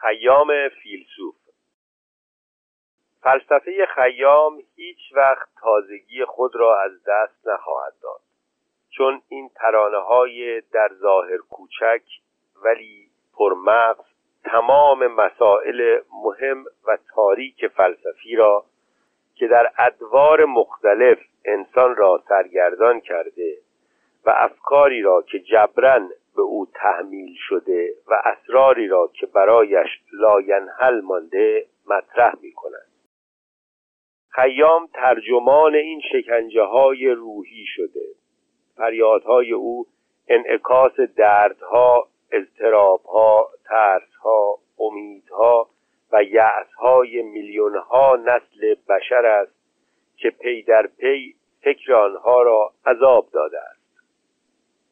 خیام 0.00 0.68
فیلسوف. 0.68 1.34
فلسفه 3.22 3.86
خیام 3.94 4.62
هیچ 4.76 4.98
وقت 5.14 5.48
تازگی 5.60 6.24
خود 6.24 6.56
را 6.56 6.80
از 6.80 6.92
دست 7.06 7.48
نخواهد 7.48 7.92
داد 8.02 8.20
چون 8.90 9.22
این 9.28 9.50
ترانه 9.54 9.98
های 9.98 10.60
در 10.60 10.90
ظاهر 11.00 11.36
کوچک 11.36 12.02
ولی 12.64 13.10
پرمغز 13.34 14.04
تمام 14.44 15.06
مسائل 15.06 16.00
مهم 16.12 16.64
و 16.86 16.98
تاریک 17.14 17.66
فلسفی 17.66 18.36
را 18.36 18.64
که 19.34 19.48
در 19.48 19.72
ادوار 19.78 20.44
مختلف 20.44 21.18
انسان 21.44 21.96
را 21.96 22.22
سرگردان 22.28 23.00
کرده 23.00 23.58
و 24.24 24.34
افکاری 24.36 25.02
را 25.02 25.22
که 25.22 25.38
جبران 25.38 26.10
به 26.38 26.44
او 26.44 26.66
تحمیل 26.74 27.34
شده 27.48 27.94
و 28.06 28.22
اسراری 28.24 28.88
را 28.88 29.10
که 29.14 29.26
برایش 29.26 29.88
لاینحل 30.12 31.00
مانده 31.00 31.66
مطرح 31.86 32.34
می 32.42 32.52
کند 32.52 32.88
خیام 34.28 34.88
ترجمان 34.92 35.74
این 35.74 36.00
شکنجه 36.12 36.62
های 36.62 37.08
روحی 37.08 37.64
شده. 37.66 38.06
فریادهای 38.76 39.52
او 39.52 39.86
انعکاس 40.28 41.00
دردها 41.00 42.08
اضطرابها 42.32 43.50
ترسها 43.64 44.58
امیدها 44.78 45.68
و 46.12 46.22
یأسهای 46.22 47.22
میلیونها 47.22 48.16
نسل 48.16 48.74
بشر 48.88 49.26
است 49.26 49.54
که 50.16 50.30
پی 50.30 50.62
در 50.62 50.86
پی 50.86 51.34
فکر 51.60 51.94
آنها 51.94 52.42
را 52.42 52.72
عذاب 52.86 53.28
داده 53.32 53.77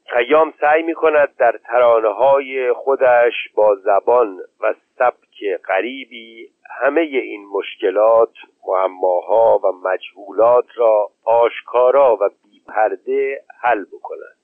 خیام 0.08 0.54
سعی 0.60 0.82
می 0.82 0.94
کند 0.94 1.36
در 1.36 1.60
ترانه 1.64 2.08
های 2.08 2.72
خودش 2.72 3.34
با 3.54 3.74
زبان 3.74 4.38
و 4.60 4.74
سبک 4.98 5.60
غریبی 5.68 6.50
همه 6.80 7.00
این 7.00 7.46
مشکلات 7.46 8.32
معماها 8.68 9.60
و 9.64 9.72
مجهولات 9.72 10.66
را 10.76 11.10
آشکارا 11.24 12.16
و 12.20 12.30
بیپرده 12.44 13.42
حل 13.60 13.84
بکند. 13.84 14.36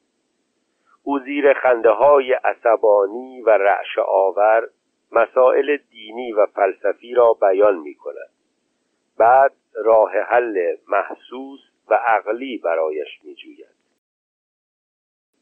او 1.04 1.18
زیر 1.18 1.52
خنده 1.52 1.90
های 1.90 2.32
عصبانی 2.32 3.42
و 3.42 3.50
رعش 3.50 3.98
آور 3.98 4.68
مسائل 5.12 5.76
دینی 5.90 6.32
و 6.32 6.46
فلسفی 6.46 7.14
را 7.14 7.32
بیان 7.32 7.78
می 7.78 7.94
کند 7.94 8.30
بعد 9.18 9.52
راه 9.74 10.12
حل 10.12 10.76
محسوس 10.88 11.60
و 11.88 11.94
عقلی 11.94 12.58
برایش 12.58 13.20
می 13.24 13.34
جوید 13.34 13.71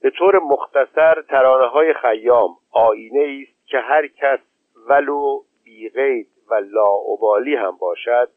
به 0.02 0.10
طور 0.10 0.38
مختصر 0.38 1.22
ترانه 1.22 1.66
های 1.66 1.94
خیام 1.94 2.56
آینه 2.70 3.42
است 3.42 3.66
که 3.66 3.78
هر 3.78 4.06
کس 4.06 4.40
ولو 4.88 5.42
بیغید 5.64 6.28
و 6.50 6.54
لاعبالی 6.54 7.56
هم 7.56 7.76
باشد 7.76 8.30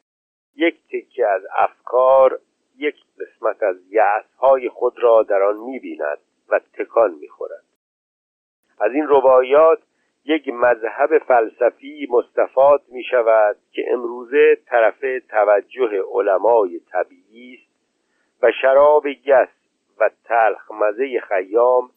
یک 0.55 0.75
تکه 0.87 1.27
از 1.27 1.41
افکار 1.57 2.39
یک 2.77 2.95
قسمت 3.19 3.63
از 3.63 3.75
های 4.39 4.69
خود 4.69 4.99
را 4.99 5.23
در 5.23 5.41
آن 5.41 5.57
می‌بیند 5.57 6.17
و 6.49 6.59
تکان 6.73 7.11
می‌خورد. 7.11 7.63
از 8.79 8.91
این 8.93 9.07
روایات 9.07 9.79
یک 10.25 10.47
مذهب 10.47 11.17
فلسفی 11.17 12.07
مستفاد 12.09 12.81
می 12.87 13.03
شود 13.03 13.57
که 13.71 13.85
امروزه 13.93 14.57
طرف 14.65 15.05
توجه 15.29 16.03
علمای 16.11 16.79
طبیعی 16.79 17.53
است 17.53 17.73
و 18.41 18.51
شراب 18.61 19.07
گس 19.07 19.62
تلخ 20.23 20.71
مزه 20.71 21.19
خیام 21.19 21.89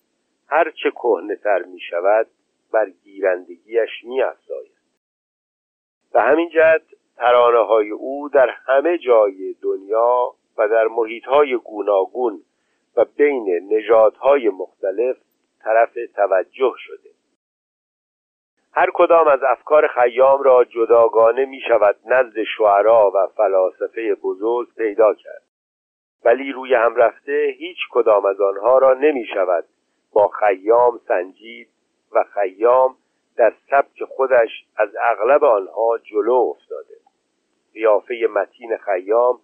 هرچه 0.48 0.90
کهنهتر 0.90 1.62
می 1.62 1.80
شود 1.80 2.26
بر 2.72 2.90
گیرندگیش 2.90 4.04
می 4.04 4.22
افزاید 4.22 4.76
به 6.12 6.22
همین 6.22 6.48
جهت 6.48 6.82
ترانه 7.16 7.66
های 7.66 7.90
او 7.90 8.28
در 8.28 8.50
همه 8.66 8.98
جای 8.98 9.54
دنیا 9.62 10.34
و 10.58 10.68
در 10.68 10.86
محیط 10.86 11.24
های 11.24 11.56
گوناگون 11.56 12.42
و 12.96 13.04
بین 13.04 13.68
نژادهای 13.72 14.48
مختلف 14.48 15.16
طرف 15.60 15.94
توجه 16.14 16.74
شده. 16.78 17.10
هر 18.72 18.90
کدام 18.94 19.28
از 19.28 19.40
افکار 19.42 19.88
خیام 19.88 20.42
را 20.42 20.64
جداگانه 20.64 21.44
می 21.44 21.60
شود 21.68 21.96
نزد 22.06 22.42
شعرا 22.56 23.10
و 23.14 23.26
فلاسفه 23.36 24.14
بزرگ 24.14 24.68
پیدا 24.76 25.14
کرد. 25.14 25.42
ولی 26.24 26.52
روی 26.52 26.74
هم 26.74 26.96
رفته 26.96 27.54
هیچ 27.58 27.78
کدام 27.90 28.26
از 28.26 28.40
آنها 28.40 28.78
را 28.78 28.94
نمی 28.94 29.26
شود. 29.34 29.64
با 30.12 30.28
خیام 30.28 31.00
سنجید 31.08 31.68
و 32.12 32.24
خیام 32.34 32.96
در 33.36 33.54
سبک 33.70 34.04
خودش 34.04 34.64
از 34.76 34.88
اغلب 35.00 35.44
آنها 35.44 35.98
جلو 35.98 36.34
افتاده. 36.34 36.96
قیافه 37.74 38.28
متین 38.34 38.76
خیام 38.76 39.40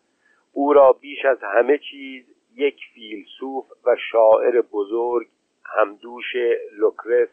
او 0.53 0.73
را 0.73 0.93
بیش 0.93 1.25
از 1.25 1.39
همه 1.43 1.79
چیز 1.79 2.25
یک 2.55 2.77
فیلسوف 2.95 3.65
و 3.85 3.97
شاعر 4.13 4.61
بزرگ 4.61 5.29
همدوش 5.65 6.37
لوکرس 6.79 7.29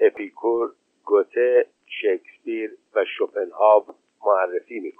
اپیکور 0.00 0.72
گوته 1.04 1.66
شکسپیر 1.86 2.70
و 2.94 3.04
شوپنهاو 3.04 3.84
معرفی 4.26 4.80
می 4.80 4.92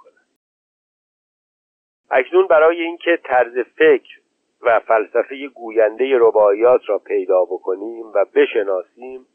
اکنون 2.11 2.47
برای 2.47 2.81
اینکه 2.81 3.19
طرز 3.23 3.57
فکر 3.75 4.19
و 4.61 4.79
فلسفه 4.79 5.47
گوینده 5.47 6.17
رباعیات 6.19 6.81
را 6.87 6.99
پیدا 6.99 7.45
بکنیم 7.45 8.05
و 8.05 8.25
بشناسیم 8.35 9.25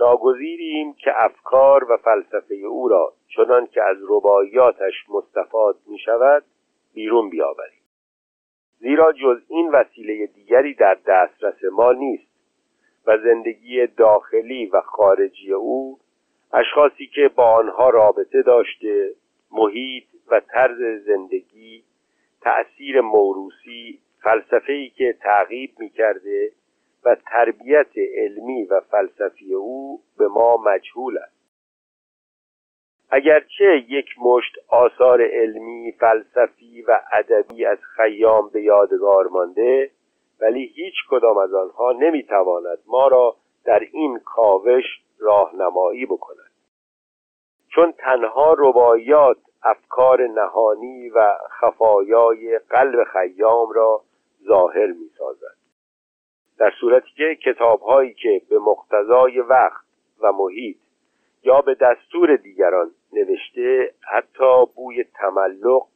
ناگزیریم 0.00 0.94
که 0.94 1.12
افکار 1.16 1.92
و 1.92 1.96
فلسفه 1.96 2.54
او 2.54 2.88
را 2.88 3.12
چنان 3.28 3.66
که 3.66 3.82
از 3.82 3.96
رباعیاتش 4.08 4.94
مستفاد 5.08 5.76
می 5.86 5.98
شود 5.98 6.44
بیرون 6.94 7.30
بیاوریم. 7.30 7.80
زیرا 8.78 9.12
جز 9.12 9.40
این 9.48 9.70
وسیله 9.70 10.26
دیگری 10.26 10.74
در 10.74 10.98
دسترس 11.06 11.64
ما 11.72 11.92
نیست 11.92 12.34
و 13.06 13.18
زندگی 13.18 13.86
داخلی 13.86 14.66
و 14.66 14.80
خارجی 14.80 15.52
او 15.52 15.98
اشخاصی 16.52 17.06
که 17.06 17.30
با 17.34 17.44
آنها 17.44 17.90
رابطه 17.90 18.42
داشته 18.42 19.10
محیط 19.50 20.04
و 20.28 20.40
طرز 20.40 21.04
زندگی 21.06 21.84
تأثیر 22.94 23.00
موروسی 23.00 24.00
فلسفه‌ای 24.22 24.88
که 24.88 25.16
تعقیب 25.22 25.70
می‌کرده 25.78 26.52
و 27.04 27.16
تربیت 27.26 27.98
علمی 28.16 28.64
و 28.64 28.80
فلسفی 28.80 29.54
او 29.54 30.00
به 30.18 30.28
ما 30.28 30.56
مجهول 30.56 31.18
است. 31.18 31.34
اگرچه 33.10 33.84
یک 33.88 34.06
مشت 34.22 34.52
آثار 34.68 35.22
علمی 35.22 35.92
فلسفی 35.92 36.82
و 36.82 37.00
ادبی 37.12 37.64
از 37.64 37.78
خیام 37.96 38.48
به 38.48 38.62
یادگار 38.62 39.26
مانده 39.26 39.90
ولی 40.40 40.66
هیچ 40.66 40.94
کدام 41.10 41.38
از 41.38 41.54
آنها 41.54 41.92
نمی‌تواند 41.92 42.78
ما 42.86 43.08
را 43.08 43.36
در 43.64 43.80
این 43.92 44.18
کاوش 44.18 44.84
راهنمایی 45.18 46.06
بکند. 46.06 46.52
چون 47.68 47.92
تنها 47.92 48.54
رباعیات 48.58 49.36
افکار 49.64 50.26
نهانی 50.26 51.08
و 51.08 51.38
خفایای 51.60 52.58
قلب 52.58 53.04
خیام 53.04 53.72
را 53.72 54.02
ظاهر 54.46 54.86
می 54.86 55.10
سازد 55.18 55.56
در 56.58 56.72
صورتی 56.80 57.10
که 57.16 57.38
کتاب 57.44 57.80
هایی 57.80 58.14
که 58.14 58.42
به 58.48 58.58
مقتضای 58.58 59.40
وقت 59.40 59.84
و 60.20 60.32
محیط 60.32 60.76
یا 61.42 61.60
به 61.60 61.74
دستور 61.74 62.36
دیگران 62.36 62.90
نوشته 63.12 63.94
حتی 64.12 64.64
بوی 64.76 65.04
تملق 65.04 65.86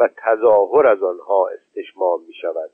و 0.00 0.08
تظاهر 0.16 0.86
از 0.86 1.02
آنها 1.02 1.48
استشمام 1.48 2.22
می 2.22 2.34
شود 2.34 2.70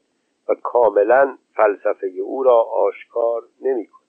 و 0.49 0.55
کاملا 0.55 1.39
فلسفه 1.55 2.07
او 2.23 2.43
را 2.43 2.63
آشکار 2.63 3.43
نمی 3.61 3.87
کند 3.87 4.05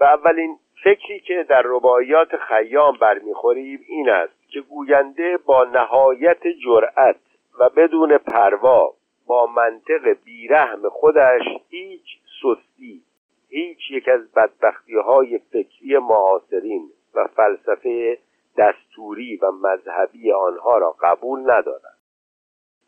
و 0.00 0.04
اولین 0.04 0.58
فکری 0.84 1.20
که 1.20 1.46
در 1.48 1.62
رباعیات 1.64 2.36
خیام 2.36 2.96
برمیخوریم 3.00 3.84
این 3.88 4.10
است 4.10 4.48
که 4.48 4.60
گوینده 4.60 5.36
با 5.36 5.64
نهایت 5.64 6.46
جرأت 6.64 7.20
و 7.58 7.68
بدون 7.68 8.18
پروا 8.18 8.94
با 9.26 9.46
منطق 9.46 10.16
بیرحم 10.24 10.88
خودش 10.88 11.42
هیچ 11.68 12.04
سستی 12.42 13.02
هیچ 13.48 13.90
یک 13.90 14.08
از 14.08 14.32
بدبختی 14.32 14.96
های 14.96 15.38
فکری 15.38 15.98
معاصرین 15.98 16.90
و 17.14 17.26
فلسفه 17.26 18.18
دستوری 18.58 19.36
و 19.36 19.50
مذهبی 19.50 20.32
آنها 20.32 20.78
را 20.78 20.96
قبول 21.02 21.40
ندارد 21.40 21.98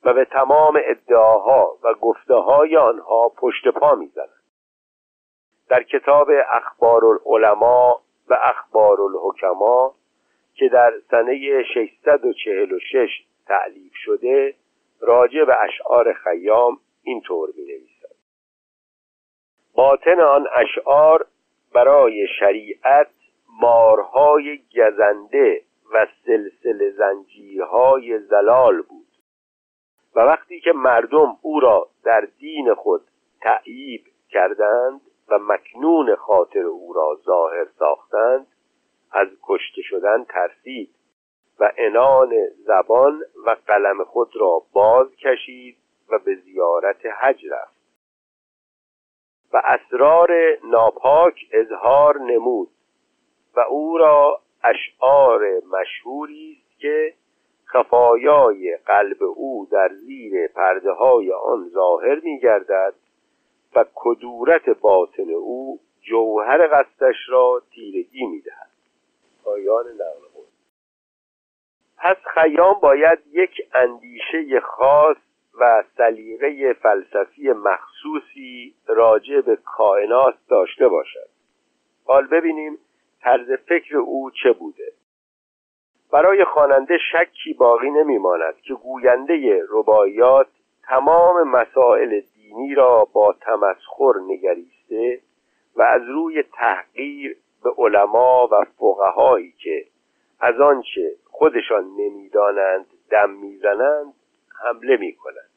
و 0.05 0.15
به 0.15 0.25
تمام 0.25 0.81
ادعاها 0.85 1.79
و 1.85 1.95
گفته 1.95 2.35
های 2.35 2.77
آنها 2.77 3.29
پشت 3.37 3.69
پا 3.69 3.95
می‌زند. 3.95 4.34
در 5.69 5.83
کتاب 5.83 6.29
اخبار 6.53 7.05
العلماء 7.05 8.01
و 8.29 8.37
اخبار 8.43 9.01
الحکما 9.01 9.95
که 10.55 10.69
در 10.69 10.93
سنه 11.11 11.63
646 11.75 13.09
تعلیف 13.47 13.93
شده 13.95 14.55
راجع 15.01 15.45
به 15.45 15.63
اشعار 15.63 16.13
خیام 16.13 16.79
اینطور 17.03 17.49
می 17.57 17.63
نویسد 17.63 18.15
باطن 19.75 20.21
آن 20.21 20.49
اشعار 20.57 21.27
برای 21.75 22.27
شریعت 22.39 23.11
های 24.13 24.63
گزنده 24.77 25.63
و 25.93 26.07
سلسله 26.27 26.91
زنجیرهای 26.91 28.19
زلال 28.19 28.83
بود. 28.83 29.07
و 30.15 30.21
وقتی 30.21 30.61
که 30.61 30.73
مردم 30.73 31.37
او 31.43 31.61
را 31.61 31.89
در 32.05 32.29
دین 32.39 32.75
خود 32.75 33.03
تعییب 33.41 34.05
کردند 34.31 35.01
و 35.29 35.39
مکنون 35.39 36.17
خاطر 36.17 36.63
او 36.63 36.93
را 36.93 37.19
ظاهر 37.25 37.67
ساختند 37.79 38.47
از 39.13 39.29
کشته 39.43 39.83
شدن 39.83 40.25
ترسید 40.25 40.95
و 41.61 41.73
انان 41.77 42.33
زبان 42.67 43.23
و 43.47 43.57
قلم 43.67 44.05
خود 44.05 44.37
را 44.37 44.63
باز 44.73 45.17
کشید 45.17 45.77
و 46.11 46.19
به 46.19 46.35
زیارت 46.35 47.07
حج 47.07 47.47
رفت. 47.51 47.75
و 49.53 49.63
اسرار 49.65 50.31
ناپاک 50.65 51.35
اظهار 51.53 52.21
نمود 52.21 52.69
و 53.57 53.61
او 53.61 53.99
را 53.99 54.41
اشعار 54.65 55.61
مشهوری 55.71 56.59
است 56.59 56.81
که 56.81 57.15
خفایای 57.67 58.79
قلب 58.87 59.23
او 59.23 59.69
در 59.71 59.89
زیر 59.89 60.49
پرده 60.49 60.93
های 60.93 61.33
آن 61.33 61.69
ظاهر 61.69 62.21
می 62.25 62.39
گردد 62.39 62.95
و 63.77 63.85
کدورت 63.95 64.69
باطن 64.69 65.31
او 65.31 65.81
جوهر 66.03 66.67
قصدش 66.67 67.17
را 67.29 67.63
تیرگی 67.71 68.27
می 68.27 68.41
دهد 68.41 68.71
پایان 69.45 69.85
نقل 69.87 70.35
پس 72.05 72.17
خیام 72.35 72.75
باید 72.83 73.19
یک 73.33 73.51
اندیشه 73.75 74.61
خاص 74.61 75.17
و 75.61 75.85
سلیقه 75.97 76.73
فلسفی 76.73 77.53
مخصوصی 77.53 78.75
راجع 78.87 79.41
به 79.41 79.57
کائنات 79.57 80.35
داشته 80.49 80.89
باشد. 80.89 81.29
حال 82.07 82.27
ببینیم 82.27 82.79
طرز 83.21 83.53
فکر 83.69 83.97
او 83.97 84.31
چه 84.31 84.53
بوده. 84.53 84.93
برای 86.13 86.45
خواننده 86.45 86.99
شکی 87.13 87.55
باقی 87.55 87.91
نمیماند 87.91 88.57
که 88.57 88.75
گوینده 88.75 89.63
رباعیات 89.69 90.47
تمام 90.83 91.49
مسائل 91.49 92.21
دینی 92.55 92.75
را 92.75 93.05
با 93.13 93.33
تمسخر 93.41 94.13
نگریسته 94.27 95.21
و 95.77 95.83
از 95.83 96.03
روی 96.09 96.43
تحقیر 96.43 97.37
به 97.65 97.71
علما 97.79 98.49
و 98.53 98.65
فقهایی 98.79 99.55
که 99.59 99.85
از 100.41 100.61
آنچه 100.61 101.17
خودشان 101.25 101.85
نمی‌دانند 101.85 102.87
دم 103.11 103.31
می‌زنند 103.31 104.15
حمله 104.63 104.97
می‌کنند. 104.97 105.51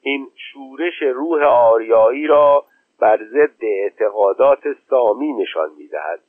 این 0.00 0.28
شورش 0.52 1.02
روح 1.02 1.42
آریایی 1.42 2.26
را 2.26 2.64
بر 3.00 3.24
ضد 3.24 3.64
اعتقادات 3.64 4.60
سامی 4.90 5.32
نشان 5.32 5.70
می‌دهد 5.78 6.20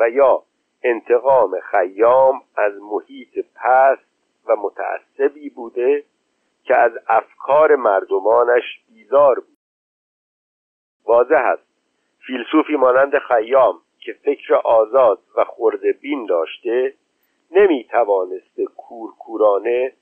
و 0.00 0.10
یا 0.10 0.42
انتقام 0.82 1.60
خیام 1.60 2.42
از 2.56 2.72
محیط 2.80 3.46
پست 3.54 4.06
و 4.46 4.56
متعصبی 4.56 5.50
بوده 5.50 6.04
که 6.66 6.76
از 6.76 6.92
افکار 7.06 7.76
مردمانش 7.76 8.80
بیزار 8.88 9.34
بود. 9.40 9.56
واضح 11.04 11.42
است. 11.44 11.66
فیلسوفی 12.26 12.76
مانند 12.76 13.18
خیام 13.18 13.80
که 14.00 14.12
فکر 14.12 14.54
آزاد 14.54 15.18
و 15.36 15.44
خورده 15.44 15.92
بین 15.92 16.26
داشته 16.26 16.94
نمی 17.50 17.84
توانسته 17.84 18.64
کورکورانه 18.76 19.92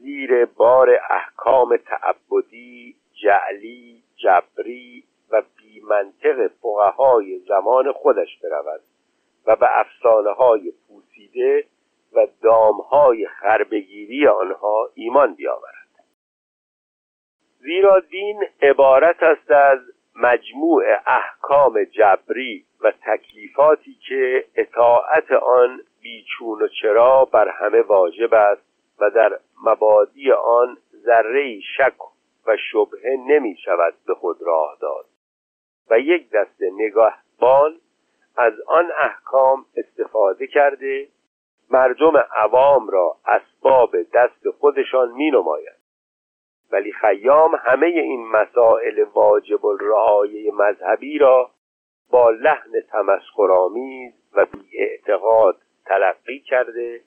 زیر 0.00 0.44
بار 0.44 0.90
احکام 1.10 1.76
تعبدی 1.76 2.96
جعلی 3.22 4.02
جبری 4.16 5.04
و 5.30 5.42
بیمنطق 5.56 6.50
فقهای 6.62 7.38
زمان 7.38 7.92
خودش 7.92 8.38
برود 8.42 8.80
و 9.46 9.56
به 9.56 9.78
افسانه 9.78 10.30
های 10.30 10.72
پوسیده 10.88 11.64
و 12.12 12.26
دامهای 12.42 13.26
خربگیری 13.26 14.26
آنها 14.26 14.90
ایمان 14.94 15.34
بیاورد. 15.34 15.83
زیرا 17.64 18.00
دین 18.00 18.44
عبارت 18.62 19.22
است 19.22 19.50
از 19.50 19.78
مجموع 20.16 20.84
احکام 21.06 21.84
جبری 21.84 22.64
و 22.80 22.92
تکلیفاتی 23.06 23.98
که 24.08 24.44
اطاعت 24.54 25.32
آن 25.32 25.80
بیچون 26.02 26.62
و 26.62 26.68
چرا 26.68 27.24
بر 27.24 27.48
همه 27.48 27.82
واجب 27.82 28.34
است 28.34 28.62
و 29.00 29.10
در 29.10 29.38
مبادی 29.64 30.32
آن 30.32 30.78
ذره 31.04 31.60
شک 31.76 31.96
و 32.46 32.56
شبهه 32.56 33.16
نمی 33.28 33.56
شود 33.64 33.94
به 34.06 34.14
خود 34.14 34.36
راه 34.40 34.76
داد. 34.80 35.06
و 35.90 35.98
یک 35.98 36.30
دسته 36.30 36.70
نگاهبان 36.72 37.80
از 38.36 38.52
آن 38.66 38.90
احکام 39.00 39.64
استفاده 39.76 40.46
کرده 40.46 41.08
مردم 41.70 42.16
عوام 42.36 42.88
را 42.88 43.16
اسباب 43.26 43.96
دست 44.14 44.50
خودشان 44.58 45.12
می 45.12 45.30
نماید. 45.30 45.73
ولی 46.72 46.92
خیام 46.92 47.54
همه 47.64 47.86
این 47.86 48.28
مسائل 48.28 49.04
واجب 49.14 49.66
الرعایه 49.66 50.52
مذهبی 50.52 51.18
را 51.18 51.50
با 52.10 52.30
لحن 52.30 52.80
تمسخرآمیز 52.90 54.12
و 54.34 54.46
بی 54.46 54.78
اعتقاد 54.78 55.56
تلقی 55.86 56.40
کرده 56.40 57.00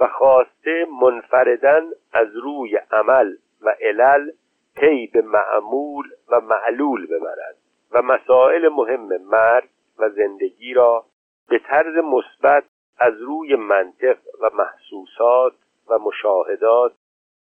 و 0.00 0.06
خواسته 0.06 0.86
منفردن 1.02 1.82
از 2.12 2.36
روی 2.36 2.76
عمل 2.76 3.36
و 3.62 3.74
علل 3.80 4.30
پی 4.76 5.06
به 5.06 5.22
معمول 5.22 6.04
و 6.28 6.40
معلول 6.40 7.06
ببرد 7.06 7.56
و 7.92 8.02
مسائل 8.02 8.68
مهم 8.68 9.16
مرد 9.22 9.68
و 9.98 10.08
زندگی 10.08 10.74
را 10.74 11.04
به 11.48 11.58
طرز 11.58 11.96
مثبت 11.96 12.64
از 12.98 13.20
روی 13.20 13.56
منطق 13.56 14.18
و 14.40 14.50
محسوسات 14.54 15.52
و 15.88 15.98
مشاهدات 15.98 16.92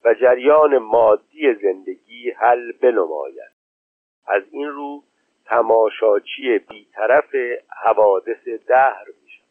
و 0.07 0.15
جریان 0.15 0.79
مادی 0.79 1.55
زندگی 1.55 2.31
حل 2.31 2.73
بنماید. 2.73 3.53
از 4.27 4.43
این 4.51 4.69
رو 4.69 5.03
تماشاچی 5.47 6.59
بیطرف 6.59 7.35
حوادث 7.85 8.49
دهر 8.69 9.05
می‌شد 9.23 9.45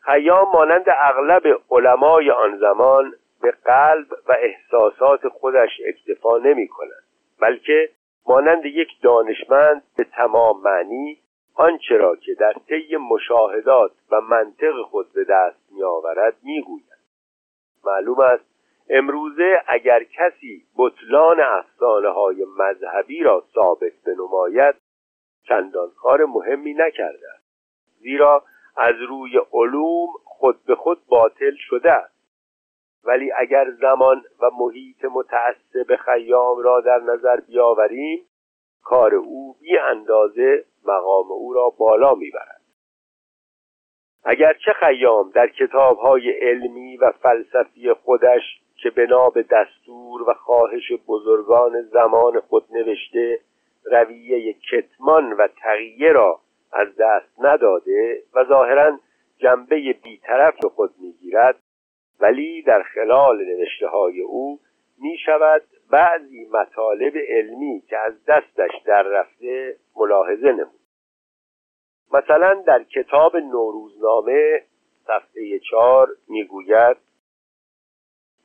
خیام 0.00 0.52
مانند 0.52 0.84
اغلب 0.88 1.60
علمای 1.70 2.30
آن 2.30 2.58
زمان 2.58 3.14
به 3.42 3.50
قلب 3.50 4.06
و 4.28 4.36
احساسات 4.38 5.28
خودش 5.28 5.70
اکتفا 5.86 6.38
نمی 6.38 6.68
کند 6.68 7.04
بلکه 7.40 7.90
مانند 8.26 8.66
یک 8.66 8.88
دانشمند 9.02 9.82
به 9.96 10.04
تمام 10.04 10.62
معنی 10.62 11.18
آنچه 11.54 11.96
را 11.96 12.16
که 12.16 12.34
در 12.34 12.54
طی 12.68 12.96
مشاهدات 12.96 13.92
و 14.10 14.20
منطق 14.20 14.82
خود 14.82 15.12
به 15.12 15.24
دست 15.24 15.72
میآورد 15.72 16.36
می‌گوید. 16.42 16.91
معلوم 17.84 18.20
است 18.20 18.44
امروزه 18.90 19.62
اگر 19.66 20.04
کسی 20.04 20.66
بطلان 20.76 21.40
افسانه 21.40 22.08
های 22.08 22.46
مذهبی 22.58 23.22
را 23.22 23.44
ثابت 23.54 23.92
بنماید 24.06 24.74
چندان 25.48 25.90
کار 25.96 26.24
مهمی 26.24 26.74
نکرده 26.74 27.26
است. 27.34 27.44
زیرا 28.00 28.44
از 28.76 28.94
روی 29.08 29.40
علوم 29.52 30.08
خود 30.24 30.64
به 30.64 30.74
خود 30.74 31.06
باطل 31.06 31.54
شده 31.56 31.92
است. 31.92 32.12
ولی 33.04 33.32
اگر 33.32 33.70
زمان 33.70 34.22
و 34.40 34.50
محیط 34.58 35.04
متعصب 35.04 35.96
خیام 35.96 36.58
را 36.58 36.80
در 36.80 36.98
نظر 36.98 37.40
بیاوریم 37.40 38.26
کار 38.82 39.14
او 39.14 39.56
بی 39.60 39.78
اندازه 39.78 40.64
مقام 40.84 41.32
او 41.32 41.52
را 41.52 41.70
بالا 41.78 42.14
می‌برد. 42.14 42.61
اگرچه 44.24 44.72
خیام 44.72 45.30
در 45.30 45.48
کتابهای 45.48 46.30
علمی 46.30 46.96
و 46.96 47.12
فلسفی 47.12 47.92
خودش 47.92 48.42
که 48.76 48.90
بنا 48.90 49.30
به 49.30 49.42
دستور 49.42 50.30
و 50.30 50.34
خواهش 50.34 50.92
بزرگان 51.06 51.82
زمان 51.82 52.40
خود 52.40 52.64
نوشته 52.70 53.38
رویه 53.84 54.52
کتمان 54.52 55.32
و 55.32 55.48
تغییر 55.62 56.12
را 56.12 56.40
از 56.72 56.88
دست 56.98 57.32
نداده 57.38 58.22
و 58.34 58.44
ظاهرا 58.44 58.98
جنبه 59.38 59.96
بیطرف 60.02 60.64
خود 60.64 60.90
می‌گیرد 61.00 61.56
ولی 62.20 62.62
در 62.62 62.82
خلال 62.82 63.44
نوشته 63.44 63.88
های 63.88 64.20
او 64.20 64.58
می 64.98 65.18
شود 65.18 65.62
بعضی 65.90 66.48
مطالب 66.52 67.12
علمی 67.28 67.82
که 67.88 67.98
از 67.98 68.24
دستش 68.24 68.70
در 68.86 69.02
رفته 69.02 69.76
ملاحظه 69.96 70.52
نمود. 70.52 70.81
مثلا 72.12 72.54
در 72.66 72.82
کتاب 72.82 73.36
نوروزنامه 73.36 74.62
صفحه 75.06 75.58
چهار 75.70 76.08
می‌گوید 76.28 76.96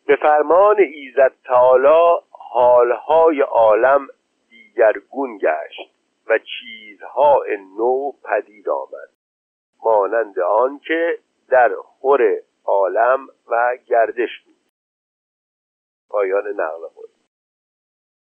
به 0.07 0.15
فرمان 0.15 0.79
ایزد 0.79 1.33
تعالی 1.43 2.21
حالهای 2.31 3.41
عالم 3.41 4.07
دیگرگون 4.50 5.38
گشت 5.38 5.91
و 6.27 6.39
چیزها 6.39 7.43
نو 7.77 8.12
پدید 8.12 8.69
آمد 8.69 9.09
مانند 9.83 10.39
آنکه 10.39 11.19
در 11.50 11.75
خور 11.75 12.21
عالم 12.65 13.27
و 13.47 13.77
گردش 13.88 14.39
بود. 14.45 14.55
پایان 16.09 16.47
نقل 16.47 16.88
خود 16.93 17.09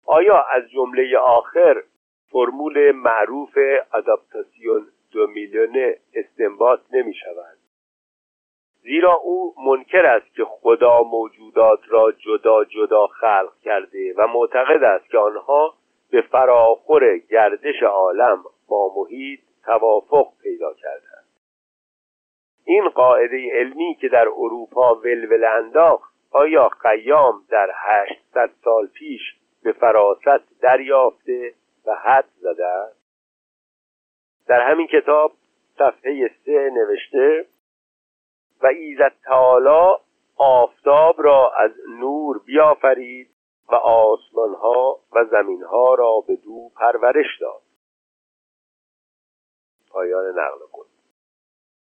آیا 0.07 0.43
از 0.43 0.71
جمله 0.71 1.19
آخر 1.19 1.83
فرمول 2.33 2.93
معروف 2.93 3.59
اداپتاسیون 3.95 4.92
دو 5.13 5.27
میلیونه 5.27 5.97
استنباط 6.15 6.81
نمی 6.93 7.15
شود 7.15 7.59
زیرا 8.83 9.15
او 9.15 9.55
منکر 9.67 10.07
است 10.07 10.35
که 10.35 10.45
خدا 10.45 11.03
موجودات 11.03 11.81
را 11.89 12.13
جدا 12.13 12.65
جدا 12.65 13.07
خلق 13.07 13.53
کرده 13.63 14.15
و 14.17 14.27
معتقد 14.27 14.83
است 14.83 15.11
که 15.11 15.19
آنها 15.19 15.75
به 16.11 16.21
فراخور 16.21 17.19
گردش 17.19 17.83
عالم 17.83 18.45
با 18.69 18.93
محیط 18.97 19.41
توافق 19.65 20.27
پیدا 20.43 20.75
کردند. 20.75 21.27
این 22.65 22.89
قاعده 22.89 23.51
علمی 23.53 23.97
که 24.01 24.09
در 24.09 24.29
اروپا 24.29 24.95
ولول 24.95 25.45
انداخت 25.45 26.15
آیا 26.31 26.69
قیام 26.69 27.45
در 27.49 27.71
هشتصد 27.75 28.51
سال 28.65 28.87
پیش 28.87 29.21
به 29.63 29.73
فراست 29.73 30.61
دریافته 30.61 31.55
و 31.87 31.95
حد 31.95 32.29
زده 32.41 32.67
است؟ 32.67 33.02
در 34.47 34.71
همین 34.71 34.87
کتاب 34.87 35.33
صفحه 35.79 36.31
سه 36.45 36.71
نوشته 36.75 37.47
و 38.63 38.67
ایزد 38.67 39.13
تعالی 39.25 40.03
آفتاب 40.37 41.23
را 41.23 41.53
از 41.59 41.71
نور 41.89 42.39
بیافرید 42.39 43.31
و 43.69 43.75
آسمانها 43.75 44.99
و 45.13 45.25
زمینها 45.25 45.95
را 45.95 46.25
به 46.27 46.37
دو 46.37 46.71
پرورش 46.77 47.41
داد. 47.41 47.63
پایان 49.91 50.25
نقل 50.25 50.67
کن 50.73 50.85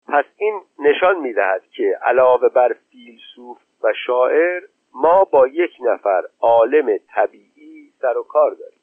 پس 0.07 0.25
این 0.37 0.61
نشان 0.79 1.19
می‌دهد 1.19 1.63
که 1.69 1.99
علاوه 2.01 2.49
بر 2.49 2.73
فیلسوف 2.73 3.57
و 3.83 3.93
شاعر 4.05 4.61
ما 4.93 5.23
با 5.23 5.47
یک 5.47 5.71
نفر 5.81 6.23
عالم 6.39 6.97
طبیعی 6.97 7.93
سر 8.01 8.17
و 8.17 8.23
کار 8.23 8.51
داریم. 8.51 8.74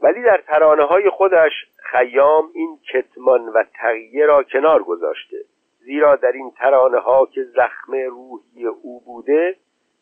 ولی 0.00 0.22
در 0.22 0.42
ترانه 0.46 0.84
های 0.84 1.10
خودش 1.10 1.52
خیام 1.90 2.50
این 2.54 2.78
کتمان 2.92 3.48
و 3.48 3.64
تغییر 3.74 4.26
را 4.26 4.42
کنار 4.42 4.82
گذاشته 4.82 5.36
زیرا 5.78 6.16
در 6.16 6.32
این 6.32 6.50
ترانه 6.50 6.98
ها 6.98 7.26
که 7.26 7.44
زخم 7.44 7.92
روحی 7.92 8.66
او 8.66 9.00
بوده 9.00 9.56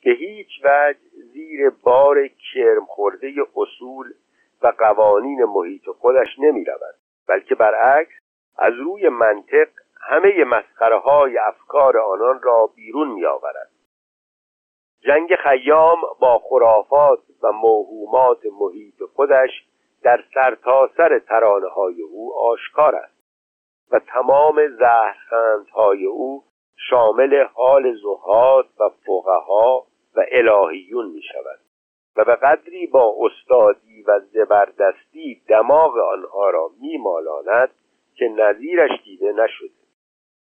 به 0.04 0.10
هیچ 0.10 0.48
وجه 0.64 0.98
زیر 1.32 1.70
بار 1.70 2.28
کرم 2.28 2.84
خورده 2.84 3.32
اصول 3.56 4.12
و 4.62 4.72
قوانین 4.78 5.44
محیط 5.44 5.88
خودش 5.88 6.38
نمی 6.38 6.64
رود 6.64 6.94
بلکه 7.28 7.54
برعکس 7.54 8.14
از 8.58 8.74
روی 8.74 9.08
منطق 9.08 9.68
همه 10.00 10.44
مسخره 10.44 10.98
های 10.98 11.38
افکار 11.38 11.98
آنان 11.98 12.42
را 12.42 12.70
بیرون 12.76 13.08
می 13.08 13.26
آورد 13.26 13.70
جنگ 15.00 15.34
خیام 15.34 15.98
با 16.20 16.38
خرافات 16.38 17.18
و 17.42 17.52
موهومات 17.52 18.40
محیط 18.60 19.02
خودش 19.14 19.50
در 20.04 20.24
سرتاسر 20.34 20.94
سر 20.96 21.18
ترانه 21.18 21.68
های 21.68 22.02
او 22.02 22.38
آشکار 22.38 22.96
است 22.96 23.14
و 23.90 23.98
تمام 23.98 24.68
زهرخندهای 24.78 26.06
او 26.06 26.44
شامل 26.90 27.44
حال 27.54 27.96
زهاد 27.96 28.66
و 28.80 28.88
فقها 29.06 29.86
و 30.16 30.24
الهیون 30.32 31.06
می 31.06 31.22
شود 31.22 31.60
و 32.16 32.24
به 32.24 32.34
قدری 32.34 32.86
با 32.86 33.14
استادی 33.18 34.02
و 34.02 34.20
زبردستی 34.20 35.42
دماغ 35.48 35.96
آنها 35.96 36.50
را 36.50 36.70
می 36.80 36.96
مالاند 36.96 37.70
که 38.16 38.28
نظیرش 38.28 38.90
دیده 39.04 39.32
نشده. 39.32 39.84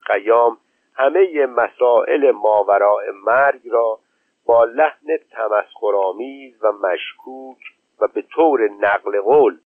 قیام 0.07 0.59
همه 0.95 1.47
مسائل 1.47 2.31
ماوراء 2.31 3.03
مرگ 3.25 3.69
را 3.69 3.99
با 4.47 4.65
لحن 4.65 5.17
تمسخرآمیز 5.33 6.65
و 6.65 6.73
مشکوک 6.73 7.59
و 8.03 8.07
به 8.07 8.23
طور 8.23 8.69
نقل 8.69 9.21
قول 9.21 9.61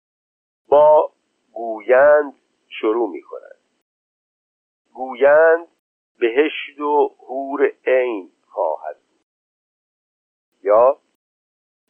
با 0.69 1.12
گویند 1.53 2.35
شروع 2.69 3.11
می 3.11 3.23
کند 3.23 3.59
گویند 4.93 5.69
بهشت 6.19 6.81
و 6.81 7.17
هور 7.29 7.73
عین 7.87 8.33
خواهد 8.47 8.97
یا 10.62 10.99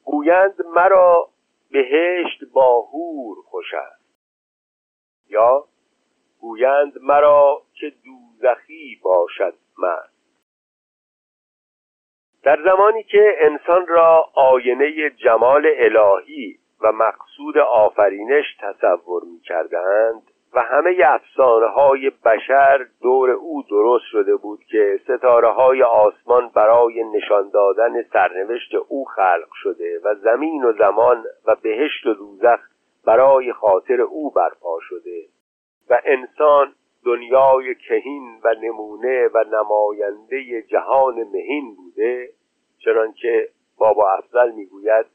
گویند 0.04 0.66
مرا 0.66 1.28
بهشت 1.70 2.44
با 2.52 2.80
هور 2.80 3.42
خوش 3.42 3.74
است. 3.74 4.02
یا 5.28 5.68
گویند 6.40 6.98
مرا 6.98 7.62
که 7.74 7.92
دوزخی 8.04 9.00
باشد 9.02 9.54
مست 9.78 10.11
در 12.44 12.58
زمانی 12.64 13.02
که 13.02 13.34
انسان 13.40 13.86
را 13.86 14.24
آینه 14.34 15.10
جمال 15.10 15.66
الهی 15.76 16.58
و 16.80 16.92
مقصود 16.92 17.58
آفرینش 17.58 18.44
تصور 18.60 19.22
می 19.24 19.40
کردند 19.40 20.22
و 20.54 20.60
همه 20.60 20.96
افسانه 21.04 21.66
های 21.66 22.10
بشر 22.24 22.86
دور 23.02 23.30
او 23.30 23.62
درست 23.70 24.04
شده 24.04 24.36
بود 24.36 24.60
که 24.64 25.00
ستاره 25.04 25.48
های 25.48 25.82
آسمان 25.82 26.48
برای 26.54 27.04
نشان 27.04 27.50
دادن 27.50 28.02
سرنوشت 28.02 28.74
او 28.88 29.04
خلق 29.04 29.48
شده 29.62 30.00
و 30.04 30.14
زمین 30.14 30.64
و 30.64 30.72
زمان 30.72 31.24
و 31.46 31.54
بهشت 31.62 32.06
و 32.06 32.14
دوزخ 32.14 32.60
برای 33.06 33.52
خاطر 33.52 34.00
او 34.00 34.30
برپا 34.30 34.78
شده 34.80 35.24
و 35.90 36.00
انسان 36.04 36.74
دنیای 37.04 37.74
کهین 37.74 38.40
و 38.44 38.54
نمونه 38.54 39.28
و 39.28 39.44
نماینده 39.44 40.62
جهان 40.62 41.14
مهین 41.14 41.74
بوده 41.74 42.30
چنانکه 42.78 43.48
بابا 43.78 44.12
افضل 44.12 44.50
می‌گوید 44.50 45.06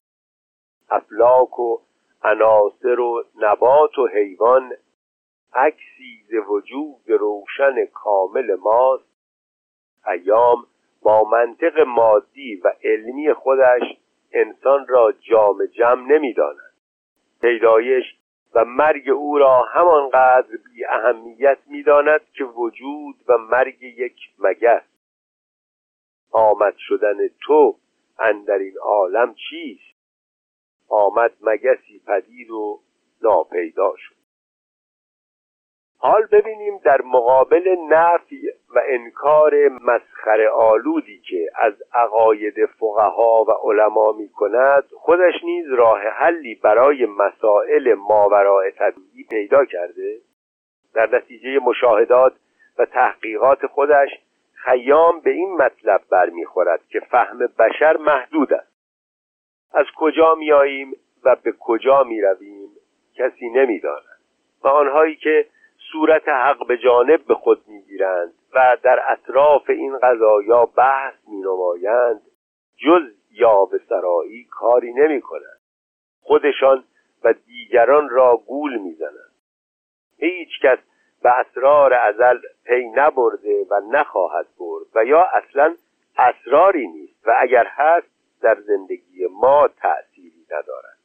افلاک 0.90 1.60
و 1.60 1.80
عناصر 2.24 3.00
و 3.00 3.24
نبات 3.42 4.00
و 4.00 4.08
حیوان 4.08 4.72
عکسی 5.54 6.24
ز 6.30 6.34
وجود 6.50 7.10
روشن 7.10 7.86
کامل 7.86 8.56
ماست. 8.56 9.10
ایام 10.08 10.68
با 11.02 11.24
منطق 11.24 11.80
مادی 11.80 12.56
و 12.56 12.74
علمی 12.84 13.34
خودش 13.34 13.98
انسان 14.32 14.88
را 14.88 15.12
جام 15.12 15.66
جمع 15.66 16.08
نمی‌داند. 16.08 16.74
پیدایش 17.42 18.04
و 18.58 18.66
مرگ 18.66 19.10
او 19.10 19.38
را 19.38 19.62
همانقدر 19.62 20.58
بی 20.66 20.86
اهمیت 20.86 21.58
می‌داند 21.68 22.22
که 22.34 22.44
وجود 22.44 23.16
و 23.28 23.38
مرگ 23.38 23.82
یک 23.82 24.16
مگس. 24.40 24.84
آمد 26.32 26.74
شدن 26.78 27.18
تو 27.42 27.78
اندر 28.20 28.58
این 28.58 28.78
عالم 28.82 29.36
چیست؟ 29.50 29.98
آمد 30.90 31.32
مگسی 31.42 32.02
پدید 32.08 32.52
و 32.52 32.82
ناپیدا 33.22 33.94
شد. 33.98 34.17
حال 36.00 36.26
ببینیم 36.32 36.78
در 36.78 37.02
مقابل 37.02 37.76
نفی 37.90 38.50
و 38.76 38.82
انکار 38.86 39.54
مسخره 39.70 40.50
آلودی 40.50 41.22
که 41.30 41.50
از 41.56 41.74
عقاید 41.94 42.66
فقها 42.66 43.44
و 43.44 43.52
علما 43.52 44.12
می 44.12 44.30
کند 44.30 44.84
خودش 44.98 45.34
نیز 45.44 45.74
راه 45.74 46.00
حلی 46.00 46.56
برای 46.56 47.06
مسائل 47.06 47.94
ماورای 47.94 48.72
طبیعی 48.72 49.24
پیدا 49.30 49.66
کرده. 49.66 50.18
در 50.94 51.16
نتیجه 51.16 51.60
مشاهدات 51.60 52.34
و 52.78 52.86
تحقیقات 52.86 53.66
خودش 53.66 54.10
خیام 54.54 55.20
به 55.20 55.32
این 55.32 55.54
مطلب 55.58 56.02
برمیخورد 56.10 56.82
که 56.90 57.00
فهم 57.00 57.40
بشر 57.60 57.98
محدود 57.98 58.54
است. 58.54 58.72
از 59.74 59.86
کجا 59.96 60.36
میاییم 60.36 60.94
و 61.24 61.36
به 61.36 61.54
کجا 61.60 62.04
می‌رویم 62.04 62.70
کسی 63.16 63.50
نمی‌داند. 63.50 64.04
و 64.64 64.68
آنهایی 64.68 65.16
که 65.16 65.46
صورت 65.92 66.30
حق 66.30 66.68
به 66.68 66.78
جانب 66.78 67.26
به 67.26 67.36
خود 67.36 67.68
می‌گیرند 67.68 68.34
و 68.54 68.78
در 68.84 69.12
اطراف 69.12 69.70
این 69.70 69.98
قضایا 69.98 70.66
بحث 70.66 71.14
می 71.28 71.42
نمایند 71.42 72.22
جز 72.78 73.04
یا 73.32 73.66
به 73.66 73.82
سرایی 73.90 74.44
کاری 74.44 74.94
نمی 74.94 75.22
کنند 75.22 75.60
خودشان 76.22 76.84
و 77.24 77.34
دیگران 77.34 78.10
را 78.10 78.38
گول 78.38 78.78
می‌زنند. 78.78 79.34
هیچ 80.18 80.50
کس 80.64 80.78
به 81.24 81.40
اسرار 81.40 81.94
ازل 81.94 82.38
پی 82.66 82.90
نبرده 82.96 83.66
و 83.70 83.82
نخواهد 83.92 84.48
برد 84.60 84.86
و 84.96 85.06
یا 85.06 85.22
اصلا 85.34 85.76
اسراری 86.18 86.88
نیست 86.88 87.28
و 87.28 87.34
اگر 87.38 87.68
هست 87.68 88.08
در 88.42 88.62
زندگی 88.62 89.28
ما 89.32 89.68
تأثیری 89.68 90.46
ندارد. 90.52 90.98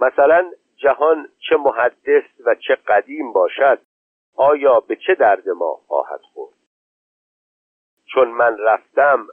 مثلا 0.00 0.52
جهان 0.84 1.28
چه 1.48 1.56
محدث 1.56 2.24
و 2.46 2.54
چه 2.54 2.74
قدیم 2.74 3.32
باشد 3.32 3.80
آیا 4.36 4.80
به 4.80 4.96
چه 4.96 5.14
درد 5.14 5.48
ما 5.48 5.74
خواهد 5.74 6.20
خورد؟ 6.20 6.54
چون 8.06 8.28
من 8.28 8.58
رفتم 8.58 9.26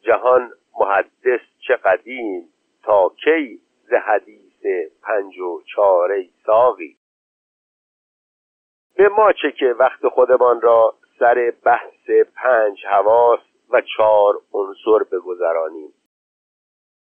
جهان 0.00 0.52
محدث 0.80 1.40
چه 1.66 1.76
قدیم 1.76 2.48
تا 2.82 3.12
کی 3.24 3.60
ز 3.88 3.92
حدیث 3.92 4.66
پنج 5.02 5.38
و 5.38 5.62
چاره 5.74 6.28
ساقی؟ 6.46 6.96
به 8.96 9.08
ما 9.08 9.32
چه 9.32 9.52
که 9.52 9.66
وقت 9.78 10.08
خودمان 10.08 10.60
را 10.60 10.94
سر 11.18 11.52
بحث 11.64 12.10
پنج 12.36 12.86
حواس 12.86 13.40
و 13.70 13.80
چهار 13.96 14.34
عنصر 14.52 15.04
بگذرانیم. 15.12 15.92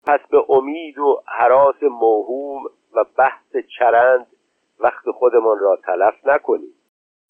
پس 0.07 0.21
به 0.31 0.45
امید 0.49 0.99
و 0.99 1.23
حراس 1.27 1.83
موهوم 1.83 2.63
و 2.95 3.05
بحث 3.19 3.57
چرند 3.79 4.27
وقت 4.79 5.11
خودمان 5.11 5.59
را 5.59 5.77
تلف 5.77 6.27
نکنیم. 6.27 6.75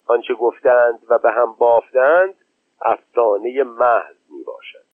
آنچه 0.07 0.33
گفتند 0.33 0.99
و 1.09 1.17
به 1.17 1.31
هم 1.31 1.55
بافتند 1.59 2.35
افسانه 2.81 3.63
محض 3.63 4.15
می 4.29 4.43
باشد 4.43 4.85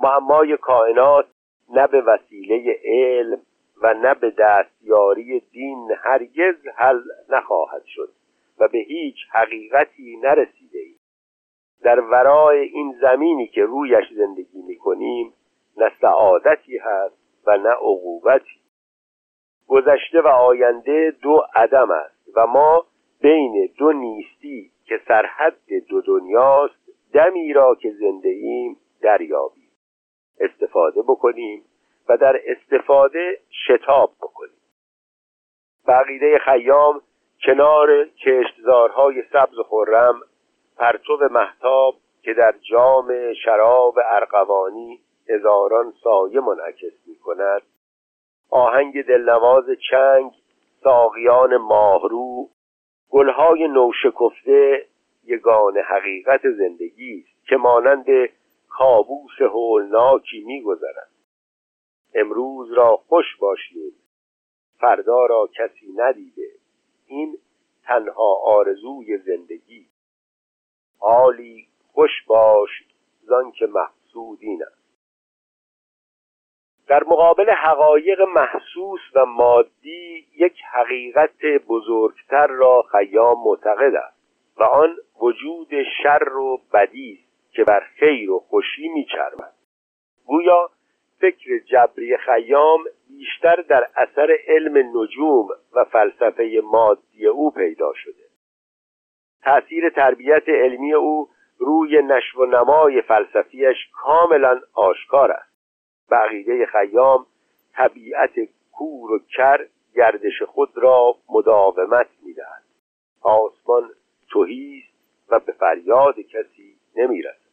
معمای 0.00 0.56
کائنات 0.56 1.26
نه 1.70 1.86
به 1.86 2.00
وسیله 2.00 2.80
علم 2.84 3.40
و 3.82 3.94
نه 3.94 4.14
به 4.14 4.30
دستیاری 4.30 5.40
دین 5.40 5.88
هرگز 6.02 6.66
حل 6.76 7.02
نخواهد 7.28 7.84
شد 7.84 8.12
و 8.58 8.68
به 8.68 8.78
هیچ 8.78 9.16
حقیقتی 9.32 10.16
نرسیده 10.16 10.78
ایم. 10.78 10.98
در 11.82 12.00
ورای 12.00 12.58
این 12.58 12.98
زمینی 13.00 13.46
که 13.46 13.64
رویش 13.64 14.12
زندگی 14.16 14.62
می 14.62 14.76
کنیم 14.76 15.32
نه 15.76 15.92
سعادتی 16.00 16.78
هست 16.78 17.16
و 17.46 17.56
نه 17.56 17.70
عقوبتی. 17.70 18.63
گذشته 19.68 20.20
و 20.20 20.28
آینده 20.28 21.16
دو 21.22 21.42
عدم 21.54 21.90
است 21.90 22.36
و 22.36 22.46
ما 22.46 22.86
بین 23.20 23.70
دو 23.78 23.92
نیستی 23.92 24.70
که 24.84 25.00
سرحد 25.08 25.56
دو 25.88 26.00
دنیاست 26.00 26.74
دمی 27.12 27.52
را 27.52 27.74
که 27.74 27.90
زنده 27.90 28.28
ایم 28.28 28.76
دریابیم. 29.02 29.70
استفاده 30.40 31.02
بکنیم 31.02 31.64
و 32.08 32.16
در 32.16 32.40
استفاده 32.46 33.38
شتاب 33.66 34.12
بکنیم. 34.22 34.60
بقیده 35.88 36.38
خیام 36.38 37.00
کنار 37.46 38.04
کشتزارهای 38.04 39.22
سبز 39.32 39.58
و 39.58 39.62
خرم 39.62 40.20
پرتو 40.76 41.18
محتاب 41.30 41.94
که 42.22 42.34
در 42.34 42.54
جام 42.70 43.32
شراب 43.44 43.94
ارقوانی 44.04 45.00
هزاران 45.28 45.92
سایه 46.04 46.40
منعکس 46.40 46.92
می 47.06 47.16
کند 47.16 47.62
آهنگ 48.54 49.02
دلنواز 49.02 49.64
چنگ 49.90 50.32
ساقیان 50.84 51.56
ماهرو 51.56 52.48
گلهای 53.10 53.68
نوشکفته 53.68 54.86
یگان 55.24 55.78
حقیقت 55.78 56.40
زندگی 56.58 57.24
است 57.26 57.48
که 57.48 57.56
مانند 57.56 58.06
کابوس 58.68 59.40
هولناکی 59.40 60.44
میگذرد. 60.44 61.10
امروز 62.14 62.72
را 62.72 62.96
خوش 62.96 63.36
باشیم 63.40 63.92
فردا 64.78 65.26
را 65.26 65.48
کسی 65.54 65.92
ندیده. 65.96 66.50
این 67.06 67.38
تنها 67.84 68.34
آرزوی 68.44 69.18
زندگی. 69.18 69.86
حالی 70.98 71.68
خوش 71.92 72.10
باش 72.26 72.70
زان 73.22 73.52
که 73.52 73.66
محسود 73.66 74.38
این 74.40 74.62
است. 74.62 74.83
در 76.88 77.04
مقابل 77.04 77.50
حقایق 77.50 78.20
محسوس 78.20 79.00
و 79.14 79.24
مادی 79.24 80.26
یک 80.36 80.62
حقیقت 80.72 81.44
بزرگتر 81.68 82.46
را 82.46 82.82
خیام 82.82 83.36
معتقد 83.44 83.94
است 83.94 84.16
و 84.56 84.62
آن 84.62 84.96
وجود 85.20 85.68
شر 86.02 86.32
و 86.32 86.60
بدی 86.72 87.18
است 87.20 87.54
که 87.54 87.64
بر 87.64 87.80
خیر 87.80 88.30
و 88.30 88.38
خوشی 88.38 88.88
میچرمد 88.88 89.54
گویا 90.26 90.70
فکر 91.20 91.58
جبری 91.58 92.16
خیام 92.16 92.84
بیشتر 93.08 93.56
در 93.56 93.86
اثر 93.96 94.36
علم 94.48 95.00
نجوم 95.02 95.48
و 95.74 95.84
فلسفه 95.84 96.60
مادی 96.64 97.26
او 97.26 97.50
پیدا 97.50 97.92
شده. 97.94 98.24
تأثیر 99.42 99.90
تربیت 99.90 100.48
علمی 100.48 100.92
او 100.92 101.28
روی 101.58 102.02
نشو 102.02 102.40
و 102.40 102.46
نمای 102.46 103.02
فلسفیش 103.02 103.76
کاملا 103.92 104.60
آشکار 104.74 105.32
است. 105.32 105.53
بقیده 106.10 106.66
خیام 106.66 107.26
طبیعت 107.72 108.30
کور 108.72 109.12
و 109.12 109.18
کر 109.18 109.68
گردش 109.94 110.42
خود 110.42 110.78
را 110.78 111.14
مداومت 111.28 112.08
می‌دهد. 112.22 112.64
آسمان 113.22 113.90
توهی 114.30 114.84
و 115.28 115.38
به 115.40 115.52
فریاد 115.52 116.20
کسی 116.20 116.76
نمی‌رسد. 116.96 117.44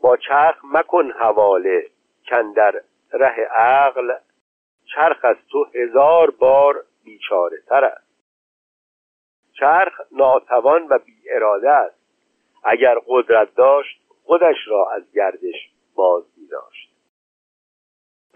با 0.00 0.16
چرخ 0.16 0.60
مکن 0.64 1.10
حواله 1.10 1.86
کندر 2.28 2.82
ره 3.12 3.48
عقل 3.56 4.12
چرخ 4.94 5.24
از 5.24 5.36
تو 5.50 5.64
هزار 5.74 6.30
بار 6.30 6.84
بیچاره 7.04 7.60
تر 7.66 7.84
است. 7.84 8.10
چرخ 9.52 10.00
ناتوان 10.12 10.86
و 10.90 10.98
بی 10.98 11.30
اراده 11.30 11.70
است. 11.70 12.00
اگر 12.64 12.98
قدرت 13.06 13.54
داشت 13.54 14.00
خودش 14.24 14.56
را 14.66 14.90
از 14.90 15.12
گردش 15.12 15.70
باز 15.94 16.24
می 16.36 16.46
داشت. 16.46 16.89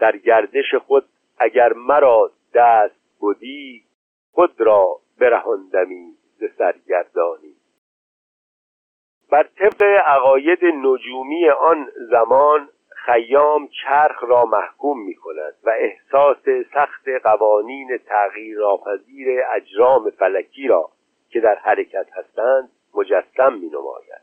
در 0.05 0.17
گردش 0.17 0.75
خود 0.75 1.05
اگر 1.39 1.73
مرا 1.73 2.31
دست 2.53 3.19
بودی 3.19 3.83
خود 4.31 4.61
را 4.61 4.99
برهاندمی 5.19 6.11
ز 6.39 6.43
سرگردانی. 6.57 7.55
بر 9.31 9.43
طبق 9.43 9.83
عقاید 9.83 10.59
نجومی 10.65 11.49
آن 11.49 11.87
زمان 12.11 12.69
خیام 12.89 13.67
چرخ 13.67 14.23
را 14.23 14.45
محکوم 14.45 15.05
می 15.05 15.15
کند 15.15 15.53
و 15.63 15.69
احساس 15.79 16.45
سخت 16.73 17.09
قوانین 17.23 17.99
تغییرآپذیر 18.05 19.27
اجرام 19.55 20.09
فلکی 20.09 20.67
را 20.67 20.89
که 21.29 21.39
در 21.39 21.55
حرکت 21.55 22.07
هستند 22.13 22.69
مجسم 22.95 23.53
می 23.53 23.69
نماید 23.69 24.21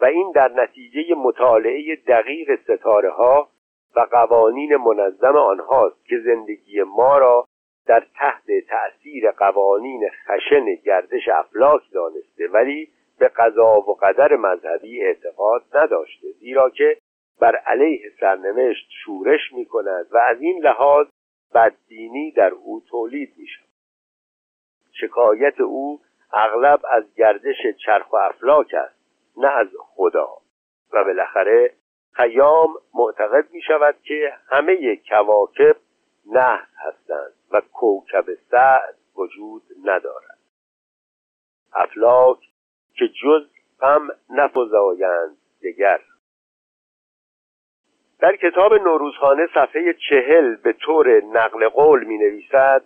و 0.00 0.04
این 0.04 0.32
در 0.34 0.48
نتیجه 0.48 1.14
مطالعه 1.14 1.96
دقیق 1.96 2.60
ستاره 2.62 3.10
ها 3.10 3.48
و 3.96 4.00
قوانین 4.00 4.76
منظم 4.76 5.36
آنهاست 5.36 6.04
که 6.06 6.18
زندگی 6.18 6.82
ما 6.82 7.18
را 7.18 7.46
در 7.86 8.06
تحت 8.14 8.44
تأثیر 8.68 9.30
قوانین 9.30 10.10
خشن 10.26 10.74
گردش 10.84 11.28
افلاک 11.28 11.82
دانسته 11.92 12.48
ولی 12.48 12.88
به 13.18 13.28
قضا 13.28 13.80
و 13.80 13.94
قدر 13.94 14.36
مذهبی 14.36 15.02
اعتقاد 15.02 15.62
نداشته 15.74 16.32
زیرا 16.40 16.70
که 16.70 16.98
بر 17.40 17.56
علیه 17.56 18.12
سرنوشت 18.20 18.88
شورش 19.04 19.52
می 19.52 19.66
کند 19.66 20.06
و 20.10 20.18
از 20.18 20.40
این 20.40 20.62
لحاظ 20.62 21.06
بددینی 21.54 22.30
در 22.30 22.50
او 22.50 22.82
تولید 22.90 23.34
می 23.36 23.46
شود 23.46 23.66
شکایت 24.92 25.60
او 25.60 26.00
اغلب 26.32 26.80
از 26.90 27.14
گردش 27.14 27.56
چرخ 27.84 28.12
و 28.12 28.16
افلاک 28.16 28.74
است 28.74 28.96
نه 29.36 29.48
از 29.48 29.68
خدا. 29.78 30.28
و 30.92 31.04
بالاخره 31.04 31.72
خیام 32.16 32.74
معتقد 32.94 33.50
می 33.50 33.62
شود 33.62 33.96
که 34.02 34.32
همه 34.50 34.96
کواکب 34.96 35.76
نحس 36.26 36.68
هستند 36.76 37.32
و 37.50 37.60
کوکب 37.72 38.34
سعد 38.50 38.96
وجود 39.16 39.62
ندارد. 39.84 40.38
افلاک 41.72 42.38
که 42.94 43.08
جز 43.08 43.46
غم 43.80 44.08
نفزایند 44.30 45.36
دگر. 45.62 46.00
در 48.20 48.36
کتاب 48.36 48.74
نوروزخانه 48.74 49.46
صفحه 49.54 49.94
چهل 50.08 50.56
به 50.56 50.72
طور 50.72 51.20
نقل 51.24 51.68
قول 51.68 52.04
می 52.04 52.18
نویسد 52.18 52.84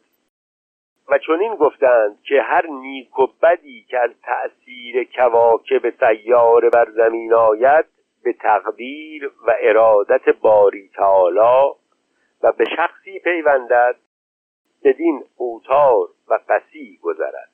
و 1.09 1.19
چنین 1.19 1.55
گفتند 1.55 2.23
که 2.23 2.43
هر 2.43 2.67
نیک 2.67 3.19
و 3.19 3.27
بدی 3.43 3.85
که 3.89 3.99
از 3.99 4.11
تأثیر 4.23 5.05
کواکب 5.05 5.91
سیاره 5.91 6.71
بر 6.71 6.91
زمین 6.91 7.35
آید 7.35 8.00
به 8.25 8.33
تقدیر 8.33 9.33
و 9.47 9.55
ارادت 9.61 10.29
باری 10.41 10.91
تعالی 10.95 11.75
و 12.43 12.53
به 12.53 12.65
شخصی 12.77 13.19
پیوندد 13.19 13.97
بدین 14.85 15.25
اوتار 15.37 16.09
و 16.29 16.39
قسی 16.49 16.99
گذرد. 17.03 17.51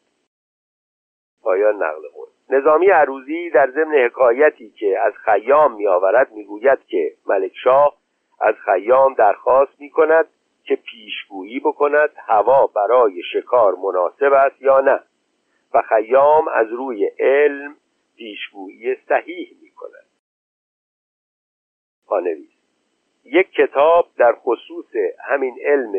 پایان 1.43 1.75
نقل 1.75 2.09
قول. 2.15 2.29
نظامی 2.51 2.87
عروزی 2.87 3.51
در 3.51 3.71
ضمن 3.71 3.95
حکایتی 3.95 4.71
که 4.71 4.99
از 5.01 5.13
خیام 5.25 5.75
میآورد 5.75 6.33
می‌گوید 6.33 6.79
که 6.87 7.13
ملکشاه 7.27 7.97
از 8.41 8.55
خیام 8.55 9.15
درخواست 9.15 9.81
می 9.81 9.91
کند 9.91 10.29
که 10.65 10.77
پیشگویی 10.77 11.61
بکند 11.61 12.11
هوا 12.17 12.67
برای 12.67 13.23
شکار 13.33 13.75
مناسب 13.75 14.33
است 14.33 14.63
یا 14.63 14.81
نه 14.81 15.01
و 15.75 15.83
خیام 15.83 16.49
از 16.49 16.73
روی 16.73 17.11
علم 17.19 17.77
پیشگویی 18.17 18.97
صحیح 19.09 19.57
می 19.63 19.71
کند 19.71 20.06
پانویس 22.07 22.51
یک 23.25 23.51
کتاب 23.51 24.09
در 24.19 24.33
خصوص 24.33 24.87
همین 25.29 25.59
علم 25.65 25.93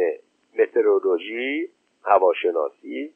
مترولوژی 0.59 1.69
هواشناسی 2.03 3.13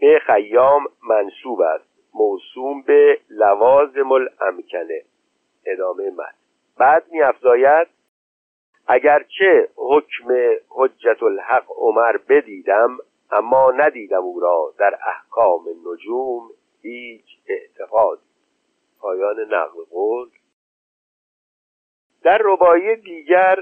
به 0.00 0.20
خیام 0.26 0.86
منصوب 1.08 1.60
است. 1.60 1.88
موسوم 2.14 2.82
به 2.82 3.20
لوازم 3.30 4.12
الامکنه 4.12 5.02
ادامه 5.66 6.10
مد 6.10 6.34
بعد 6.78 7.04
می 7.10 7.22
افزاید 7.22 7.88
اگرچه 8.86 9.68
حکم 9.76 10.56
حجت 10.68 11.22
الحق 11.22 11.64
عمر 11.76 12.16
بدیدم 12.28 12.98
اما 13.30 13.70
ندیدم 13.70 14.22
او 14.22 14.40
را 14.40 14.74
در 14.78 14.98
احکام 15.06 15.64
نجوم 15.86 16.50
هیچ 16.82 17.24
اعتقاد 17.48 18.18
پایان 19.00 19.40
نقل 19.40 19.84
قول. 19.90 20.28
در 22.22 22.40
ربایی 22.44 22.96
دیگر 22.96 23.58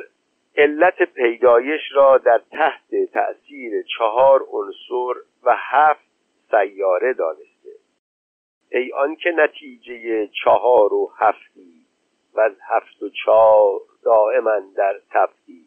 علت 0.57 1.03
پیدایش 1.03 1.81
را 1.95 2.19
در 2.19 2.41
تحت 2.51 3.05
تأثیر 3.13 3.83
چهار 3.99 4.47
عنصر 4.51 5.21
و 5.43 5.55
هفت 5.57 6.07
سیاره 6.51 7.13
دانسته. 7.13 7.71
ای 8.73 8.93
آنکه 8.93 9.31
نتیجه 9.31 10.27
چهار 10.45 10.95
و 10.95 11.13
هفتی 11.19 11.87
و 12.35 12.41
از 12.41 12.53
هفت 12.69 13.03
و 13.03 13.09
چهار 13.25 13.81
دائما 14.05 14.61
در 14.77 15.01
تفتی. 15.11 15.67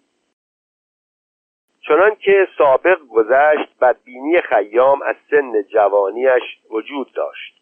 چنان 1.87 2.15
که 2.15 2.47
سابق 2.57 2.99
گذشت 3.09 3.79
بدبینی 3.81 4.41
خیام 4.41 5.01
از 5.01 5.15
سن 5.29 5.61
جوانیش 5.61 6.43
وجود 6.69 7.11
داشت. 7.13 7.61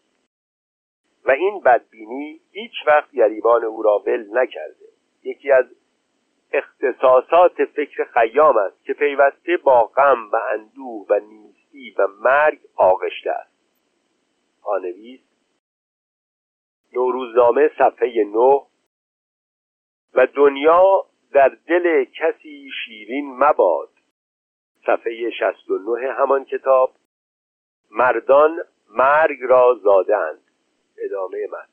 و 1.24 1.30
این 1.30 1.60
بدبینی 1.60 2.40
هیچ 2.52 2.72
وقت 2.86 3.12
گریبان 3.12 3.64
او 3.64 3.82
را 3.82 4.02
ول 4.06 4.26
نکرده. 4.32 4.87
یکی 5.22 5.52
از 5.52 5.66
اختصاصات 6.52 7.64
فکر 7.64 8.04
خیام 8.04 8.56
است 8.56 8.84
که 8.84 8.92
پیوسته 8.92 9.56
با 9.56 9.84
غم 9.84 10.30
و 10.32 10.36
اندوه 10.36 11.06
و 11.10 11.20
نیستی 11.20 11.94
و 11.98 12.06
مرگ 12.06 12.60
آغشته 12.76 13.30
است. 13.30 13.58
پانویس 14.62 15.20
نوروزنامه 16.92 17.70
صفحه 17.78 18.24
نو 18.24 18.66
و 20.14 20.26
دنیا 20.26 21.06
در 21.32 21.56
دل 21.66 22.04
کسی 22.04 22.70
شیرین 22.84 23.36
مباد. 23.38 23.88
صفحه 24.86 25.30
69 25.30 26.12
همان 26.12 26.44
کتاب. 26.44 26.94
مردان 27.90 28.58
مرگ 28.90 29.38
را 29.42 29.78
زادند 29.82 30.44
ادامه 30.98 31.46
من. 31.52 31.66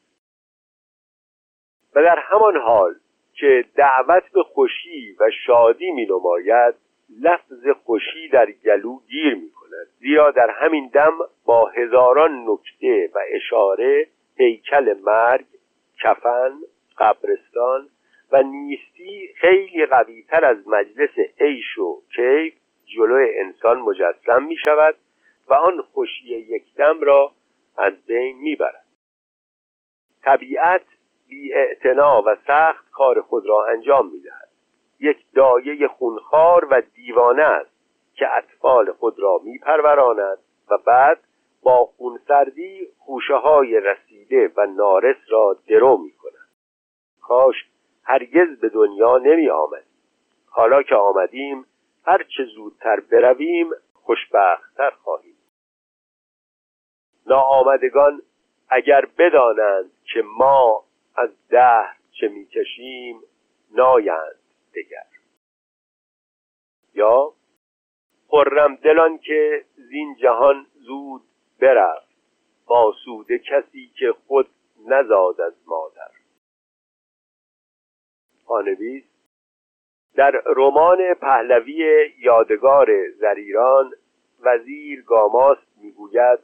و 1.96 2.04
در 2.04 2.20
همان 2.20 2.58
حال 2.58 2.96
که 3.36 3.66
دعوت 3.76 4.32
به 4.34 4.44
خوشی 4.44 5.16
و 5.20 5.32
شادی 5.46 5.92
می 5.92 6.06
نماید 6.06 6.76
لفظ 7.22 7.68
خوشی 7.84 8.30
در 8.30 8.52
گلو 8.52 9.00
گیر 9.08 9.36
می 9.36 9.52
کند 9.52 9.88
زیرا 10.00 10.32
در 10.32 10.50
همین 10.50 10.88
دم 10.94 11.18
با 11.46 11.66
هزاران 11.66 12.46
نکته 12.48 13.10
و 13.16 13.20
اشاره 13.32 14.08
هیکل 14.38 14.96
مرگ 15.04 15.46
کفن 16.04 16.52
قبرستان 16.98 17.90
و 18.32 18.44
نیستی 18.44 19.34
خیلی 19.36 19.86
قویتر 19.86 20.46
از 20.46 20.68
مجلس 20.68 21.20
عیش 21.40 21.78
و 21.78 22.02
کیف 22.16 22.54
جلو 22.86 23.28
انسان 23.36 23.80
مجسم 23.80 24.44
می 24.44 24.58
شود 24.66 24.96
و 25.48 25.54
آن 25.54 25.82
خوشی 25.82 26.26
یکدم 26.26 27.02
را 27.02 27.32
از 27.78 28.06
بین 28.06 28.38
می 28.38 28.56
برد 28.56 28.86
طبیعت 30.24 30.82
بی 31.28 31.54
و 32.26 32.36
سخت 32.48 32.92
کار 32.92 33.22
خود 33.22 33.46
را 33.46 33.66
انجام 33.66 34.12
می 34.12 34.20
دهد 34.20 34.50
یک 35.00 35.18
دایه 35.34 35.88
خونخوار 35.88 36.68
و 36.72 36.82
دیوانه 36.96 37.44
است 37.44 37.76
که 38.14 38.38
اطفال 38.38 38.92
خود 38.92 39.20
را 39.20 39.42
می 39.44 39.58
پروراند 39.58 40.38
و 40.70 40.78
بعد 40.78 41.20
با 41.64 41.86
خونسردی 41.86 42.88
خوشه 42.98 43.36
های 43.36 43.80
رسیده 43.80 44.52
و 44.58 44.66
نارس 44.66 45.18
را 45.30 45.58
درو 45.68 45.98
می 45.98 46.12
کند 46.12 46.50
کاش 47.22 47.56
هرگز 48.04 48.60
به 48.60 48.70
دنیا 48.70 49.18
نمی 49.18 49.50
آمد 49.50 49.84
حالا 50.50 50.84
که 50.84 50.96
آمدیم 50.96 51.66
هر 52.06 52.24
چه 52.24 52.44
زودتر 52.56 53.00
برویم 53.00 53.70
خوشبختتر 53.94 54.90
خواهیم. 54.90 55.36
ناآمدگان 57.28 58.22
اگر 58.70 59.06
بدانند 59.18 59.92
که 60.14 60.24
ما 60.38 60.85
از 61.16 61.48
دهر 61.50 61.98
چه 62.12 62.28
می‌کشیم 62.28 63.22
نایند 63.72 64.40
دگر. 64.76 65.08
یا 66.94 67.34
خرم 68.28 68.76
دلان 68.76 69.18
که 69.18 69.66
زین 69.76 70.16
جهان 70.16 70.68
زود 70.74 71.22
برفت 71.60 72.16
باسوده 72.66 73.40
کسی 73.40 73.92
که 74.00 74.14
خود 74.28 74.50
نزاد 74.88 75.42
از 75.42 75.54
مادر. 75.68 76.12
پانویس 78.46 79.04
در 80.16 80.44
رمان 80.46 81.14
پهلوی 81.14 82.14
یادگار 82.18 83.10
زریران 83.12 83.94
وزیر 84.40 85.02
گاماست 85.02 85.78
می‌گوید 85.82 86.40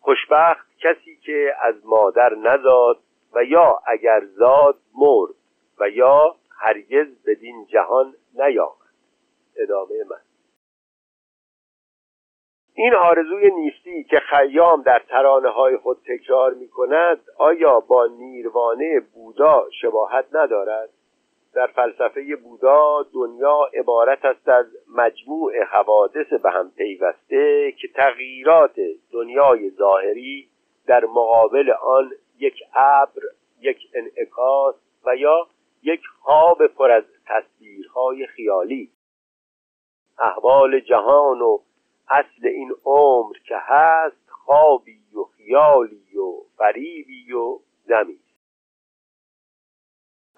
خوشبخت 0.00 0.78
کسی 0.78 1.16
که 1.16 1.56
از 1.62 1.86
مادر 1.86 2.34
نزاد 2.34 3.03
و 3.34 3.44
یا 3.44 3.78
اگر 3.86 4.24
زاد 4.24 4.78
مرد 4.94 5.34
و 5.80 5.88
یا 5.88 6.36
هرگز 6.58 7.06
بدین 7.26 7.66
جهان 7.66 8.14
نیامد 8.34 8.94
ادامه 9.56 9.94
من 10.10 10.20
این 12.76 12.94
آرزوی 12.94 13.50
نیستی 13.50 14.04
که 14.04 14.16
خیام 14.16 14.82
در 14.82 15.02
ترانه 15.08 15.48
های 15.48 15.76
خود 15.76 15.98
تکرار 16.06 16.54
می 16.54 16.68
کند 16.68 17.20
آیا 17.38 17.80
با 17.80 18.06
نیروانه 18.06 19.00
بودا 19.14 19.66
شباهت 19.80 20.24
ندارد؟ 20.32 20.90
در 21.54 21.66
فلسفه 21.66 22.36
بودا 22.36 23.06
دنیا 23.14 23.70
عبارت 23.74 24.24
است 24.24 24.48
از 24.48 24.66
مجموع 24.96 25.64
حوادث 25.64 26.32
به 26.42 26.50
هم 26.50 26.70
پیوسته 26.76 27.72
که 27.72 27.88
تغییرات 27.88 28.74
دنیای 29.12 29.70
ظاهری 29.70 30.48
در 30.86 31.04
مقابل 31.04 31.70
آن 31.70 32.10
یک 32.44 32.62
ابر 32.74 33.22
یک 33.60 33.78
انعکاس 33.94 34.74
و 35.06 35.16
یا 35.16 35.46
یک 35.82 36.00
خواب 36.20 36.66
پر 36.66 36.90
از 36.90 37.04
تصویرهای 37.26 38.26
خیالی. 38.26 38.90
احوال 40.18 40.80
جهان 40.80 41.40
و 41.40 41.58
اصل 42.08 42.46
این 42.46 42.74
عمر 42.84 43.36
که 43.48 43.56
هست 43.58 44.30
خوابی 44.30 45.04
و 45.14 45.24
خیالی 45.24 46.18
و 46.18 46.40
فریبی 46.56 47.32
و 47.32 47.58
زمین 47.84 48.18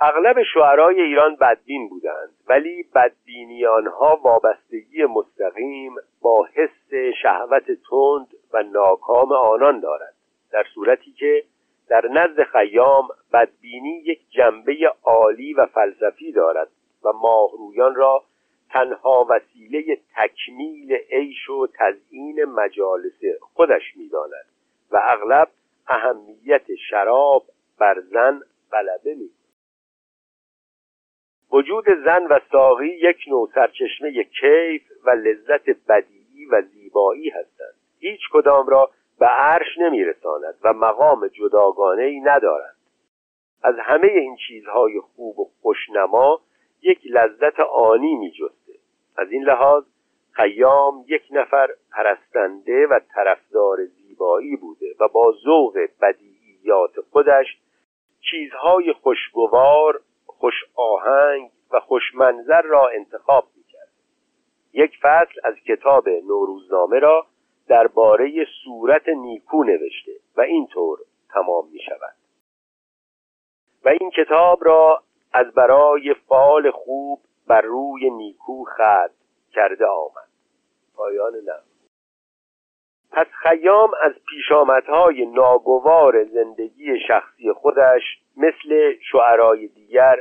اغلب 0.00 0.42
شعرای 0.54 1.00
ایران 1.00 1.36
بدبین 1.36 1.88
بودند 1.88 2.36
ولی 2.48 2.82
بدبینی 2.94 3.66
آنها 3.66 4.20
وابستگی 4.22 5.04
مستقیم 5.04 5.94
با 6.22 6.48
حس 6.54 6.94
شهوت 7.22 7.64
تند 7.64 8.34
و 8.52 8.62
ناکام 8.62 9.32
آنان 9.32 9.80
دارد. 9.80 10.14
در 10.50 10.64
صورتی 10.74 11.12
که 11.12 11.44
در 11.88 12.06
نزد 12.08 12.42
خیام 12.42 13.08
بدبینی 13.32 14.02
یک 14.04 14.30
جنبه 14.30 14.76
عالی 15.04 15.54
و 15.54 15.66
فلسفی 15.66 16.32
دارد 16.32 16.68
و 17.04 17.12
ماهرویان 17.12 17.94
را 17.94 18.24
تنها 18.70 19.26
وسیله 19.30 19.98
تکمیل 20.16 20.92
عیش 20.92 21.50
و 21.50 21.66
تزیین 21.74 22.44
مجالس 22.44 23.20
خودش 23.40 23.96
می‌داند 23.96 24.46
و 24.90 25.00
اغلب 25.02 25.48
اهمیت 25.88 26.74
شراب 26.90 27.44
بر 27.78 28.00
زن 28.00 28.40
غلبه 28.72 29.14
می 29.14 29.30
وجود 31.52 31.84
زن 32.04 32.26
و 32.30 32.38
ساقی 32.52 32.88
یک 32.88 33.16
نوع 33.28 33.50
سرچشمه 33.54 34.24
کیف 34.24 34.82
و 35.04 35.10
لذت 35.10 35.70
بدیعی 35.88 36.46
و 36.46 36.62
زیبایی 36.62 37.28
هستند. 37.30 37.74
هیچ 37.98 38.20
کدام 38.32 38.66
را 38.66 38.90
به 39.18 39.26
عرش 39.26 39.78
نمیرساند 39.78 40.54
و 40.62 40.72
مقام 40.72 41.28
جداگانه 41.28 42.02
ای 42.02 42.20
ندارند. 42.20 42.76
از 43.62 43.74
همه 43.78 44.08
این 44.08 44.36
چیزهای 44.48 45.00
خوب 45.00 45.38
و 45.38 45.50
خوشنما 45.62 46.40
یک 46.82 47.00
لذت 47.04 47.60
آنی 47.60 48.14
میجسته. 48.14 48.72
از 49.16 49.32
این 49.32 49.42
لحاظ 49.42 49.84
خیام 50.32 51.04
یک 51.08 51.22
نفر 51.30 51.68
پرستنده 51.92 52.86
و 52.86 53.00
طرفدار 53.14 53.84
زیبایی 53.84 54.56
بوده 54.56 54.94
و 55.00 55.08
با 55.08 55.34
ذوق 55.44 55.78
بدیعیات 56.02 57.00
خودش 57.10 57.46
چیزهای 58.30 58.92
خوشگوار 58.92 60.00
خوش 60.26 60.54
آهنگ 60.74 61.50
و 61.70 61.80
خوشمنظر 61.80 62.62
را 62.62 62.88
انتخاب 62.88 63.44
می‌کرد. 63.56 63.92
یک 64.72 64.98
فصل 65.02 65.40
از 65.44 65.54
کتاب 65.54 66.08
نوروزنامه 66.08 66.98
را 66.98 67.26
درباره 67.68 68.46
صورت 68.64 69.08
نیکو 69.08 69.64
نوشته 69.64 70.12
و 70.36 70.40
اینطور 70.40 70.98
تمام 71.30 71.68
می 71.68 71.78
شود 71.78 72.14
و 73.84 73.88
این 73.88 74.10
کتاب 74.10 74.58
را 74.62 75.02
از 75.32 75.54
برای 75.54 76.14
فال 76.14 76.70
خوب 76.70 77.20
بر 77.46 77.60
روی 77.60 78.10
نیکو 78.10 78.64
خط 78.64 79.10
کرده 79.52 79.86
آمد. 79.86 80.28
پایان 80.96 81.32
نم 81.34 81.62
پس 83.12 83.26
خیام 83.42 83.90
از 84.02 84.12
پیشامدهای 84.28 85.26
ناگوار 85.26 86.24
زندگی 86.24 87.00
شخصی 87.08 87.52
خودش 87.52 88.02
مثل 88.36 88.94
شعرای 89.12 89.68
دیگر 89.68 90.16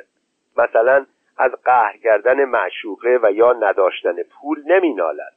مثلا 0.57 1.05
از 1.37 1.51
قهر 1.51 1.97
کردن 1.97 2.45
معشوقه 2.45 3.19
و 3.23 3.31
یا 3.31 3.53
نداشتن 3.53 4.23
پول 4.23 4.63
نمی 4.65 4.93
نالد 4.93 5.33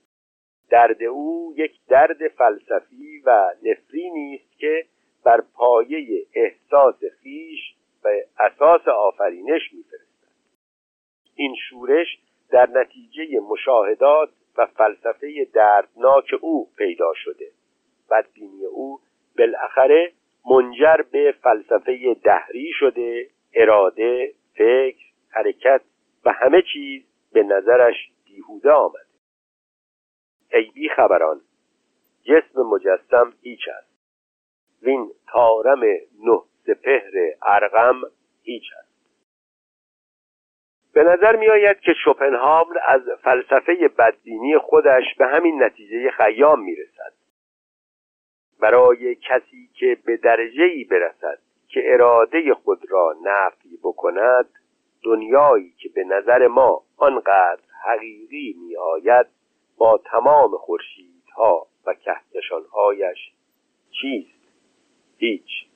درد 0.71 1.03
او 1.03 1.55
یک 1.57 1.73
درد 1.89 2.29
فلسفی 2.29 3.23
و 3.27 3.55
نفرینی 3.63 4.35
است 4.35 4.59
که 4.59 4.85
بر 5.25 5.41
پایه 5.55 6.27
احساس 6.35 7.05
خیش 7.23 7.75
و 8.05 8.09
اساس 8.39 8.89
آفرینش 8.89 9.73
میفرستد. 9.73 10.29
این 11.35 11.55
شورش 11.69 12.19
در 12.51 12.69
نتیجه 12.71 13.41
مشاهدات 13.41 14.29
و 14.59 14.67
فلسفه 14.67 15.45
دردناک 15.45 16.35
او 16.41 16.69
پیدا 16.77 17.13
شده. 17.15 17.47
بدبینی 18.11 18.65
او 18.65 19.01
بالاخره 19.39 20.13
منجر 20.51 20.97
به 21.13 21.35
فلسفه 21.43 22.15
دهری 22.15 22.71
شده 22.73 23.29
اراده 23.55 24.33
فکر 24.55 25.05
حرکت 25.31 25.81
و 26.25 26.33
همه 26.33 26.63
چیز 26.73 27.03
به 27.33 27.43
نظرش 27.43 28.11
بیهوده 28.27 28.71
آمده 28.71 29.08
ای 30.53 30.71
بی 30.75 30.89
خبران. 30.89 31.41
جسم 32.23 32.63
مجسم 32.63 33.33
هیچ 33.43 33.69
است. 33.79 33.89
وین 34.83 35.11
تارم 35.27 35.81
نه 36.25 36.41
سپهر 36.67 37.13
ارغم 37.43 38.01
هیچ 38.43 38.65
است. 38.79 38.89
به 40.93 41.05
نظر 41.05 41.37
می 41.37 41.49
آید 41.49 41.81
که 41.81 41.93
شوپنهاور 42.05 42.79
از 42.87 43.03
فلسفه 43.23 43.89
بدبینی 43.99 44.59
خودش 44.59 45.05
به 45.19 45.27
همین 45.27 45.63
نتیجه 45.63 46.11
خیام 46.11 46.65
می 46.65 46.75
رسد. 46.77 47.13
برای 48.61 49.15
کسی 49.15 49.71
که 49.75 49.99
به 50.05 50.17
درجه 50.17 50.65
ای 50.65 50.85
برسد 50.85 51.39
که 51.69 51.83
اراده 51.85 52.55
خود 52.55 52.91
را 52.91 53.17
نفی 53.23 53.79
بکند 53.83 54.49
دنیایی 55.05 55.75
که 55.79 55.89
به 55.89 56.05
نظر 56.05 56.47
ما 56.47 56.83
آنقدر 56.97 57.63
حقیقی 57.85 58.57
می 58.59 58.77
آید 58.77 59.27
با 59.79 60.01
تمام 60.05 60.57
خورشیدها 60.57 61.67
و 61.87 61.95
کهکشانهایش 61.95 63.19
چیست؟ 64.01 64.49
هیچ. 65.17 65.69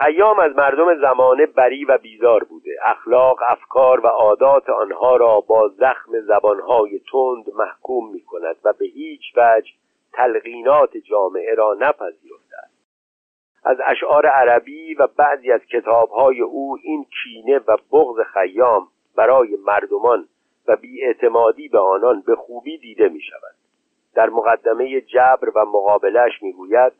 ایام 0.00 0.38
از 0.38 0.56
مردم 0.56 1.00
زمانه 1.00 1.46
بری 1.46 1.84
و 1.84 1.98
بیزار 1.98 2.44
بوده. 2.44 2.70
اخلاق 2.84 3.38
افکار 3.48 4.00
و 4.00 4.06
عادات 4.06 4.70
آنها 4.70 5.16
را 5.16 5.40
با 5.40 5.68
زخم 5.68 6.20
زبانهای 6.20 7.00
تند 7.12 7.54
محکوم 7.54 8.12
می 8.12 8.20
کند 8.20 8.56
و 8.64 8.72
به 8.72 8.86
هیچ 8.86 9.22
وجه 9.36 9.72
تلقینات 10.12 10.96
جامعه 10.96 11.54
را 11.54 11.76
نپذیرفته 11.80 12.56
است 12.64 12.72
از 13.64 13.76
اشعار 13.84 14.26
عربی 14.26 14.94
و 14.94 15.06
بعضی 15.06 15.52
از 15.52 15.60
کتابهای 15.60 16.40
او 16.40 16.78
این 16.82 17.06
کینه 17.22 17.58
و 17.58 17.76
بغض 17.92 18.26
خیام 18.32 18.88
برای 19.16 19.56
مردمان 19.66 20.28
و 20.68 20.76
بیاعتمادی 20.76 21.68
به 21.68 21.78
آنان 21.78 22.22
به 22.26 22.36
خوبی 22.36 22.78
دیده 22.78 23.08
می 23.08 23.20
شود 23.20 23.54
در 24.14 24.30
مقدمه 24.30 25.00
جبر 25.00 25.48
و 25.54 25.64
مقابلش 25.64 26.42
می 26.42 26.52
گوید 26.52 26.92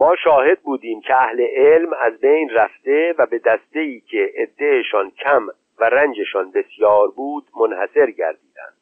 ما 0.00 0.16
شاهد 0.24 0.60
بودیم 0.60 1.00
که 1.00 1.14
اهل 1.22 1.40
علم 1.40 1.92
از 2.00 2.20
بین 2.20 2.50
رفته 2.50 3.14
و 3.18 3.26
به 3.26 3.38
دسته 3.38 3.80
ای 3.80 4.00
که 4.00 4.32
عدهشان 4.36 5.10
کم 5.10 5.46
و 5.78 5.84
رنجشان 5.84 6.50
بسیار 6.50 7.08
بود 7.08 7.44
منحصر 7.60 8.10
گردیدند. 8.10 8.76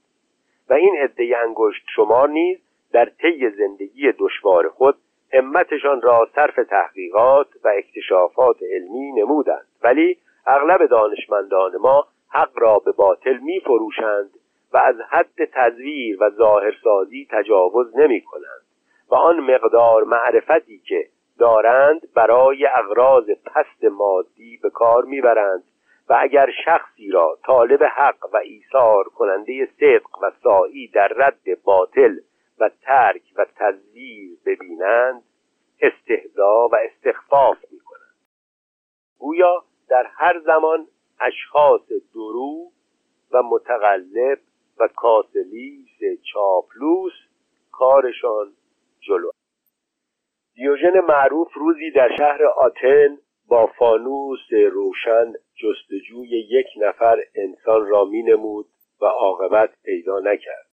و 0.68 0.74
این 0.74 0.96
عده 0.96 1.38
انگشت 1.38 1.86
شمار 1.96 2.28
نیز 2.28 2.58
در 2.92 3.04
طی 3.04 3.50
زندگی 3.50 4.12
دشوار 4.18 4.68
خود 4.68 4.96
همتشان 5.32 6.02
را 6.02 6.28
صرف 6.34 6.54
تحقیقات 6.70 7.48
و 7.64 7.68
اکتشافات 7.78 8.56
علمی 8.72 9.12
نمودند. 9.12 9.66
ولی 9.82 10.18
اغلب 10.46 10.86
دانشمندان 10.86 11.76
ما 11.76 12.06
حق 12.28 12.50
را 12.54 12.78
به 12.78 12.92
باطل 12.92 13.38
می 13.38 13.60
فروشند 13.60 14.30
و 14.72 14.78
از 14.78 14.96
حد 15.10 15.44
تزویر 15.52 16.22
و 16.22 16.30
ظاهرسازی 16.30 17.28
تجاوز 17.30 17.96
نمی 17.96 18.20
کنند 18.20 18.66
و 19.10 19.14
آن 19.14 19.40
مقدار 19.40 20.04
معرفتی 20.04 20.78
که 20.78 21.08
دارند 21.38 22.12
برای 22.14 22.66
اغراض 22.66 23.30
پست 23.30 23.84
مادی 23.84 24.58
به 24.62 24.70
کار 24.70 25.04
می‌برند 25.04 25.64
و 26.08 26.16
اگر 26.20 26.50
شخصی 26.64 27.10
را 27.10 27.38
طالب 27.46 27.84
حق 27.84 28.28
و 28.32 28.36
ایثار 28.36 29.04
کننده 29.04 29.68
صدق 29.80 30.22
و 30.22 30.30
سایی 30.42 30.88
در 30.88 31.08
رد 31.08 31.62
باطل 31.64 32.18
و 32.60 32.70
ترک 32.82 33.22
و 33.36 33.46
تزویر 33.56 34.38
ببینند 34.46 35.22
استهدا 35.80 36.68
و 36.68 36.76
استخفاف 36.76 37.56
می 37.70 37.78
کنند 37.78 38.14
گویا 39.18 39.64
در 39.88 40.06
هر 40.14 40.40
زمان 40.40 40.86
اشخاص 41.20 41.88
درو 42.14 42.70
و 43.32 43.42
متقلب 43.42 44.38
و 44.80 44.88
کاسلیس 44.88 46.20
چاپلوس 46.32 47.12
کارشان 47.72 48.52
جلو. 49.00 49.30
دیوژن 50.54 51.00
معروف 51.00 51.52
روزی 51.54 51.90
در 51.90 52.16
شهر 52.18 52.44
آتن 52.46 53.18
با 53.48 53.66
فانوس 53.66 54.52
روشن 54.72 55.32
جستجوی 55.54 56.28
یک 56.28 56.66
نفر 56.76 57.16
انسان 57.34 57.86
را 57.86 58.04
می 58.04 58.22
نمود 58.22 58.66
و 59.00 59.04
عاقبت 59.06 59.70
پیدا 59.84 60.20
نکرد. 60.20 60.66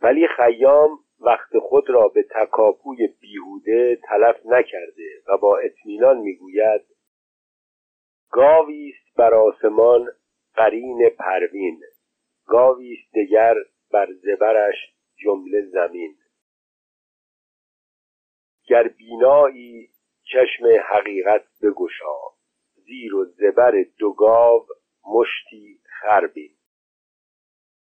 ولی 0.00 0.28
خیام 0.28 0.98
وقت 1.20 1.58
خود 1.58 1.90
را 1.90 2.08
به 2.08 2.22
تکاپوی 2.22 3.08
بیهوده 3.20 3.98
تلف 4.08 4.46
نکرده 4.46 5.22
و 5.28 5.36
با 5.36 5.58
اطمینان 5.58 6.18
می‌گوید 6.18 6.93
گاویست 8.34 9.16
بر 9.16 9.34
آسمان 9.34 10.08
قرین 10.54 11.10
پروین 11.18 11.80
گاویست 12.46 13.14
دگر 13.14 13.54
بر 13.92 14.08
زبرش 14.12 14.74
جمله 15.16 15.62
زمین. 15.62 16.16
گر 18.66 18.88
بینایی 18.88 19.88
چشم 20.32 20.66
حقیقت 20.88 21.44
بگشا 21.62 22.18
زیر 22.74 23.14
و 23.14 23.24
زبر 23.24 23.84
دو 23.98 24.12
گاو 24.12 24.66
مشتی 25.14 25.80
خربین. 26.00 26.54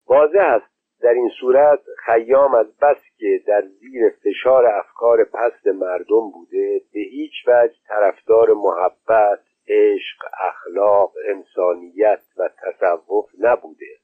واضح 0.06 0.40
است 0.40 1.00
در 1.00 1.12
این 1.12 1.30
صورت 1.40 1.80
خیام 2.04 2.54
از 2.54 2.76
بس 2.76 3.02
که 3.16 3.42
در 3.46 3.62
زیر 3.80 4.10
فشار 4.24 4.66
افکار 4.66 5.24
پست 5.24 5.66
مردم 5.66 6.30
بوده 6.30 6.80
به 6.92 7.00
هیچ 7.00 7.32
وجه 7.46 7.74
طرفدار 7.88 8.52
محبت 8.52 9.53
عشق 9.68 10.24
اخلاق 10.40 11.12
انسانیت 11.28 12.22
و 12.36 12.48
تصوف 12.62 13.30
نبوده 13.38 13.98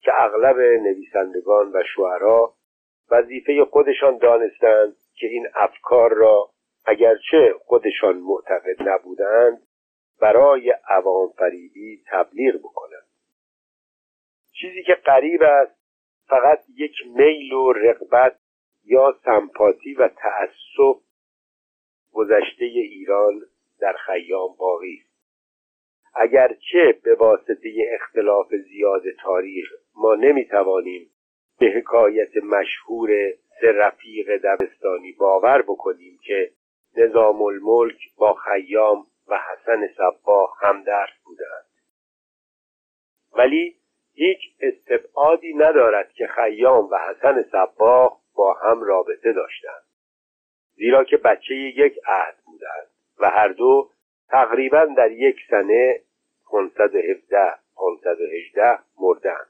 که 0.00 0.12
اغلب 0.14 0.56
نویسندگان 0.58 1.72
و 1.72 1.82
شعرا 1.94 2.54
وظیفه 3.10 3.64
خودشان 3.64 4.18
دانستند 4.18 4.96
که 5.14 5.26
این 5.26 5.46
افکار 5.54 6.14
را 6.14 6.50
اگرچه 6.86 7.54
خودشان 7.64 8.16
معتقد 8.18 8.88
نبودند 8.88 9.62
برای 10.20 10.74
عوام 10.88 11.32
فریبی 11.38 12.02
تبلیغ 12.06 12.58
بکنند. 12.58 13.08
چیزی 14.60 14.82
که 14.82 14.94
قریب 14.94 15.42
است 15.42 15.78
فقط 16.28 16.64
یک 16.76 16.94
میل 17.16 17.52
و 17.52 17.72
رغبت 17.72 18.38
یا 18.84 19.16
سمپاتی 19.24 19.94
و 19.94 20.08
تعصب 20.08 21.00
گذشته 22.12 22.64
ایران 22.64 23.40
در 23.80 23.92
خیام 23.92 24.56
باقی 24.58 25.02
است. 25.04 25.08
اگرچه 26.14 26.98
به 27.02 27.14
واسطه 27.14 27.88
اختلاف 28.00 28.54
زیاد 28.54 29.02
تاریخ 29.22 29.72
ما 29.96 30.14
نمی‌توانیم 30.14 31.10
به 31.58 31.66
حکایت 31.66 32.36
مشهور 32.36 33.10
سه 33.60 33.72
رفیق 33.72 34.36
دبستانی 34.36 35.12
باور 35.12 35.62
بکنیم 35.62 36.18
که 36.22 36.50
نظام 36.96 37.42
الملک 37.42 38.14
با 38.16 38.34
خیام 38.34 39.06
و 39.28 39.38
حسن 39.38 39.88
صبا 39.96 40.52
همدرس 40.60 41.10
بودند. 41.24 41.64
ولی 43.32 43.76
هیچ 44.14 44.38
استبعادی 44.60 45.54
ندارد 45.54 46.12
که 46.12 46.26
خیام 46.26 46.88
و 46.90 46.98
حسن 46.98 47.42
صبا 47.52 48.18
با 48.34 48.52
هم 48.52 48.82
رابطه 48.82 49.32
داشتند. 49.32 49.82
زیرا 50.74 51.04
که 51.04 51.16
بچه 51.16 51.54
یک 51.54 51.98
عهد 52.06 52.36
بودند. 52.46 52.87
و 53.20 53.30
هر 53.30 53.48
دو 53.48 53.90
تقریبا 54.28 54.84
در 54.84 55.10
یک 55.10 55.36
سنه 55.50 56.00
517 56.50 57.54
518 57.76 58.78
مردند 59.00 59.48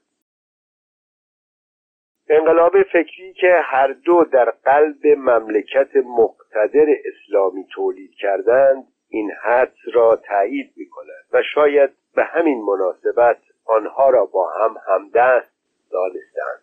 انقلاب 2.30 2.82
فکری 2.82 3.32
که 3.32 3.60
هر 3.64 3.92
دو 3.92 4.24
در 4.24 4.50
قلب 4.50 5.06
مملکت 5.06 5.96
مقتدر 5.96 6.86
اسلامی 7.04 7.66
تولید 7.74 8.14
کردند 8.14 8.84
این 9.08 9.32
حدس 9.42 9.78
را 9.94 10.16
تایید 10.16 10.72
می 10.76 10.88
کند 10.88 11.24
و 11.32 11.42
شاید 11.54 11.90
به 12.14 12.24
همین 12.24 12.62
مناسبت 12.62 13.38
آنها 13.64 14.10
را 14.10 14.26
با 14.26 14.50
هم 14.50 14.76
همدست 14.86 15.58
دانستند. 15.90 16.62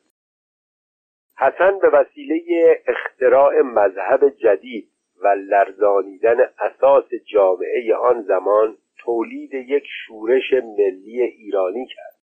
حسن 1.37 1.79
به 1.79 1.89
وسیله 1.89 2.41
اختراع 2.87 3.61
مذهب 3.61 4.29
جدید 4.29 4.89
و 5.21 5.27
لرزانیدن 5.27 6.37
اساس 6.59 7.05
جامعه 7.25 7.95
آن 7.95 8.21
زمان 8.21 8.77
تولید 8.97 9.53
یک 9.53 9.83
شورش 10.05 10.53
ملی 10.53 11.21
ایرانی 11.21 11.87
کرد. 11.87 12.15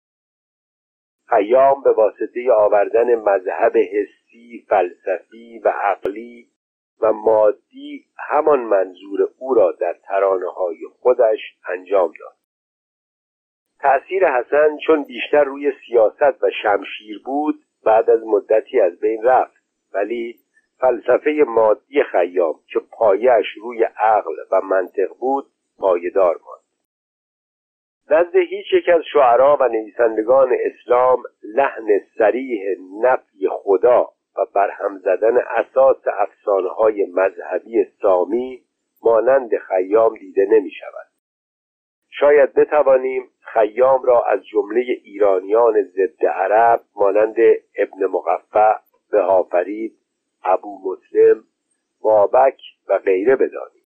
خیام 1.28 1.82
به 1.82 1.90
واسطه 1.90 2.52
آوردن 2.52 3.14
مذهب 3.14 3.76
حسی 3.76 4.66
فلسفی 4.68 5.58
و 5.58 5.68
عقلی 5.68 6.46
و 7.00 7.12
مادی 7.12 8.04
همان 8.18 8.60
منظور 8.60 9.28
او 9.38 9.54
را 9.54 9.72
در 9.72 9.96
ترانه 10.04 10.50
های 10.50 10.78
خودش 11.00 11.38
انجام 11.68 12.12
داد. 12.20 12.36
تأثیر 13.80 14.26
حسن 14.26 14.76
چون 14.86 15.04
بیشتر 15.04 15.44
روی 15.44 15.72
سیاست 15.86 16.42
و 16.42 16.50
شمشیر 16.62 17.22
بود 17.24 17.64
بعد 17.84 18.10
از 18.10 18.22
مدتی 18.24 18.80
از 18.80 19.00
بین 19.00 19.22
رفت 19.22 19.62
ولی 19.92 20.38
فلسفه 20.80 21.44
مادی 21.46 22.02
خیام 22.02 22.54
که 22.72 22.80
پایش 22.90 23.46
روی 23.62 23.84
عقل 23.84 24.34
و 24.52 24.60
منطق 24.60 25.08
بود 25.18 25.46
پایدار 25.78 26.40
ماند. 26.46 26.60
نزد 28.10 28.36
هیچ 28.36 28.72
یک 28.72 28.88
از 28.88 29.02
شعرا 29.12 29.56
و 29.60 29.68
نویسندگان 29.68 30.56
اسلام 30.60 31.22
لحن 31.42 31.86
سریح 32.18 32.62
نفی 33.02 33.48
خدا 33.48 34.08
و 34.36 34.46
برهم 34.54 34.98
زدن 34.98 35.36
اساس 35.36 36.02
افسانه 36.18 36.68
های 36.68 37.06
مذهبی 37.14 37.84
سامی 38.02 38.62
مانند 39.02 39.50
خیام 39.56 40.14
دیده 40.16 40.46
نمی 40.50 40.70
شود 40.70 41.06
شاید 42.10 42.54
بتوانیم 42.54 43.30
خیام 43.40 44.02
را 44.02 44.24
از 44.24 44.46
جمله 44.46 44.80
ایرانیان 45.04 45.82
ضد 45.82 46.26
عرب 46.26 46.80
مانند 46.96 47.36
ابن 47.76 48.06
مقفع 48.06 48.74
به 49.10 49.22
هافرید 49.22 49.99
ابو 50.44 50.78
مسلم 50.84 51.44
بابک 52.00 52.60
و 52.88 52.98
غیره 52.98 53.36
بدانیم 53.36 53.80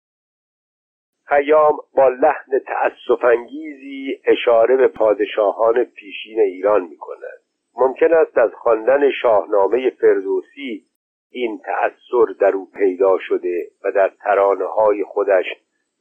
خیام 1.24 1.78
با 1.96 2.08
لحن 2.08 2.58
تأسفانگیزی 2.66 4.20
اشاره 4.24 4.76
به 4.76 4.88
پادشاهان 4.88 5.84
پیشین 5.84 6.40
ایران 6.40 6.82
می 6.82 6.96
کند 6.96 7.40
ممکن 7.76 8.14
است 8.14 8.38
از 8.38 8.50
خواندن 8.54 9.10
شاهنامه 9.22 9.90
فردوسی 9.90 10.86
این 11.30 11.58
تأثر 11.58 12.32
در 12.40 12.52
او 12.52 12.70
پیدا 12.74 13.18
شده 13.18 13.70
و 13.84 13.92
در 13.92 14.08
ترانه 14.08 14.64
های 14.64 15.04
خودش 15.04 15.46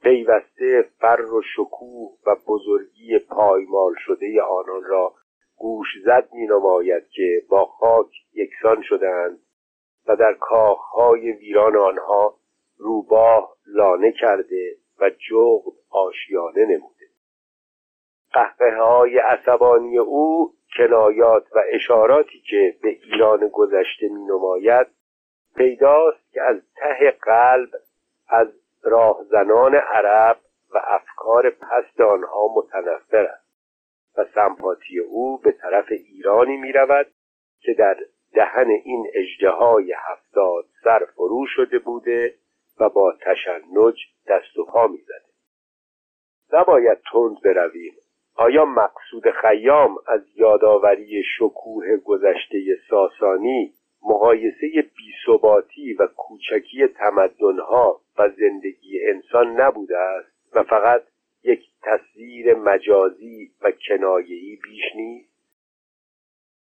پیوسته 0.02 0.84
فر 1.00 1.20
و 1.20 1.42
شکوه 1.56 2.10
و 2.26 2.36
بزرگی 2.48 3.18
پایمال 3.18 3.94
شده 3.98 4.42
آنان 4.42 4.84
را 4.84 5.14
گوش 5.56 5.86
زد 6.04 6.28
می 6.32 6.46
نماید 6.46 7.08
که 7.08 7.42
با 7.48 7.64
خاک 7.64 8.10
یکسان 8.34 8.82
شدند 8.82 9.38
و 10.06 10.16
در 10.16 10.32
کاخهای 10.32 11.32
ویران 11.32 11.76
آنها 11.76 12.34
روباه 12.78 13.56
لانه 13.66 14.12
کرده 14.12 14.76
و 15.00 15.10
جغد 15.10 15.72
آشیانه 15.90 16.64
نموده. 16.64 17.06
قهقه 18.32 18.76
های 18.76 19.18
عصبانی 19.18 19.98
او 19.98 20.54
کنایات 20.76 21.46
و 21.52 21.60
اشاراتی 21.72 22.40
که 22.50 22.76
به 22.82 22.88
ایران 22.88 23.48
گذشته 23.48 24.08
می 24.08 24.24
نماید 24.24 24.86
پیداست 25.56 26.32
که 26.32 26.42
از 26.42 26.56
ته 26.76 27.10
قلب 27.10 27.70
از 28.28 28.48
راهزنان 28.82 29.74
عرب 29.74 30.36
و 30.74 30.80
افکار 30.84 31.50
پست 31.50 32.00
آنها 32.00 32.48
متنفر 32.56 33.24
است 33.24 33.50
و 34.16 34.24
سمپاتی 34.34 34.98
او 34.98 35.38
به 35.38 35.52
طرف 35.52 35.86
ایرانی 35.90 36.56
می 36.56 36.72
رود 36.72 37.06
که 37.60 37.74
در 37.74 37.96
دهن 38.34 38.70
این 38.84 39.06
اجدهای 39.14 39.94
هفتاد 39.98 40.64
سر 40.84 41.06
فرو 41.16 41.46
شده 41.46 41.78
بوده 41.78 42.34
و 42.80 42.88
با 42.88 43.14
تشنج 43.20 43.94
دست 44.28 44.58
و 44.58 44.64
پا 44.64 44.86
می‌زده. 44.86 45.30
نباید 46.52 46.98
تند 47.12 47.40
برویم. 47.44 47.94
آیا 48.34 48.64
مقصود 48.64 49.30
خیام 49.30 49.96
از 50.06 50.20
یادآوری 50.36 51.22
شکوه 51.38 51.96
گذشته 51.96 52.58
ساسانی 52.90 53.72
مقایسه 54.02 54.90
بیثباتی 54.96 55.94
و 55.94 56.06
کوچکی 56.06 56.86
تمدنها 56.86 58.00
و 58.18 58.28
زندگی 58.28 59.06
انسان 59.06 59.60
نبوده 59.60 59.98
است 59.98 60.56
و 60.56 60.62
فقط 60.62 61.02
یک 61.44 61.60
تصویر 61.82 62.54
مجازی 62.54 63.50
و 63.62 63.72
کنایه‌ای 63.88 64.58
بیش 64.64 64.84
نیست؟ 64.96 65.29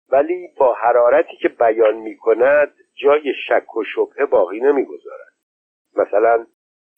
ولی 0.10 0.48
با 0.58 0.74
حرارتی 0.74 1.38
که 1.38 1.50
بیان 1.50 1.96
می 1.96 2.18
کند 2.18 2.74
جای 2.94 3.34
شک 3.48 3.76
و 3.76 3.84
شبهه 3.84 4.26
باقی 4.26 4.60
نمی‌گذارد. 4.60 5.34
مثلا 5.96 6.46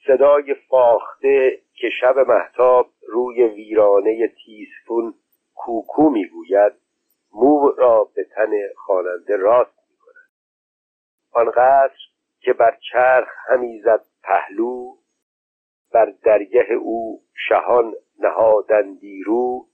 صدای 0.08 0.54
فاخته 0.54 1.62
که 1.74 1.90
شب 1.90 2.18
محتاب 2.18 2.90
روی 3.08 3.44
ویرانه 3.44 4.28
تیسفون 4.28 5.14
کوکو 5.56 6.10
می‌گوید 6.10 6.74
مو 7.34 7.72
را 7.72 8.04
به 8.16 8.24
تن 8.24 8.52
خواننده 8.76 9.38
راست 9.38 9.78
می 9.90 9.98
کند 9.98 10.30
آنقدر 11.32 11.98
که 12.40 12.54
بر 12.54 12.78
چرخ 12.92 13.30
همی 13.48 13.82
زد 13.82 14.06
پهلو 14.24 14.98
بر 15.94 16.14
درگه 16.24 16.74
او 16.74 17.22
شهان 17.48 17.94
نهادندی 18.20 19.24
رو 19.24 19.68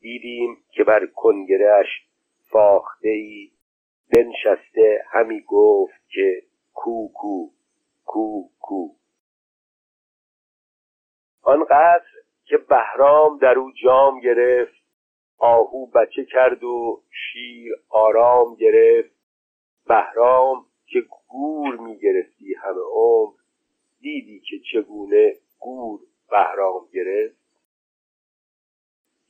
دیدیم 0.00 0.56
که 0.70 0.84
بر 0.84 1.06
کنگرهش 1.06 2.06
فاخته 2.50 3.08
ای 3.08 3.50
بنشسته 4.12 5.04
همی 5.10 5.40
گفت 5.40 6.08
که 6.08 6.42
کو 6.72 7.08
کو 7.08 7.50
کو 8.04 8.48
کو. 8.58 8.88
آن 11.42 11.64
قصر 11.64 12.16
که 12.44 12.56
بهرام 12.56 13.38
در 13.38 13.58
او 13.58 13.72
جام 13.82 14.20
گرفت 14.20 14.82
آهو 15.38 15.86
بچه 15.86 16.24
کرد 16.24 16.64
و 16.64 17.02
شیر 17.10 17.72
آرام 17.88 18.54
گرفت. 18.54 19.16
بهرام 19.88 20.66
که 20.86 21.00
گور 21.28 21.76
می‌گرفتی 21.76 22.54
همه 22.54 22.80
عمر 22.92 23.34
دیدی 24.00 24.40
که 24.40 24.56
چگونه 24.72 25.34
گور 25.58 26.00
بهرام 26.30 26.88
گرفت. 26.92 27.36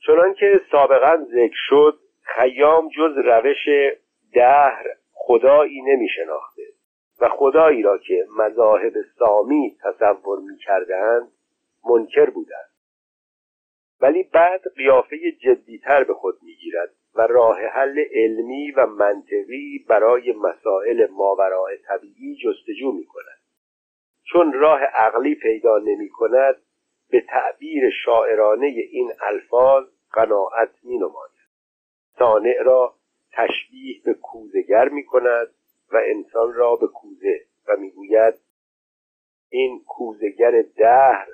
چنان 0.07 0.33
که 0.33 0.61
سابقا 0.71 1.25
ذکر 1.31 1.57
شد 1.69 1.99
خیام 2.35 2.89
جز 2.89 3.17
روش 3.17 3.65
دهر 4.33 4.85
خدایی 5.13 5.81
نمی 5.81 6.09
شناخته 6.09 6.63
و 7.21 7.29
خدایی 7.29 7.81
را 7.81 7.97
که 7.97 8.25
مذاهب 8.37 8.93
سامی 9.19 9.77
تصور 9.83 10.39
می 10.39 10.57
کردند 10.57 11.31
منکر 11.89 12.29
بودند. 12.29 12.69
ولی 14.01 14.23
بعد 14.23 14.61
قیافه 14.75 15.31
جدیتر 15.31 16.03
به 16.03 16.13
خود 16.13 16.35
می‌گیرد 16.41 16.89
و 17.15 17.21
راه 17.21 17.61
حل 17.61 18.03
علمی 18.11 18.71
و 18.71 18.85
منطقی 18.85 19.85
برای 19.89 20.33
مسائل 20.33 21.07
ماورای 21.11 21.77
طبیعی 21.77 22.35
جستجو 22.35 22.91
می 22.91 23.05
کند 23.05 23.37
چون 24.23 24.53
راه 24.53 24.79
عقلی 24.83 25.35
پیدا 25.35 25.77
نمی 25.77 26.09
کند 26.09 26.55
به 27.11 27.21
تعبیر 27.21 27.89
شاعرانه 28.05 28.65
این 28.65 29.11
الفاظ 29.21 29.85
قناعت 30.13 30.69
می 30.83 30.97
نماید 30.97 31.36
صانع 32.19 32.63
را 32.65 32.93
تشبیه 33.31 34.01
به 34.05 34.13
کوزگر 34.13 34.89
می 34.89 35.05
کند 35.05 35.47
و 35.91 36.01
انسان 36.05 36.53
را 36.53 36.75
به 36.75 36.87
کوزه 36.87 37.41
و 37.67 37.75
می‌گوید 37.77 38.33
این 39.49 39.83
کوزگر 39.87 40.63
دهر 40.77 41.27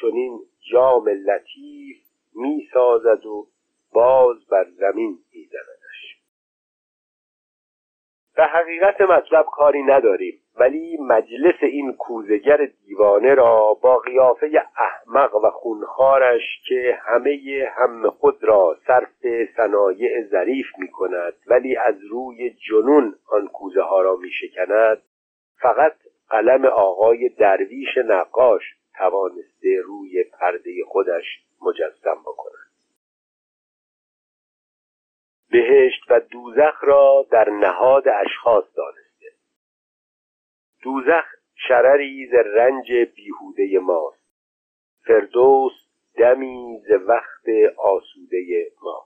چنین 0.00 0.40
جام 0.72 1.08
لطیف 1.08 1.96
می‌سازد 2.34 3.26
و 3.26 3.46
باز 3.92 4.46
بر 4.46 4.66
زمین 4.70 5.18
میزندش 5.32 5.75
به 8.36 8.44
حقیقت 8.44 9.00
مطلب 9.00 9.46
کاری 9.52 9.82
نداریم 9.82 10.40
ولی 10.56 10.96
مجلس 10.96 11.54
این 11.62 11.92
کوزگر 11.92 12.68
دیوانه 12.86 13.34
را 13.34 13.74
با 13.74 13.96
قیافه 13.96 14.62
احمق 14.76 15.34
و 15.34 15.50
خونخارش 15.50 16.42
که 16.68 16.98
همه 17.02 17.38
هم 17.76 18.10
خود 18.10 18.44
را 18.44 18.76
صرف 18.86 19.26
صنایع 19.56 20.22
ظریف 20.22 20.66
می 20.78 20.88
کند 20.88 21.32
ولی 21.46 21.76
از 21.76 21.94
روی 22.10 22.50
جنون 22.50 23.14
آن 23.30 23.48
کوزه 23.48 23.82
ها 23.82 24.02
را 24.02 24.16
می 24.16 24.30
شکند 24.30 25.02
فقط 25.60 25.92
قلم 26.30 26.64
آقای 26.64 27.28
درویش 27.28 27.98
نقاش 27.98 28.62
توانسته 28.98 29.80
روی 29.84 30.24
پرده 30.24 30.72
خودش 30.86 31.24
مجسم 31.62 32.22
بکند. 32.26 32.65
بهشت 35.50 36.10
و 36.10 36.20
دوزخ 36.20 36.84
را 36.84 37.26
در 37.30 37.50
نهاد 37.50 38.08
اشخاص 38.08 38.64
دانسته. 38.76 39.36
دوزخ 40.82 41.24
شرری 41.68 42.26
ز 42.26 42.34
رنج 42.34 42.92
بیهوده 42.92 43.78
ماست. 43.78 44.26
فردوس 45.06 45.72
دمی 46.16 46.80
ز 46.88 46.90
وقت 46.90 47.48
آسوده 47.78 48.70
ما 48.82 49.04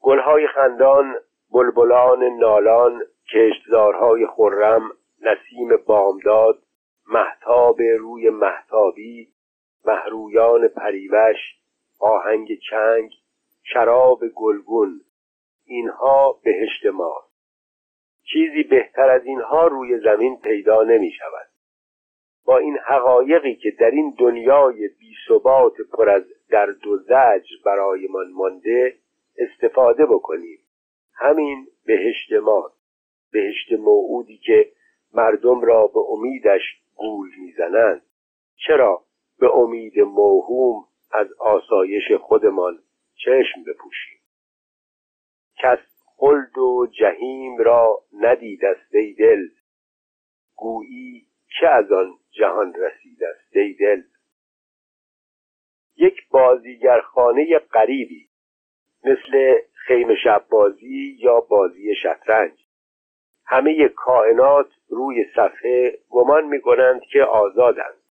گلهای 0.00 0.46
خندان 0.46 1.14
بلبلان 1.52 2.24
نالان 2.24 3.02
کشتزارهای 3.32 4.26
خرم 4.26 4.90
نسیم 5.20 5.76
بامداد 5.86 6.58
محتاب 7.06 7.82
روی 7.82 8.30
محتابی 8.30 9.28
محرویان 9.84 10.68
پریوش 10.68 11.36
آهنگ 12.00 12.48
چنگ 12.70 13.12
شراب 13.72 14.28
گلگون 14.34 15.00
اینها 15.64 16.40
بهشت 16.44 16.86
ماست 16.86 17.28
چیزی 18.32 18.62
بهتر 18.62 19.10
از 19.10 19.24
اینها 19.24 19.66
روی 19.66 19.98
زمین 19.98 20.36
پیدا 20.36 20.82
نمی 20.82 21.10
شود. 21.10 21.48
با 22.44 22.58
این 22.58 22.78
حقایقی 22.86 23.54
که 23.54 23.70
در 23.70 23.90
این 23.90 24.14
دنیای 24.18 24.88
بی 24.88 25.14
ثبات 25.28 25.74
پر 25.92 26.10
از 26.10 26.22
درد 26.50 26.86
و 26.86 26.96
زجر 26.96 27.56
برایمان 27.64 28.32
مانده 28.32 28.94
استفاده 29.38 30.06
بکنیم. 30.06 30.58
همین 31.14 31.66
بهشت 31.86 32.32
ما. 32.32 32.72
بهشت 33.32 33.72
موعودی 33.72 34.38
که 34.38 34.72
مردم 35.14 35.60
را 35.60 35.86
به 35.86 36.00
امیدش 36.00 36.62
گول 36.96 37.30
می‌زنند 37.38 38.02
چرا؟ 38.66 39.02
به 39.40 39.56
امید 39.56 40.00
موهوم 40.00 40.84
از 41.12 41.26
آسایش 41.38 42.12
خودمان. 42.12 42.78
چشم 43.24 43.64
بپوشیم 43.66 44.18
کس 45.58 45.78
خلد 46.04 46.58
و 46.58 46.86
جهیم 46.86 47.58
را 47.58 48.02
ندید 48.12 48.64
است 48.64 48.94
ای 48.94 49.12
دل. 49.12 49.48
گویی 50.56 51.26
که 51.60 51.68
از 51.68 51.92
آن 51.92 52.18
جهان 52.30 52.74
رسید 52.74 53.24
است 53.24 53.56
ای 53.56 53.72
دل؟ 53.72 54.02
یک 55.96 56.28
بازیگرخانه 56.28 57.58
غریبی 57.58 58.28
مثل 59.04 59.58
خیمه 59.74 60.14
شب 60.24 60.44
بازی 60.50 61.16
یا 61.18 61.40
بازی 61.40 61.94
شطرنج. 61.94 62.52
همه 63.46 63.88
کائنات 63.88 64.70
روی 64.88 65.24
صفحه 65.34 65.98
گمان 66.10 66.44
می‌کنند 66.44 67.00
که 67.02 67.22
آزادند. 67.22 68.02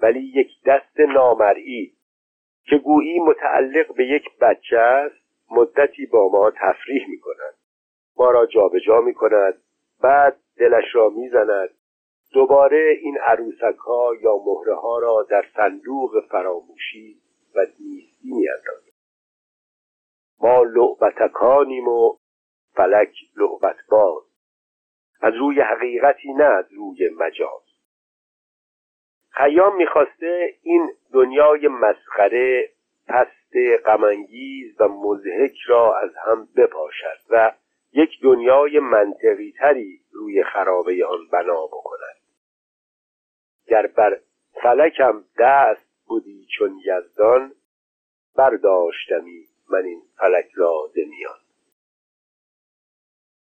ولی 0.00 0.20
یک 0.20 0.62
دست 0.66 1.00
نامرئی 1.00 1.99
که 2.70 2.76
گویی 2.76 3.20
متعلق 3.20 3.94
به 3.94 4.06
یک 4.06 4.38
بچه 4.40 4.78
است 4.78 5.16
مدتی 5.50 6.06
با 6.06 6.28
ما 6.28 6.50
تفریح 6.50 7.08
می 7.08 7.20
کند 7.20 7.54
ما 8.16 8.30
را 8.30 8.46
جابجا 8.46 8.78
جا 8.78 9.00
می 9.00 9.14
کند 9.14 9.54
بعد 10.02 10.36
دلش 10.56 10.84
را 10.94 11.08
می 11.08 11.28
زند 11.28 11.68
دوباره 12.32 12.98
این 13.02 13.18
عروسک 13.18 13.78
ها 13.86 14.12
یا 14.22 14.36
مهره 14.46 14.74
ها 14.74 14.98
را 14.98 15.26
در 15.30 15.44
صندوق 15.56 16.24
فراموشی 16.30 17.16
و 17.54 17.60
نیستی 17.60 18.32
می 18.32 18.46
ما 20.40 20.62
لعبتکانیم 20.62 21.88
و 21.88 22.16
فلک 22.74 23.12
لعبت 23.36 23.76
باز 23.90 24.22
از 25.20 25.34
روی 25.34 25.60
حقیقتی 25.60 26.32
نه 26.32 26.44
از 26.44 26.72
روی 26.72 27.10
مجاز. 27.18 27.69
خیام 29.30 29.76
می‌خواسته 29.76 30.54
این 30.62 30.90
دنیای 31.12 31.68
مسخره 31.68 32.70
پست 33.08 33.56
غمانگیز 33.86 34.80
و 34.80 34.88
مزهک 34.88 35.56
را 35.66 35.98
از 35.98 36.10
هم 36.26 36.48
بپاشد 36.56 37.18
و 37.30 37.52
یک 37.92 38.10
دنیای 38.22 38.78
منطقی 38.78 39.54
تری 39.58 40.00
روی 40.12 40.44
خرابه 40.44 41.06
آن 41.06 41.28
بنا 41.32 41.66
بکند. 41.66 42.16
گر 43.66 43.86
بر 43.86 44.20
فلکم 44.62 45.24
دست 45.38 45.90
بودی 46.06 46.46
چون 46.58 46.80
یزدان 46.84 47.52
برداشتمی 48.36 49.44
من 49.70 49.84
این 49.84 50.02
فلک 50.18 50.50
را 50.54 50.90
میان 50.96 51.38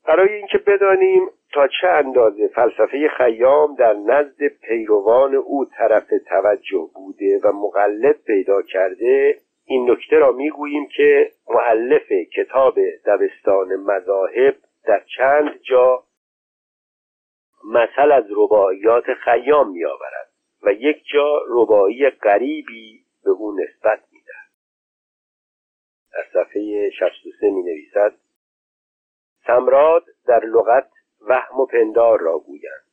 برای 0.05 0.33
اینکه 0.33 0.59
بدانیم 0.59 1.29
تا 1.53 1.69
چه 1.81 1.89
اندازه 1.89 2.49
فلسفه 2.49 3.09
خیام 3.17 3.75
در 3.75 3.93
نزد 3.93 4.47
پیروان 4.47 5.35
او 5.35 5.65
طرف 5.65 6.13
توجه 6.29 6.91
بوده 6.95 7.41
و 7.45 7.53
مقلب 7.53 8.17
پیدا 8.27 8.63
کرده 8.63 9.39
این 9.65 9.91
نکته 9.91 10.17
را 10.17 10.33
می‌گوییم 10.33 10.89
که 10.97 11.31
معلف 11.49 12.13
کتاب 12.37 12.75
دبستان 13.07 13.77
مذاهب 13.77 14.57
در 14.85 15.03
چند 15.17 15.61
جا 15.63 16.05
مثل 17.65 18.13
از 18.13 18.25
رباعیات 18.37 19.05
خیام 19.25 19.73
میآورد 19.73 20.29
و 20.63 20.73
یک 20.73 21.05
جا 21.13 21.41
ربایی 21.49 22.11
غریبی 22.11 23.05
به 23.25 23.31
او 23.31 23.53
نسبت 23.53 24.01
می‌دهد. 24.13 24.53
در 26.13 26.25
صفحه 26.33 26.91
63 26.91 27.51
می 27.51 27.63
نویسد 27.63 28.15
سمراد 29.47 30.05
در 30.27 30.45
لغت 30.45 30.91
وهم 31.29 31.61
و 31.61 31.67
پندار 31.67 32.21
را 32.21 32.39
گویند. 32.39 32.85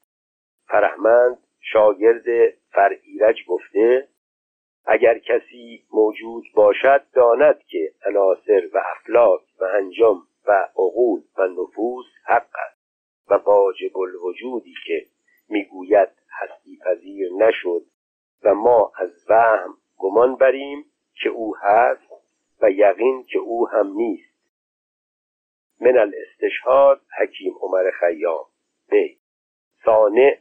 فرهمند 0.67 1.37
شاگرد 1.61 2.53
فرعیرج 2.71 3.45
گفته 3.47 4.07
اگر 4.85 5.19
کسی 5.19 5.83
موجود 5.93 6.43
باشد 6.55 7.05
داند 7.13 7.63
که 7.67 7.91
عناصر 8.05 8.69
و 8.73 8.81
افلاک 8.95 9.41
و 9.59 9.63
انجام 9.63 10.27
و 10.47 10.51
عقول 10.75 11.21
و 11.37 11.47
نفوس 11.47 12.05
حق 12.25 12.49
است 12.67 12.79
و 13.27 13.33
واجب 13.33 13.97
الوجودی 13.97 14.73
که 14.87 15.05
می‌گوید 15.49 16.09
هستی 16.31 16.79
پذیر 16.85 17.29
نشد 17.33 17.81
و 18.43 18.55
ما 18.55 18.91
از 18.95 19.25
وهم 19.29 19.77
گمان 19.97 20.35
بریم 20.35 20.85
که 21.21 21.29
او 21.29 21.55
هست 21.57 22.11
و 22.61 22.71
یقین 22.71 23.23
که 23.23 23.39
او 23.39 23.69
هم 23.69 23.87
نیست. 23.87 24.28
من 25.81 25.97
الاستشهاد 25.97 27.01
حکیم 27.19 27.53
عمر 27.61 27.91
خیام. 27.91 28.45
بی 28.89 29.19
سانع 29.85 30.37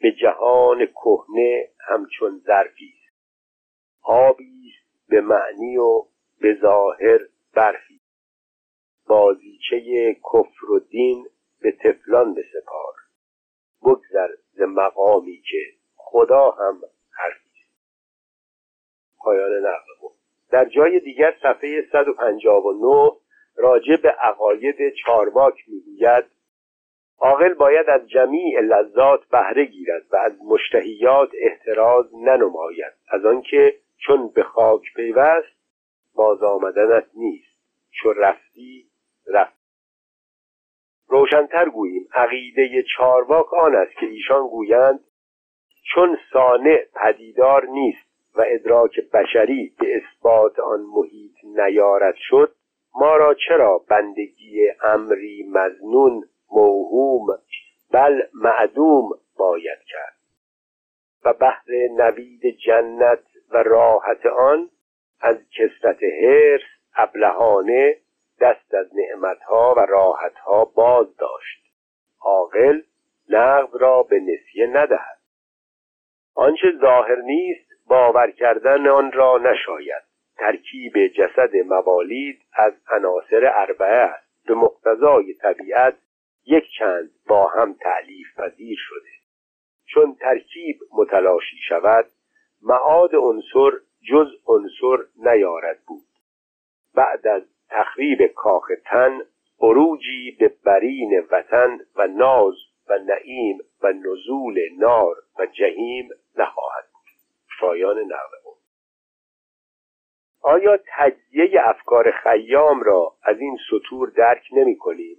به 0.00 0.12
جهان 0.12 0.86
کهنه 0.86 1.68
همچون 1.88 2.42
ظرفی 2.46 2.94
است. 2.94 3.16
آبی 4.02 4.72
به 5.08 5.20
معنی 5.20 5.76
و 5.76 6.04
به 6.40 6.58
ظاهر 6.60 7.18
برفی. 7.54 8.00
بازیچه 9.06 10.14
کفر 10.14 10.70
و 10.70 10.78
دین 10.78 11.26
به 11.60 11.72
تفلان 11.72 12.34
بسپار 12.34 12.94
بگذر 13.82 14.28
ز 14.52 14.60
مقامی 14.60 15.42
که 15.50 15.62
خدا 15.96 16.50
هم 16.50 16.80
حرفی 17.10 17.50
پایان 19.18 19.52
نقل 19.52 20.08
در 20.50 20.64
جای 20.64 21.00
دیگر 21.00 21.36
صفحه 21.42 21.88
159 21.92 23.10
راجع 23.56 23.96
به 23.96 24.10
عقاید 24.10 24.94
چارواک 24.94 25.54
می‌گوید 25.68 26.24
عاقل 27.18 27.54
باید 27.54 27.88
از 27.88 28.08
جمیع 28.08 28.60
لذات 28.60 29.28
بهره 29.28 29.64
گیرد 29.64 30.02
و 30.12 30.16
از 30.16 30.32
مشتهیات 30.44 31.30
احتراز 31.38 32.14
ننماید 32.14 32.92
از 33.08 33.24
آنکه 33.24 33.74
چون 34.06 34.28
به 34.28 34.42
خاک 34.42 34.82
پیوست 34.96 35.56
باز 36.14 36.42
آمدنت 36.42 37.06
نیست 37.14 37.58
چون 37.90 38.14
رفتی 38.16 38.90
رفت. 39.26 39.62
روشنتر 41.08 41.68
گوییم 41.68 42.08
عقیده 42.14 42.82
چارواک 42.96 43.54
آن 43.54 43.74
است 43.74 43.92
که 44.00 44.06
ایشان 44.06 44.48
گویند 44.48 45.00
چون 45.94 46.18
صانع 46.32 46.84
پدیدار 46.94 47.66
نیست 47.66 48.12
و 48.34 48.44
ادراک 48.46 49.00
بشری 49.12 49.74
به 49.78 49.96
اثبات 49.96 50.58
آن 50.58 50.80
محیط 50.80 51.32
نیارد 51.44 52.14
شد 52.18 52.54
ما 52.94 53.16
را 53.16 53.34
چرا 53.34 53.78
بندگی 53.78 54.70
امری 54.82 55.42
مزنون 55.48 56.28
موهوم 56.50 57.26
بل 57.92 58.22
معدوم 58.34 59.10
باید 59.36 59.78
کرد؟ 59.86 60.16
و 61.24 61.32
بحر 61.32 61.70
نوید 61.90 62.56
جنت 62.66 63.22
و 63.50 63.56
راحت 63.56 64.26
آن 64.26 64.70
از 65.20 65.36
کسرت 65.58 65.98
حرس 66.22 66.62
ابلهانه 66.96 67.96
دست 68.40 68.74
از 68.74 68.86
نعمتها 68.94 69.74
و 69.76 69.80
راحتها 69.80 70.64
باز 70.64 71.16
داشت. 71.16 71.62
عاقل 72.20 72.82
نقد 73.28 73.68
را 73.72 74.02
به 74.02 74.20
نسیه 74.20 74.66
ندهد. 74.66 75.18
آنچه 76.34 76.66
ظاهر 76.80 77.16
نیست 77.16 77.68
باور 77.86 78.30
کردن 78.30 78.88
آن 78.88 79.12
را 79.12 79.38
نشاید. 79.38 80.11
ترکیب 80.36 81.06
جسد 81.06 81.56
موالید 81.56 82.42
از 82.52 82.72
عناصر 82.90 83.52
اربعه 83.54 83.96
است. 83.96 84.46
به 84.46 84.54
مقتضای 84.54 85.34
طبیعت 85.34 85.96
یک 86.46 86.64
چند 86.78 87.10
با 87.28 87.46
هم 87.46 87.72
تعلیف 87.72 88.26
پذیر 88.36 88.78
شده. 88.80 89.10
چون 89.86 90.14
ترکیب 90.14 90.80
متلاشی 90.92 91.56
شود 91.68 92.06
معاد 92.62 93.14
عنصر 93.14 93.70
جز 94.10 94.28
عنصر 94.46 95.04
نیارد 95.16 95.78
بود. 95.86 96.04
بعد 96.94 97.26
از 97.26 97.42
تخریب 97.70 98.26
کاخ 98.26 98.70
تن 98.84 99.20
عروجی 99.60 100.36
به 100.40 100.48
برین 100.64 101.26
وطن 101.30 101.80
و 101.96 102.06
ناز 102.06 102.54
و 102.88 102.98
نعیم 102.98 103.58
و 103.82 103.92
نزول 103.92 104.60
نار 104.78 105.16
و 105.38 105.46
جهیم 105.46 106.08
نخواهد 106.36 106.84
بود. 106.92 107.02
پایان 107.60 107.98
نقل 107.98 108.41
آیا 110.42 110.78
تجزیه 110.96 111.60
افکار 111.64 112.10
خیام 112.10 112.82
را 112.82 113.12
از 113.22 113.40
این 113.40 113.58
سطور 113.70 114.08
درک 114.08 114.42
نمی 114.52 114.76
کنیم؟ 114.76 115.16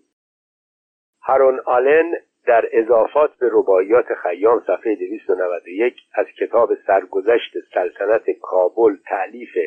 هرون 1.21 1.59
آلن 1.65 2.13
در 2.45 2.69
اضافات 2.71 3.37
به 3.37 3.49
رباعیات 3.51 4.05
خیام 4.13 4.63
صفحه 4.67 4.95
291 4.95 5.95
از 6.13 6.25
کتاب 6.39 6.75
سرگذشت 6.87 7.53
سلطنت 7.73 8.29
کابل 8.41 8.95
تعلیف 9.05 9.57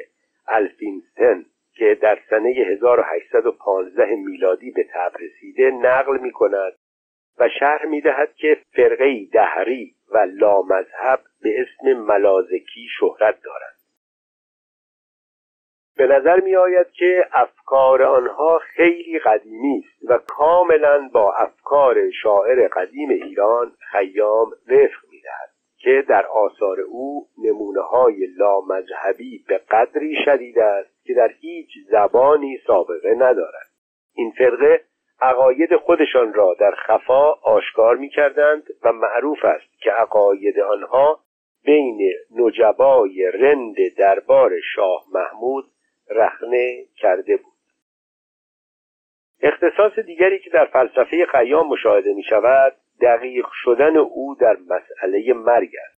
الفینستن 0.49 1.45
که 1.75 1.99
در 2.03 2.19
سنه 2.31 2.49
1815 2.49 4.17
میلادی 4.17 4.71
به 4.71 4.85
تب 4.85 5.13
رسیده 5.21 5.71
نقل 5.71 6.19
می 6.19 6.33
کند 6.33 6.73
و 7.39 7.49
شرح 7.61 7.87
می 7.87 8.01
دهد 8.01 8.35
که 8.35 8.59
فرقه 8.77 9.27
دهری 9.33 9.95
و 10.09 10.19
لامذهب 10.19 11.21
به 11.43 11.61
اسم 11.61 11.93
ملازکی 11.93 12.87
شهرت 12.99 13.39
دارد 13.43 13.76
به 15.97 16.07
نظر 16.07 16.41
می 16.41 16.57
آید 16.57 16.91
که 16.91 17.27
افکار 17.33 18.03
آنها 18.03 18.59
خیلی 18.59 19.19
قدیمی 19.19 19.85
است 19.85 20.11
و 20.11 20.19
کاملا 20.19 21.11
با 21.13 21.35
افکار 21.35 22.11
شاعر 22.11 22.69
قدیم 22.69 23.11
ایران 23.11 23.73
خیام 23.91 24.47
وفق 24.47 25.05
می 25.11 25.21
دهد 25.21 25.51
که 25.79 26.05
در 26.09 26.27
آثار 26.27 26.81
او 26.81 27.27
نمونه 27.45 27.81
های 27.81 28.27
لامذهبی 28.27 29.45
به 29.49 29.61
قدری 29.71 30.17
شدید 30.25 30.59
است 30.59 31.05
که 31.05 31.15
در 31.15 31.31
هیچ 31.41 31.69
زبانی 31.91 32.59
سابقه 32.67 33.15
ندارد. 33.15 33.67
این 34.15 34.33
فرقه 34.39 34.81
عقاید 35.21 35.77
خودشان 35.77 36.35
را 36.35 36.57
در 36.61 36.75
خفا 36.75 37.33
آشکار 37.33 37.97
می 37.97 38.09
کردند 38.09 38.63
و 38.83 38.93
معروف 38.93 39.45
است 39.45 39.81
که 39.81 39.91
عقاید 39.91 40.61
آنها 40.61 41.21
بین 41.65 42.13
نجبای 42.37 43.31
رند 43.35 43.77
دربار 43.99 44.53
شاه 44.75 45.05
محمود 45.13 45.65
رخنه 46.11 46.85
کرده 46.97 47.37
بود. 47.37 47.53
اختصاص 49.43 49.99
دیگری 49.99 50.39
که 50.39 50.51
در 50.51 50.65
فلسفه 50.65 51.27
قیام 51.33 51.69
مشاهده 51.69 52.15
می 52.15 52.23
شود 52.23 52.77
دقیق 53.01 53.47
شدن 53.53 53.97
او 53.97 54.37
در 54.41 54.57
مسئله 54.69 55.33
مرگ 55.33 55.71
است. 55.85 55.97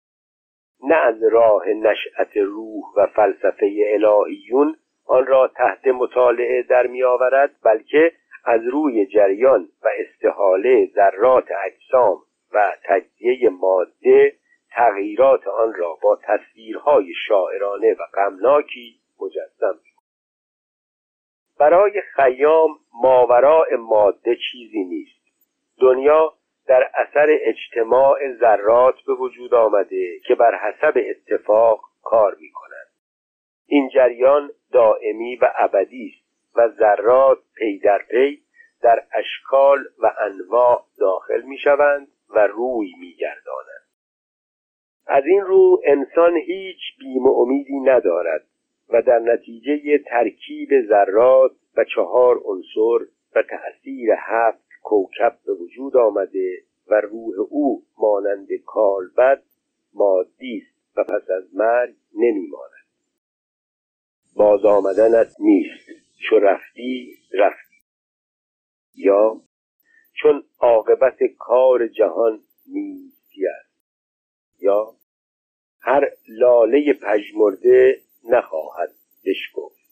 نه 0.83 0.95
از 0.95 1.23
راه 1.33 1.69
نشأت 1.69 2.37
روح 2.37 2.85
و 2.97 3.07
فلسفه 3.07 3.73
الهیون 3.95 4.77
آن 5.07 5.27
را 5.27 5.49
تحت 5.49 5.87
مطالعه 5.87 6.63
در 6.63 6.87
می 6.87 7.03
آورد 7.03 7.51
بلکه 7.65 8.13
از 8.45 8.61
روی 8.73 9.07
جریان 9.07 9.69
و 9.83 9.89
استحاله 9.99 10.87
ذرات 10.95 11.49
اجسام 11.65 12.19
و 12.53 12.73
تجزیه 12.85 13.49
ماده 13.49 14.33
تغییرات 14.71 15.47
آن 15.47 15.75
را 15.75 15.99
با 16.03 16.19
تصویرهای 16.23 17.13
شاعرانه 17.29 17.93
و 17.93 18.03
غمناکی 18.15 19.01
مجسم 19.21 19.79
برای 21.59 22.03
خیام 22.15 22.79
ماوراء 23.03 23.77
ماده 23.77 24.37
چیزی 24.51 24.85
نیست. 24.85 25.21
دنیا 25.81 26.33
در 26.67 26.91
اثر 26.95 27.39
اجتماع 27.41 28.19
ذرات 28.41 28.95
به 29.07 29.15
وجود 29.15 29.55
آمده 29.55 30.19
که 30.27 30.35
بر 30.35 30.59
حسب 30.59 30.95
اتفاق 30.97 31.81
کار 32.03 32.37
می 32.41 32.51
کنند 32.51 32.87
این 33.67 33.89
جریان 33.89 34.51
دائمی 34.73 35.37
و 35.37 35.53
ابدی 35.57 36.15
است 36.15 36.57
و 36.57 36.69
ذرات 36.69 37.39
پی 37.55 37.79
در 37.79 38.03
پی 38.11 38.43
در 38.83 39.03
اشکال 39.13 39.79
و 39.99 40.11
انواع 40.21 40.85
داخل 40.99 41.43
می 41.43 41.59
شوند 41.59 42.09
و 42.29 42.47
روی 42.47 42.93
می 43.01 43.13
گردانند. 43.13 43.87
از 45.07 45.25
این 45.27 45.41
رو 45.41 45.83
انسان 45.85 46.37
هیچ 46.37 46.79
بیم 46.99 47.27
امیدی 47.27 47.81
ندارد. 47.81 48.47
و 48.89 49.03
در 49.03 49.19
نتیجه 49.19 49.99
ترکیب 49.99 50.69
ذرات 50.89 51.53
و 51.77 51.85
چهار 51.85 52.41
عنصر 52.45 53.07
و 53.37 53.43
تأثیر 53.43 54.11
هفت 54.19 54.67
کوکب 54.83 55.39
به 55.47 55.53
وجود 55.53 55.97
آمده 55.97 56.63
و 56.89 57.01
روح 57.01 57.35
او 57.51 57.83
مانند 57.99 58.49
کالبد 58.67 59.43
مادی 59.95 60.63
است 60.67 60.99
و 60.99 61.05
پس 61.05 61.31
از 61.31 61.55
مرگ 61.55 61.95
نمیماند. 62.15 62.87
باز 64.37 64.65
آمدنت 64.65 65.37
نیست. 65.39 65.91
چو 66.29 66.39
رفتی 66.39 67.19
رفتی. 67.33 67.77
یا 68.95 69.41
چون 70.13 70.45
عاقبت 70.59 71.19
کار 71.39 71.89
جهان 71.89 72.41
نیستی 72.67 73.47
است. 73.47 73.77
یا 74.61 74.95
هر 75.81 76.11
لاله 76.29 76.93
پژمرده 76.93 78.01
نخواهد 78.31 78.91
بشکفت 79.27 79.87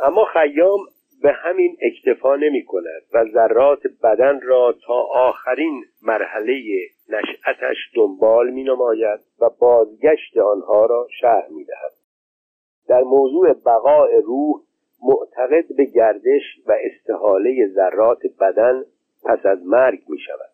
اما 0.00 0.24
خیام 0.24 0.80
به 1.22 1.32
همین 1.32 1.76
اکتفا 1.82 2.36
نمی 2.36 2.64
کند 2.64 3.02
و 3.12 3.24
ذرات 3.32 3.80
بدن 4.02 4.40
را 4.40 4.74
تا 4.86 4.94
آخرین 5.14 5.84
مرحله 6.02 6.62
نشأتش 7.08 7.76
دنبال 7.94 8.50
می 8.50 8.64
نماید 8.64 9.20
و 9.40 9.50
بازگشت 9.58 10.36
آنها 10.36 10.86
را 10.86 11.08
شرح 11.20 11.48
می 11.50 11.64
دهد. 11.64 11.92
در 12.88 13.02
موضوع 13.02 13.52
بقاء 13.52 14.08
روح 14.24 14.60
معتقد 15.02 15.76
به 15.76 15.84
گردش 15.84 16.42
و 16.66 16.74
استحاله 16.80 17.68
ذرات 17.74 18.20
بدن 18.40 18.84
پس 19.24 19.46
از 19.46 19.66
مرگ 19.66 20.00
می 20.08 20.18
شود 20.18 20.50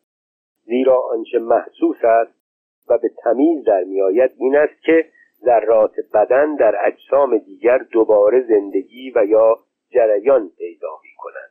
زیرا 0.65 1.03
آنچه 1.11 1.39
محسوس 1.39 2.05
است 2.05 2.41
و 2.89 2.99
به 2.99 3.11
تمیز 3.25 3.65
در 3.65 3.85
می 3.85 4.01
آید 4.03 4.31
این 4.39 4.57
است 4.57 4.83
که 4.83 5.07
ذرات 5.45 5.95
بدن 6.15 6.55
در 6.57 6.87
اجسام 6.87 7.39
دیگر 7.39 7.79
دوباره 7.79 8.41
زندگی 8.41 9.13
و 9.17 9.25
یا 9.25 9.59
جریان 9.91 10.51
پیدا 10.59 11.01
می 11.03 11.11
کنند 11.19 11.51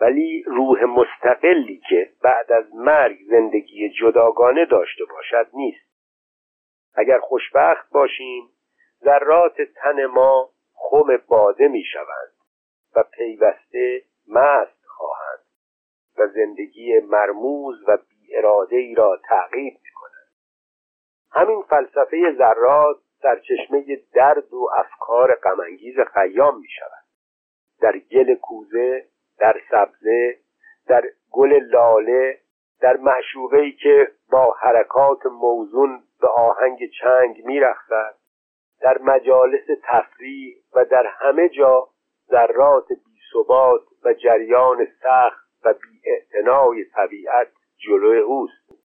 ولی 0.00 0.42
روح 0.46 0.84
مستقلی 0.84 1.80
که 1.88 2.10
بعد 2.22 2.52
از 2.52 2.74
مرگ 2.74 3.18
زندگی 3.30 3.90
جداگانه 3.90 4.64
داشته 4.64 5.04
باشد 5.04 5.50
نیست. 5.54 5.90
اگر 6.94 7.18
خوشبخت 7.18 7.90
باشیم 7.90 8.48
ذرات 9.04 9.62
تن 9.62 10.06
ما 10.06 10.50
خم 10.74 11.16
باده 11.28 11.68
می 11.68 11.84
شوند 11.92 12.32
و 12.96 13.02
پیوسته 13.02 14.02
مست 14.28 14.84
خواهند 14.86 15.44
و 16.18 16.26
زندگی 16.26 16.98
مرموز 16.98 17.88
و 17.88 17.96
بی 17.96 18.36
اراده 18.36 18.76
ای 18.76 18.94
را 18.94 19.20
تعقیب 19.28 19.74
همین 21.32 21.62
فلسفه 21.62 22.34
ذرات 22.38 22.96
سرچشمه 23.22 23.84
درد 24.14 24.54
و 24.54 24.68
افکار 24.76 25.34
غمانگیز 25.34 26.00
خیام 26.14 26.60
می 26.60 26.68
شود 26.68 27.04
در 27.80 27.98
گل 27.98 28.34
کوزه 28.34 29.04
در 29.38 29.60
سبزه 29.70 30.36
در 30.88 31.04
گل 31.30 31.52
لاله 31.52 32.38
در 32.80 32.96
معشوقه 32.96 33.70
که 33.70 34.08
با 34.32 34.54
حرکات 34.60 35.26
موزون 35.26 36.02
به 36.20 36.28
آهنگ 36.28 36.78
چنگ 37.00 37.44
میرخصد 37.44 38.14
در 38.80 38.98
مجالس 38.98 39.66
تفریح 39.82 40.56
و 40.74 40.84
در 40.84 41.06
همه 41.06 41.48
جا 41.48 41.88
ذرات 42.30 42.88
ثبات 43.32 43.82
و 44.04 44.12
جریان 44.14 44.86
سخت 45.02 45.50
و 45.64 45.72
بی 45.72 46.84
طبیعت 46.94 47.48
جلوی 47.78 48.18
اوست. 48.18 48.79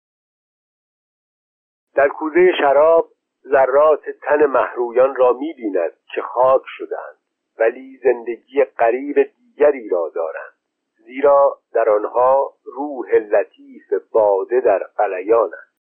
در 1.94 2.08
کوزه 2.08 2.52
شراب 2.58 3.08
ذرات 3.48 4.10
تن 4.22 4.46
محرویان 4.46 5.14
را 5.14 5.32
می‌بیند 5.32 5.92
که 6.14 6.22
خاک 6.22 6.62
شدند 6.66 7.16
ولی 7.58 8.00
زندگی 8.04 8.64
قریب 8.64 9.16
دیگری 9.36 9.88
را 9.88 10.12
دارند. 10.14 10.54
زیرا 11.06 11.58
در 11.74 11.88
آنها 11.90 12.52
روح 12.64 13.14
لطیف 13.14 13.92
باده 14.12 14.60
در 14.60 14.78
قلیان 14.78 15.50
است. 15.54 15.74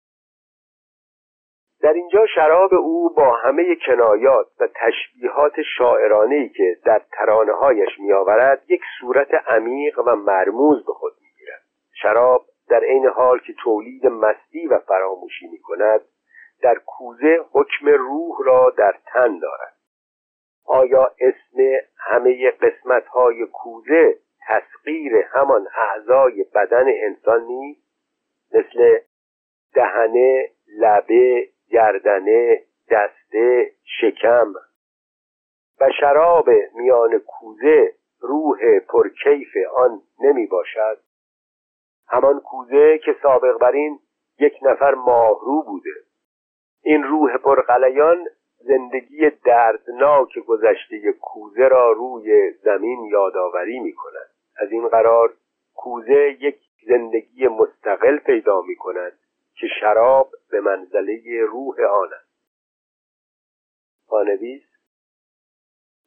در 1.83 1.93
اینجا 1.93 2.27
شراب 2.35 2.75
او 2.75 3.15
با 3.15 3.37
همه 3.37 3.77
کنایات 3.87 4.47
و 4.61 4.69
تشبیهات 4.75 5.53
شاعرانهی 5.79 6.49
که 6.49 6.77
در 6.85 7.03
ترانه 7.13 7.53
هایش 7.53 7.89
میآورد 7.99 8.63
یک 8.69 8.83
صورت 9.01 9.35
عمیق 9.35 9.99
و 9.99 10.15
مرموز 10.17 10.87
به 10.87 10.93
خود 10.93 11.13
می‌گیرد. 11.21 11.63
شراب 12.03 12.45
در 12.69 12.85
عین 12.85 13.07
حال 13.07 13.39
که 13.39 13.53
تولید 13.53 14.07
مستی 14.07 14.67
و 14.67 14.79
فراموشی 14.79 15.47
می 15.47 15.59
کند 15.59 16.01
در 16.63 16.75
کوزه 16.87 17.45
حکم 17.53 17.89
روح 17.89 18.37
را 18.45 18.75
در 18.79 18.95
تن 19.07 19.39
دارد. 19.39 19.77
آیا 20.65 21.15
اسم 21.21 21.87
همه 21.99 22.51
قسمت 22.51 23.07
های 23.07 23.47
کوزه 23.47 24.19
تسخیر 24.49 25.17
همان 25.17 25.69
اعضای 25.75 26.45
بدن 26.55 26.87
انسان 26.89 27.45
نیست؟ 27.45 27.83
مثل 28.55 28.99
دهنه 29.75 30.51
لبه 30.79 31.49
گردنه 31.71 32.63
دسته 32.91 33.73
شکم. 34.01 34.55
و 35.81 35.91
شراب 36.01 36.51
میان 36.75 37.19
کوزه 37.19 37.95
روح 38.21 38.79
پرکیف 38.79 39.49
آن 39.77 40.03
نمی 40.21 40.47
باشد 40.47 40.99
همان 42.13 42.41
کوزه 42.41 42.99
که 42.99 43.17
سابق 43.23 43.59
بر 43.59 43.73
این 43.73 43.99
یک 44.39 44.59
نفر 44.63 44.95
ماهرو 44.95 45.63
بوده. 45.63 45.95
این 46.83 47.03
روح 47.03 47.37
پرقلیان 47.37 48.27
زندگی 48.59 49.31
دردناک 49.31 50.39
گذشته 50.39 51.13
کوزه 51.13 51.69
را 51.69 51.93
روی 51.93 52.53
زمین 52.53 53.05
یادآوری 53.05 53.81
می 53.81 53.93
کند 53.93 54.31
از 54.57 54.73
این 54.73 54.89
قرار 54.89 55.35
کوزه 55.75 56.37
یک 56.41 56.61
زندگی 56.87 57.49
مستقل 57.49 58.19
پیدا 58.19 58.63
می 58.63 58.77
کند 58.77 59.19
که 59.55 59.67
شراب 59.81 60.31
به 60.51 60.61
منزله 60.61 61.45
روح 61.49 61.81
آن 61.81 62.09
است. 62.13 62.33
پانویس 64.09 64.63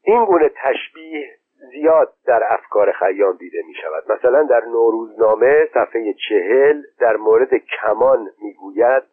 این 0.03 0.25
گونه 0.25 0.51
تشبیه 0.55 1.37
زیاد 1.71 2.13
در 2.25 2.53
افکار 2.53 2.91
خیام 2.91 3.37
دیده 3.37 3.61
می 3.67 3.73
شود 3.73 4.11
مثلا 4.11 4.43
در 4.43 4.65
نوروزنامه 4.65 5.69
صفحه 5.73 6.13
چهل 6.29 6.83
در 6.99 7.15
مورد 7.15 7.55
کمان 7.57 8.29
می 8.41 8.53
گوید 8.53 9.03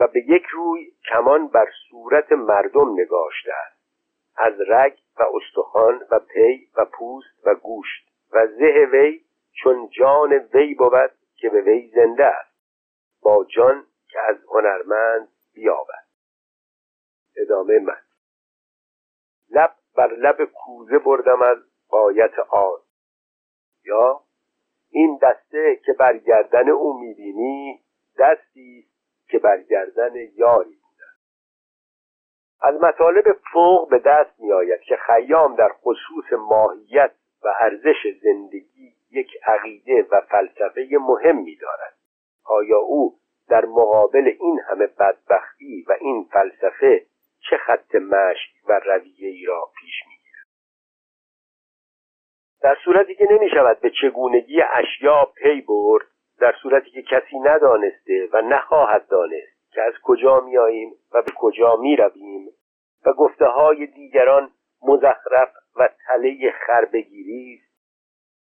و 0.00 0.06
به 0.06 0.20
یک 0.20 0.44
روی 0.52 0.92
کمان 1.12 1.48
بر 1.48 1.66
صورت 1.90 2.32
مردم 2.32 2.92
نگاشته 3.00 3.52
است 3.66 3.74
از 4.36 4.54
رگ 4.68 4.98
و 5.16 5.24
استخوان 5.36 6.06
و 6.10 6.18
پی 6.18 6.68
و 6.76 6.84
پوست 6.84 7.46
و 7.46 7.54
گوشت 7.54 8.08
و 8.32 8.46
زه 8.46 8.88
وی 8.92 9.24
چون 9.62 9.88
جان 9.88 10.32
وی 10.32 10.74
بود 10.74 11.10
که 11.36 11.50
به 11.50 11.60
وی 11.60 11.90
زنده 11.94 12.24
است. 12.24 12.54
با 13.22 13.44
جان 13.44 13.86
که 14.08 14.18
از 14.28 14.36
هنرمند 14.48 15.28
بیابد. 15.54 16.04
ادامه 17.36 17.78
من. 17.78 18.00
لب 19.50 19.74
بر 19.96 20.12
لب 20.12 20.44
کوزه 20.44 20.98
بردم 20.98 21.42
از 21.42 21.58
قایت 21.88 22.38
آن. 22.38 22.78
یا 23.84 24.20
این 24.90 25.18
دسته 25.22 25.80
که 25.86 25.92
برگردن 25.92 26.68
او 26.68 27.00
می‌بینی 27.00 27.80
دستی 28.18 28.86
که 29.28 29.38
برگردن 29.38 30.14
یاری 30.36 30.78
از 32.64 32.74
مطالب 32.80 33.24
فوق 33.52 33.88
به 33.88 33.98
دست 33.98 34.40
می 34.40 34.52
آید 34.52 34.80
که 34.80 34.96
خیام 34.96 35.56
در 35.56 35.68
خصوص 35.68 36.32
ماهیت 36.32 37.12
و 37.44 37.48
ارزش 37.60 38.06
زندگی 38.22 38.94
یک 39.10 39.28
عقیده 39.46 40.06
و 40.10 40.20
فلسفه 40.20 40.88
مهمی 41.00 41.56
دارد. 41.56 41.94
آیا 42.44 42.78
او 42.78 43.14
در 43.48 43.64
مقابل 43.64 44.32
این 44.40 44.60
همه 44.68 44.86
بدبختی 44.86 45.84
و 45.88 45.92
این 46.00 46.28
فلسفه 46.32 47.06
چه 47.50 47.56
خط 47.56 47.94
مشی 47.94 48.52
و 48.68 48.80
رویه 48.84 49.28
ای 49.28 49.44
را 49.46 49.68
پیش 49.80 49.94
می‌گیرد؟ 50.06 50.46
در 52.62 52.76
صورتی 52.84 53.14
که 53.14 53.26
نمی 53.30 53.50
شود 53.50 53.80
به 53.80 53.90
چگونگی 53.90 54.62
اشیا 54.62 55.24
پی 55.24 55.60
برد 55.60 56.06
در 56.40 56.54
صورتی 56.62 56.90
که 56.90 57.02
کسی 57.02 57.38
ندانسته 57.38 58.28
و 58.32 58.42
نخواهد 58.42 59.08
دانست 59.08 59.70
که 59.72 59.82
از 59.82 59.92
کجا 60.02 60.40
میاییم 60.40 60.94
و 61.12 61.22
به 61.22 61.32
کجا 61.36 61.76
می 61.76 61.96
رویم 61.96 62.48
و 63.06 63.12
گفته 63.12 63.46
های 63.46 63.86
دیگران 63.86 64.50
مزخرف 64.82 65.48
و 65.76 65.88
تله 66.06 66.52
خربگیری 66.66 67.54
است 67.54 67.74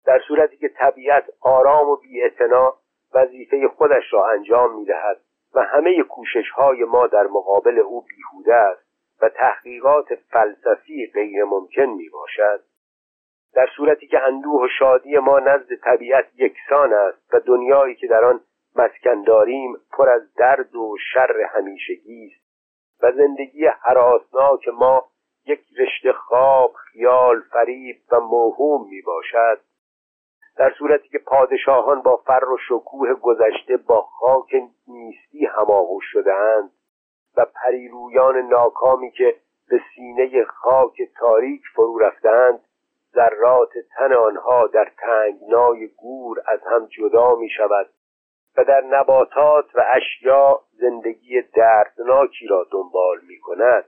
در 0.05 0.19
صورتی 0.27 0.57
که 0.57 0.67
طبیعت 0.67 1.23
آرام 1.41 1.89
و 1.89 1.95
بیاعتنا 1.95 2.73
وظیفه 3.13 3.67
خودش 3.67 4.13
را 4.13 4.29
انجام 4.29 4.79
می 4.79 4.85
دهد 4.85 5.21
و 5.53 5.61
همه 5.61 6.03
کوشش 6.03 6.49
های 6.49 6.83
ما 6.83 7.07
در 7.07 7.23
مقابل 7.23 7.79
او 7.79 8.01
بیهوده 8.01 8.55
است. 8.55 8.86
و 9.21 9.29
تحقیقات 9.29 10.15
فلسفی 10.15 11.11
غیر 11.13 11.43
ممکن 11.43 11.85
می 11.85 12.09
باشد 12.09 12.63
در 13.53 13.67
صورتی 13.77 14.07
که 14.07 14.19
اندوه 14.19 14.63
و 14.63 14.67
شادی 14.79 15.17
ما 15.17 15.39
نزد 15.39 15.75
طبیعت 15.75 16.25
یکسان 16.35 16.93
است 16.93 17.33
و 17.33 17.39
دنیایی 17.39 17.95
که 17.95 18.07
در 18.07 18.25
آن 18.25 18.41
مسکن 18.75 19.23
داریم 19.23 19.73
پر 19.91 20.09
از 20.09 20.33
درد 20.33 20.75
و 20.75 20.97
شر 21.13 21.41
همیشگی 21.41 22.25
است 22.25 22.47
و 23.03 23.11
زندگی 23.11 23.65
حراسناک 23.65 24.67
ما 24.67 25.05
یک 25.45 25.61
رشته 25.79 26.13
خواب 26.13 26.73
خیال 26.73 27.41
فریب 27.41 27.97
و 28.11 28.19
موهوم 28.19 28.89
می 28.89 29.01
باشد 29.01 29.61
در 30.57 30.73
صورتی 30.77 31.09
که 31.09 31.19
پادشاهان 31.19 32.01
با 32.01 32.17
فر 32.17 32.45
و 32.45 32.57
شکوه 32.67 33.13
گذشته 33.13 33.77
با 33.77 34.01
خاک 34.01 34.55
نیستی 34.87 35.45
هماغوش 35.45 36.03
شدهاند 36.11 36.71
و 37.37 37.45
پریرویان 37.45 38.37
ناکامی 38.37 39.11
که 39.11 39.35
به 39.69 39.81
سینه 39.95 40.43
خاک 40.43 41.01
تاریک 41.19 41.61
فرو 41.75 41.99
رفتند 41.99 42.59
ذرات 43.15 43.69
تن 43.97 44.13
آنها 44.13 44.67
در 44.67 44.91
تنگنای 44.97 45.87
گور 45.87 46.37
از 46.47 46.59
هم 46.71 46.85
جدا 46.85 47.35
می 47.35 47.49
شود 47.49 47.89
و 48.57 48.63
در 48.63 48.81
نباتات 48.81 49.75
و 49.75 49.83
اشیا 49.93 50.61
زندگی 50.71 51.41
دردناکی 51.41 52.47
را 52.47 52.67
دنبال 52.71 53.19
می 53.27 53.39
کند. 53.39 53.85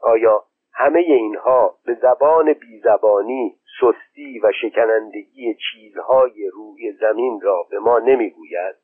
آیا 0.00 0.44
همه 0.72 1.00
اینها 1.00 1.74
به 1.86 1.94
زبان 1.94 2.52
بیزبانی 2.52 3.56
سستی 3.80 4.40
و 4.40 4.52
شکنندگی 4.60 5.54
چیزهای 5.54 6.50
روی 6.52 6.92
زمین 6.92 7.40
را 7.40 7.66
به 7.70 7.78
ما 7.78 7.98
نمی‌گوید؟ 7.98 8.76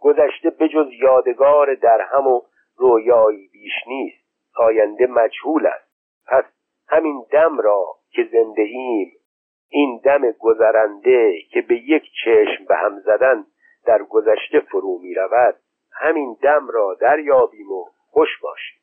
گذشته 0.00 0.50
بجز 0.50 0.86
یادگار 1.02 1.74
در 1.74 2.00
هم 2.00 2.26
و 2.26 2.40
رویایی 2.76 3.48
بیش 3.48 3.72
نیست. 3.86 4.22
آینده 4.56 5.06
مجهول 5.06 5.66
است. 5.66 5.92
پس 6.26 6.44
همین 6.88 7.26
دم 7.30 7.60
را 7.60 7.86
که 8.10 8.28
زنده 8.32 8.62
ایم 8.62 9.12
این 9.68 10.00
دم 10.04 10.30
گذرنده 10.30 11.42
که 11.50 11.62
به 11.62 11.74
یک 11.74 12.02
چشم 12.24 12.64
به 12.68 12.76
هم 12.76 13.00
زدن 13.00 13.46
در 13.84 14.02
گذشته 14.02 14.60
فرو 14.60 14.98
می 14.98 15.14
رود 15.14 15.56
همین 15.92 16.36
دم 16.42 16.68
را 16.68 16.96
دریابیم 17.00 17.72
و 17.72 17.84
خوش 18.10 18.28
باشیم. 18.42 18.82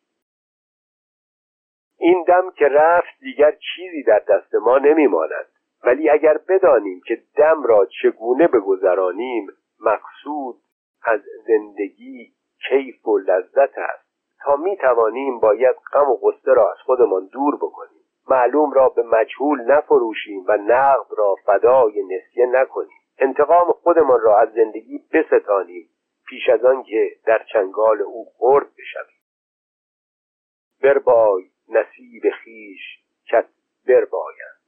این 1.97 2.23
دم 2.27 2.51
که 2.51 2.65
رفت 2.65 3.19
دیگر 3.19 3.51
چیزی 3.51 4.03
در 4.03 4.19
دست 4.19 4.55
ما 4.55 4.77
نمی 4.77 5.07
ماند. 5.07 5.47
ولی 5.83 6.09
اگر 6.09 6.37
بدانیم 6.49 7.01
که 7.05 7.23
دم 7.35 7.63
را 7.63 7.87
چگونه 8.01 8.47
بگذرانیم 8.47 9.47
مقصود 9.79 10.55
از 11.03 11.21
زندگی 11.47 12.33
کیف 12.69 13.07
و 13.07 13.17
لذت 13.17 13.77
است. 13.77 14.09
تا 14.43 14.55
می 14.55 14.77
توانیم 14.77 15.39
باید 15.39 15.75
غم 15.93 16.09
و 16.09 16.15
غصه 16.15 16.53
را 16.53 16.71
از 16.71 16.77
خودمان 16.85 17.25
دور 17.25 17.55
بکنیم. 17.55 18.03
معلوم 18.29 18.71
را 18.71 18.89
به 18.89 19.03
مجهول 19.03 19.61
نفروشیم 19.61 20.45
و 20.47 20.57
نقد 20.57 21.07
را 21.17 21.35
فدای 21.45 22.03
نسیه 22.03 22.45
نکنیم. 22.45 22.97
انتقام 23.17 23.71
خودمان 23.71 24.21
را 24.21 24.37
از 24.37 24.53
زندگی 24.53 24.99
بستانیم 25.13 25.89
پیش 26.27 26.49
از 26.49 26.65
آن 26.65 26.83
که 26.83 27.11
در 27.25 27.45
چنگال 27.53 28.01
او 28.01 28.25
خرد 28.37 28.67
بشویم. 28.77 29.19
بربای 30.83 31.49
نصیب 31.69 32.23
خیش 32.43 32.81
کت 33.31 33.45
بربایند 33.87 34.58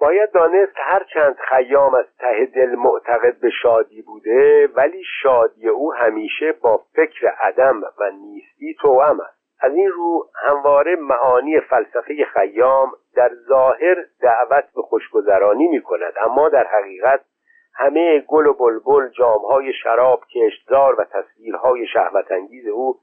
باید 0.00 0.30
دانست 0.32 0.72
هرچند 0.76 1.36
خیام 1.48 1.94
از 1.94 2.04
ته 2.18 2.46
دل 2.54 2.74
معتقد 2.74 3.40
به 3.40 3.50
شادی 3.62 4.02
بوده 4.02 4.68
ولی 4.74 5.02
شادی 5.22 5.68
او 5.68 5.92
همیشه 5.92 6.52
با 6.52 6.80
فکر 6.94 7.28
عدم 7.28 7.80
و 7.98 8.10
نیستی 8.10 8.74
توأم 8.80 9.20
است. 9.20 9.36
از 9.60 9.74
این 9.74 9.88
رو 9.88 10.30
همواره 10.46 10.96
معانی 10.96 11.60
فلسفه 11.60 12.24
خیام 12.24 12.92
در 13.16 13.30
ظاهر 13.48 13.96
دعوت 14.20 14.64
به 14.76 14.82
خوشگذرانی 14.82 15.68
می 15.68 15.82
کند 15.82 16.12
اما 16.22 16.48
در 16.48 16.66
حقیقت 16.66 17.20
همه 17.74 18.20
گل 18.20 18.46
و 18.46 18.52
بلبل 18.52 19.08
جامهای 19.08 19.72
شراب 19.72 20.24
کشتزار 20.34 21.00
و 21.00 21.04
تصویرهای 21.04 21.86
شهوتانگیز 21.86 22.66
او 22.68 22.98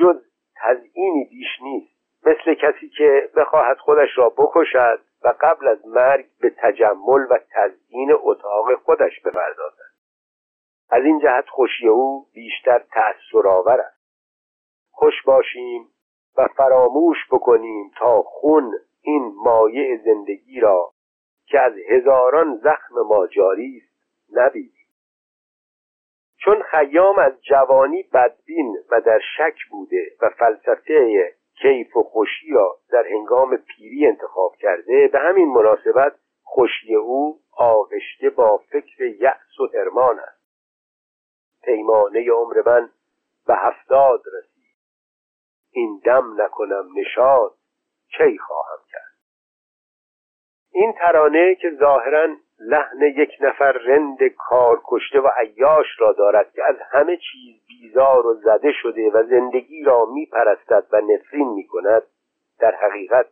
جز 0.00 0.22
تزئینی 0.62 1.24
بیش 1.30 1.48
نیست. 1.62 2.00
مثل 2.26 2.54
کسی 2.54 2.88
که 2.88 3.30
بخواهد 3.36 3.76
خودش 3.78 4.18
را 4.18 4.28
بکشد 4.28 5.00
و 5.24 5.34
قبل 5.40 5.68
از 5.68 5.86
مرگ 5.86 6.26
به 6.40 6.54
تجمل 6.58 7.26
و 7.30 7.38
تزیین 7.50 8.12
اتاق 8.20 8.74
خودش 8.74 9.20
بپردازد. 9.20 9.90
از 10.90 11.04
این 11.04 11.20
جهت 11.20 11.48
خوشی 11.48 11.88
او 11.88 12.26
بیشتر 12.34 12.78
تأثرآور 12.78 13.80
است. 13.80 14.00
خوش 14.90 15.22
باشیم 15.26 15.88
و 16.36 16.48
فراموش 16.56 17.16
بکنیم 17.30 17.90
تا 17.98 18.22
خون 18.22 18.74
این 19.02 19.32
مایع 19.36 19.96
زندگی 20.04 20.60
را 20.60 20.92
که 21.46 21.60
از 21.60 21.72
هزاران 21.88 22.56
زخم 22.56 22.94
ما 23.08 23.26
جاری 23.26 23.82
است 23.82 23.90
نبینیم. 24.32 24.86
چون 26.44 26.62
خیام 26.62 27.18
از 27.18 27.42
جوانی 27.42 28.02
بدبین 28.02 28.76
و 28.90 29.00
در 29.00 29.20
شک 29.36 29.58
بوده 29.70 30.06
و 30.22 30.28
فلسفه 30.28 31.34
کیف 31.62 31.96
و 31.96 32.02
خوشی 32.02 32.50
را 32.52 32.78
در 32.90 33.06
هنگام 33.06 33.56
پیری 33.56 34.06
انتخاب 34.06 34.56
کرده 34.56 35.08
به 35.12 35.18
همین 35.18 35.48
مناسبت 35.48 36.14
خوشی 36.42 36.94
او 36.94 37.40
آغشته 37.56 38.30
با 38.30 38.56
فکر 38.56 39.04
یأس 39.04 39.60
و 39.60 39.66
هرمان 39.74 40.18
است. 40.18 40.40
پیمانه 41.62 42.30
عمر 42.30 42.62
من 42.66 42.90
به 43.46 43.54
هفتاد 43.56 44.22
رسید. 44.38 44.76
این 45.70 46.00
دم 46.04 46.42
نکنم 46.42 46.88
نشاد 46.96 47.54
کی 48.18 48.38
خواهم 48.38 48.78
کرد؟ 48.90 49.16
این 50.72 50.92
ترانه 50.92 51.54
که 51.54 51.70
ظاهرا 51.70 52.36
لحن 52.60 53.02
یک 53.02 53.30
نفر 53.40 53.72
رند 53.72 54.18
کار 54.38 54.80
کشته 54.84 55.20
و 55.20 55.28
عیاش 55.36 55.86
را 55.98 56.12
دارد 56.12 56.52
که 56.52 56.62
از 56.64 56.76
همه 56.90 57.16
چیز 57.16 57.60
بیزار 57.68 58.26
و 58.26 58.34
زده 58.34 58.72
شده 58.82 59.10
و 59.10 59.22
زندگی 59.22 59.82
را 59.82 60.04
میپرستد 60.04 60.86
و 60.92 61.00
نفرین 61.00 61.48
می 61.48 61.66
کند 61.66 62.02
در 62.58 62.74
حقیقت 62.74 63.26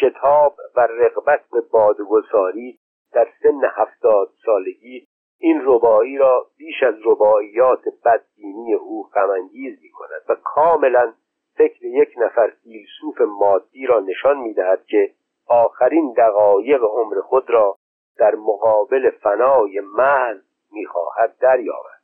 شتاب 0.00 0.56
و 0.76 0.80
رغبت 0.80 1.40
به 1.52 1.60
بادگساری 1.60 2.78
در 3.12 3.28
سن 3.42 3.60
هفتاد 3.76 4.28
سالگی 4.46 5.06
این 5.38 5.62
ربایی 5.64 6.18
را 6.18 6.46
بیش 6.56 6.82
از 6.82 6.94
رباعیات 7.04 7.82
بدبینی 8.04 8.74
او 8.74 9.08
غمانگیز 9.14 9.78
می 9.82 9.90
کند 9.90 10.22
و 10.28 10.34
کاملا 10.34 11.12
فکر 11.56 11.84
یک 11.84 12.14
نفر 12.16 12.52
فیلسوف 12.62 13.20
مادی 13.20 13.86
را 13.86 14.00
نشان 14.00 14.38
می 14.38 14.54
دهد 14.54 14.84
که 14.86 15.10
آخرین 15.46 16.14
دقایق 16.16 16.84
عمر 16.84 17.20
خود 17.20 17.50
را 17.50 17.76
در 18.18 18.34
مقابل 18.34 19.10
فنای 19.10 19.80
محض 19.80 20.40
می‌خواهد 20.72 21.38
دریابد. 21.38 22.00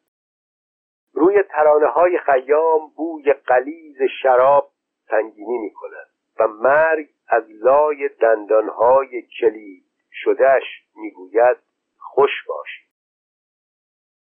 روی 1.12 1.42
ترانه 1.42 1.86
های 1.86 2.18
خیام 2.18 2.90
بوی 2.96 3.32
قلیز 3.32 3.96
شراب 4.22 4.70
سنگینی 5.10 5.58
می 5.58 5.72
کند 5.72 6.06
و 6.40 6.46
مرگ 6.48 7.08
از 7.28 7.44
لای 7.48 8.08
دندانهای 8.08 9.22
کلید 9.22 9.84
شدهش 10.12 10.64
می‌گوید 10.96 11.56
خوش 11.98 12.30
باشی 12.48 12.90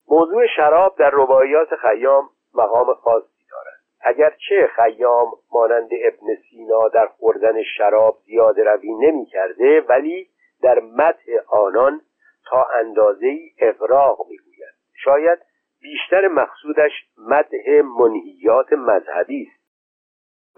موضوع 0.09 0.47
شراب 0.57 0.97
در 0.99 1.11
رباعیات 1.13 1.75
خیام 1.75 2.31
مقام 2.55 2.95
خاصی 2.95 3.47
دارد. 3.51 3.81
اگرچه 4.01 4.71
خیام 4.77 5.33
مانند 5.53 5.91
ابن 6.03 6.27
سینا 6.51 6.89
در 6.89 7.07
خوردن 7.07 7.63
شراب 7.77 8.19
زیاده 8.27 8.65
روی 8.65 8.95
نمی 8.95 9.27
کرده 9.27 9.81
ولی 9.81 10.29
در 10.63 10.81
مدح 10.81 11.25
آنان 11.49 12.01
تا 12.47 12.67
اندازه 12.75 13.27
ای 13.27 13.51
اغراق 13.59 14.19
می‌گوید. 14.29 14.75
شاید 14.95 15.39
بیشتر 15.81 16.29
مقصودش 16.29 16.93
مدح 17.19 17.83
منهیات 17.99 18.73
مذهبی 18.73 19.49
است. 19.51 19.63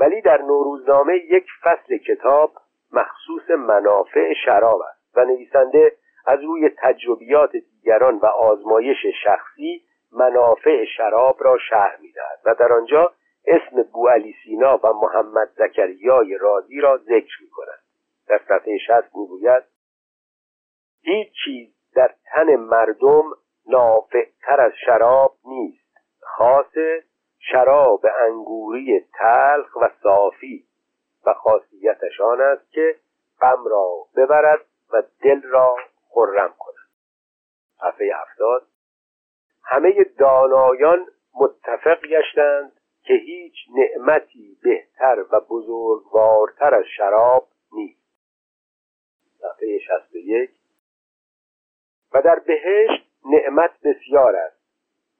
ولی 0.00 0.20
در 0.20 0.42
نوروزنامه 0.42 1.16
یک 1.16 1.46
فصل 1.62 1.96
کتاب 1.96 2.52
مخصوص 2.92 3.50
منافع 3.50 4.32
شراب 4.44 4.80
است 4.80 5.16
و 5.16 5.24
نویسنده 5.24 5.92
از 6.26 6.42
روی 6.42 6.70
تجربیات 6.78 7.50
دیگران 7.56 8.18
و 8.18 8.26
آزمایش 8.26 9.06
شخصی 9.24 9.82
منافع 10.12 10.84
شراب 10.96 11.44
را 11.44 11.58
شرح 11.70 12.00
می‌دهد 12.00 12.40
و 12.44 12.54
در 12.54 12.72
آنجا 12.72 13.12
اسم 13.46 13.82
بوعلی 13.92 14.34
سینا 14.44 14.76
و 14.76 14.92
محمد 14.92 15.50
زکریای 15.56 16.38
رازی 16.38 16.80
را 16.80 16.96
ذکر 16.96 17.42
می 17.42 17.50
کند 17.50 17.78
در 18.28 18.40
صفحه 18.48 18.78
شست 18.78 19.16
می‌گوید 19.16 19.62
هیچ 21.04 21.28
چیز 21.44 21.68
در 21.94 22.14
تن 22.24 22.56
مردم 22.56 23.22
نافعتر 23.66 24.60
از 24.60 24.72
شراب 24.86 25.36
نیست. 25.44 25.98
خاص 26.20 26.74
شراب 27.38 28.06
انگوری 28.20 29.00
تلخ 29.00 29.76
و 29.76 29.90
صافی 30.02 30.64
و 31.26 31.32
خاصیتش 31.32 32.20
آن 32.20 32.40
است 32.40 32.72
که 32.72 32.96
غم 33.40 33.64
را 33.64 34.06
ببرد 34.16 34.60
و 34.92 35.02
دل 35.22 35.42
را 35.42 35.76
خرم 36.08 36.54
کند. 36.58 36.74
صفحه 37.80 38.12
هفتاد. 38.16 38.66
همه 39.64 40.04
دانایان 40.18 41.06
متفق 41.34 42.00
گشتند 42.00 42.72
که 43.02 43.14
هیچ 43.14 43.54
نعمتی 43.74 44.58
بهتر 44.62 45.24
و 45.30 45.40
بزرگوارتر 45.40 46.74
از 46.74 46.84
شراب 46.96 47.48
نیست. 47.72 48.04
صفحه 49.40 49.78
61 49.78 50.63
و 52.14 52.22
در 52.22 52.38
بهشت 52.38 53.10
نعمت 53.24 53.70
بسیار 53.84 54.36
است 54.36 54.60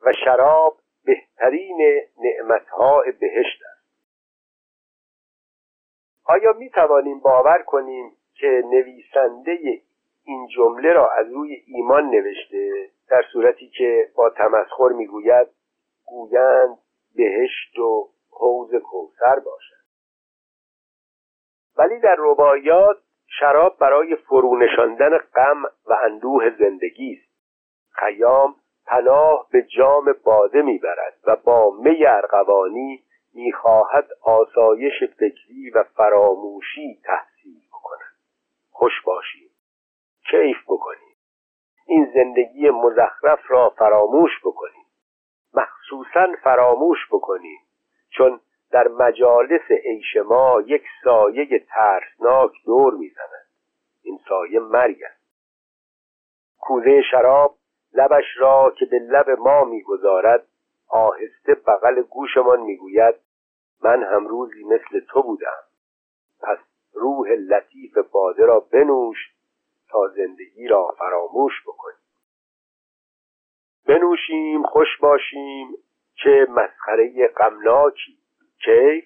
و 0.01 0.13
شراب 0.25 0.79
بهترین 1.05 2.01
نعمتهای 2.19 3.13
بهشت 3.13 3.63
است. 3.73 3.85
آیا 6.25 6.53
می 6.53 6.71
توانیم 6.71 7.21
باور 7.21 7.63
کنیم 7.63 8.17
که 8.35 8.63
نویسنده 8.65 9.83
این 10.25 10.49
جمله 10.57 10.93
را 10.93 11.11
از 11.11 11.33
روی 11.33 11.63
ایمان 11.67 12.11
نوشته؟ 12.11 12.91
در 13.09 13.23
صورتی 13.33 13.69
که 13.69 14.11
با 14.15 14.31
تمسخر 14.31 14.89
می‌گوید 14.89 15.49
گویند 16.05 16.79
بهشت 17.15 17.79
و 17.79 18.09
حوز 18.31 18.75
کوثر 18.75 19.39
باشد. 19.39 19.85
ولی 21.77 22.01
در 22.01 22.17
رباعیات 22.19 22.97
شراب 23.39 23.79
برای 23.79 24.17
فرونشاندن 24.17 25.19
غم 25.19 25.63
و 25.65 25.97
اندوه 26.05 26.51
زندگی 26.59 27.13
است. 27.13 27.35
خیام 27.91 28.55
پناه 28.87 29.47
به 29.51 29.63
جام 29.63 30.15
باده 30.25 30.63
می‌برد 30.63 31.19
و 31.25 31.37
با 31.37 31.71
می 31.71 32.07
ارغوانی 32.07 33.03
می‌خواهد 33.35 34.09
آسایش 34.23 35.05
فکری 35.19 35.71
و 35.75 35.85
فراموشی 35.97 37.01
تحصیل 37.05 37.61
بکند. 37.69 38.15
خوش 38.71 38.93
باشیم 39.07 39.51
کیف 40.31 40.57
بکنیم 40.69 41.17
این 41.87 42.11
زندگی 42.15 42.71
مزخرف 42.71 43.51
را 43.51 43.69
فراموش 43.79 44.31
بکنیم 44.45 44.85
مخصوصا 45.55 46.27
فراموش 46.43 46.99
بکنیم 47.11 47.61
چون 48.11 48.41
در 48.75 48.89
مجالس 48.89 49.71
عیش 49.71 50.17
ما 50.17 50.63
یک 50.67 50.83
سایه 51.05 51.59
ترسناک 51.69 52.53
دور 52.65 52.95
می‌زند. 52.95 53.47
این 54.03 54.21
سایه 54.29 54.61
مرگ 54.61 55.03
است. 55.05 55.25
کوزه 56.61 57.03
شراب 57.11 57.57
لبش 57.93 58.25
را 58.37 58.75
که 58.79 58.85
به 58.87 58.99
لب 58.99 59.31
ما 59.31 59.65
می‌گذارد 59.65 60.47
آهسته 60.89 61.55
بغل 61.67 62.03
گوشمان 62.03 62.61
می‌گوید 62.61 63.15
من 63.83 64.03
هم 64.03 64.27
روزی 64.27 64.65
مثل 64.65 65.01
تو 65.09 65.23
بودم. 65.23 65.63
پس 66.41 66.59
روح 66.93 67.29
لطیف 67.29 67.99
باده 67.99 68.47
را 68.47 68.61
بنوش 68.61 69.19
تا 69.89 70.09
زندگی 70.09 70.69
را 70.69 70.95
فراموش 70.99 71.53
بکنیم 71.67 71.99
بنوشیم 73.87 74.63
خوش 74.63 74.89
باشیم 75.01 75.69
چه 76.15 76.47
مسخره 76.51 77.29
غمناکی 77.29 78.24
کیف 78.65 79.05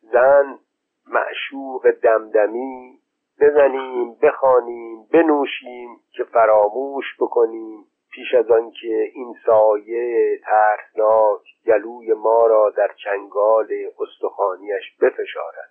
زن 0.00 0.58
معشوق 1.06 1.90
دمدمی 1.90 2.98
بزنیم 3.40 4.14
بخوانیم 4.14 5.06
بنوشیم 5.12 6.00
که 6.10 6.24
فراموش 6.24 7.04
بکنیم 7.20 7.84
پیش 8.12 8.34
از 8.34 8.50
آنکه 8.50 9.10
این 9.14 9.34
سایه 9.46 10.38
ترسناک 10.44 11.40
گلوی 11.66 12.12
ما 12.12 12.46
را 12.46 12.70
در 12.76 12.90
چنگال 13.04 13.68
استخوانیش 14.00 14.96
بفشارد. 15.00 15.70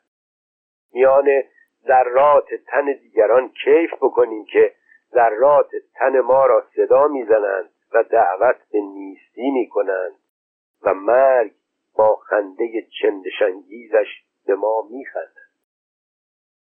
میان 0.93 1.43
ذرات 1.88 2.53
تن 2.67 2.86
دیگران 3.01 3.49
کیف 3.63 3.93
بکنیم 4.01 4.45
که 4.45 4.73
ذرات 5.13 5.69
تن 5.95 6.19
ما 6.19 6.45
را 6.45 6.63
صدا 6.76 7.07
می‌زنند 7.07 7.69
و 7.93 8.03
دعوت 8.03 8.55
به 8.71 8.80
نیستی 8.80 9.51
می‌کنند 9.51 10.15
و 10.82 10.93
مرگ 10.93 11.51
با 11.96 12.16
خنده 12.16 12.88
چندشنگیزش 13.02 14.24
به 14.46 14.56
ما 14.56 14.88
میخندد 14.89 15.46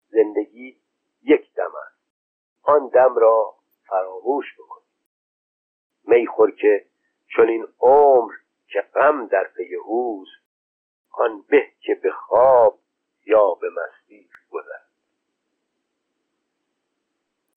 زندگی 0.07 0.77
یک 1.23 1.53
دم 1.55 1.71
است. 1.87 1.95
آن 2.63 2.87
دم 2.87 3.15
را 3.15 3.55
فراموش 3.87 4.45
بکنیم. 4.59 4.87
میخور 6.03 6.51
که 6.51 6.85
چون 7.27 7.49
این 7.49 7.67
عمر 7.79 8.33
که 8.67 8.81
غم 8.81 9.27
در 9.27 9.43
پی 9.57 9.75
اوست 9.75 10.45
آن 11.11 11.41
به 11.49 11.71
که 11.79 11.95
به 11.95 12.11
خواب 12.11 12.79
یا 13.25 13.53
به 13.53 13.67
مستی 13.69 14.29
گذر. 14.51 14.84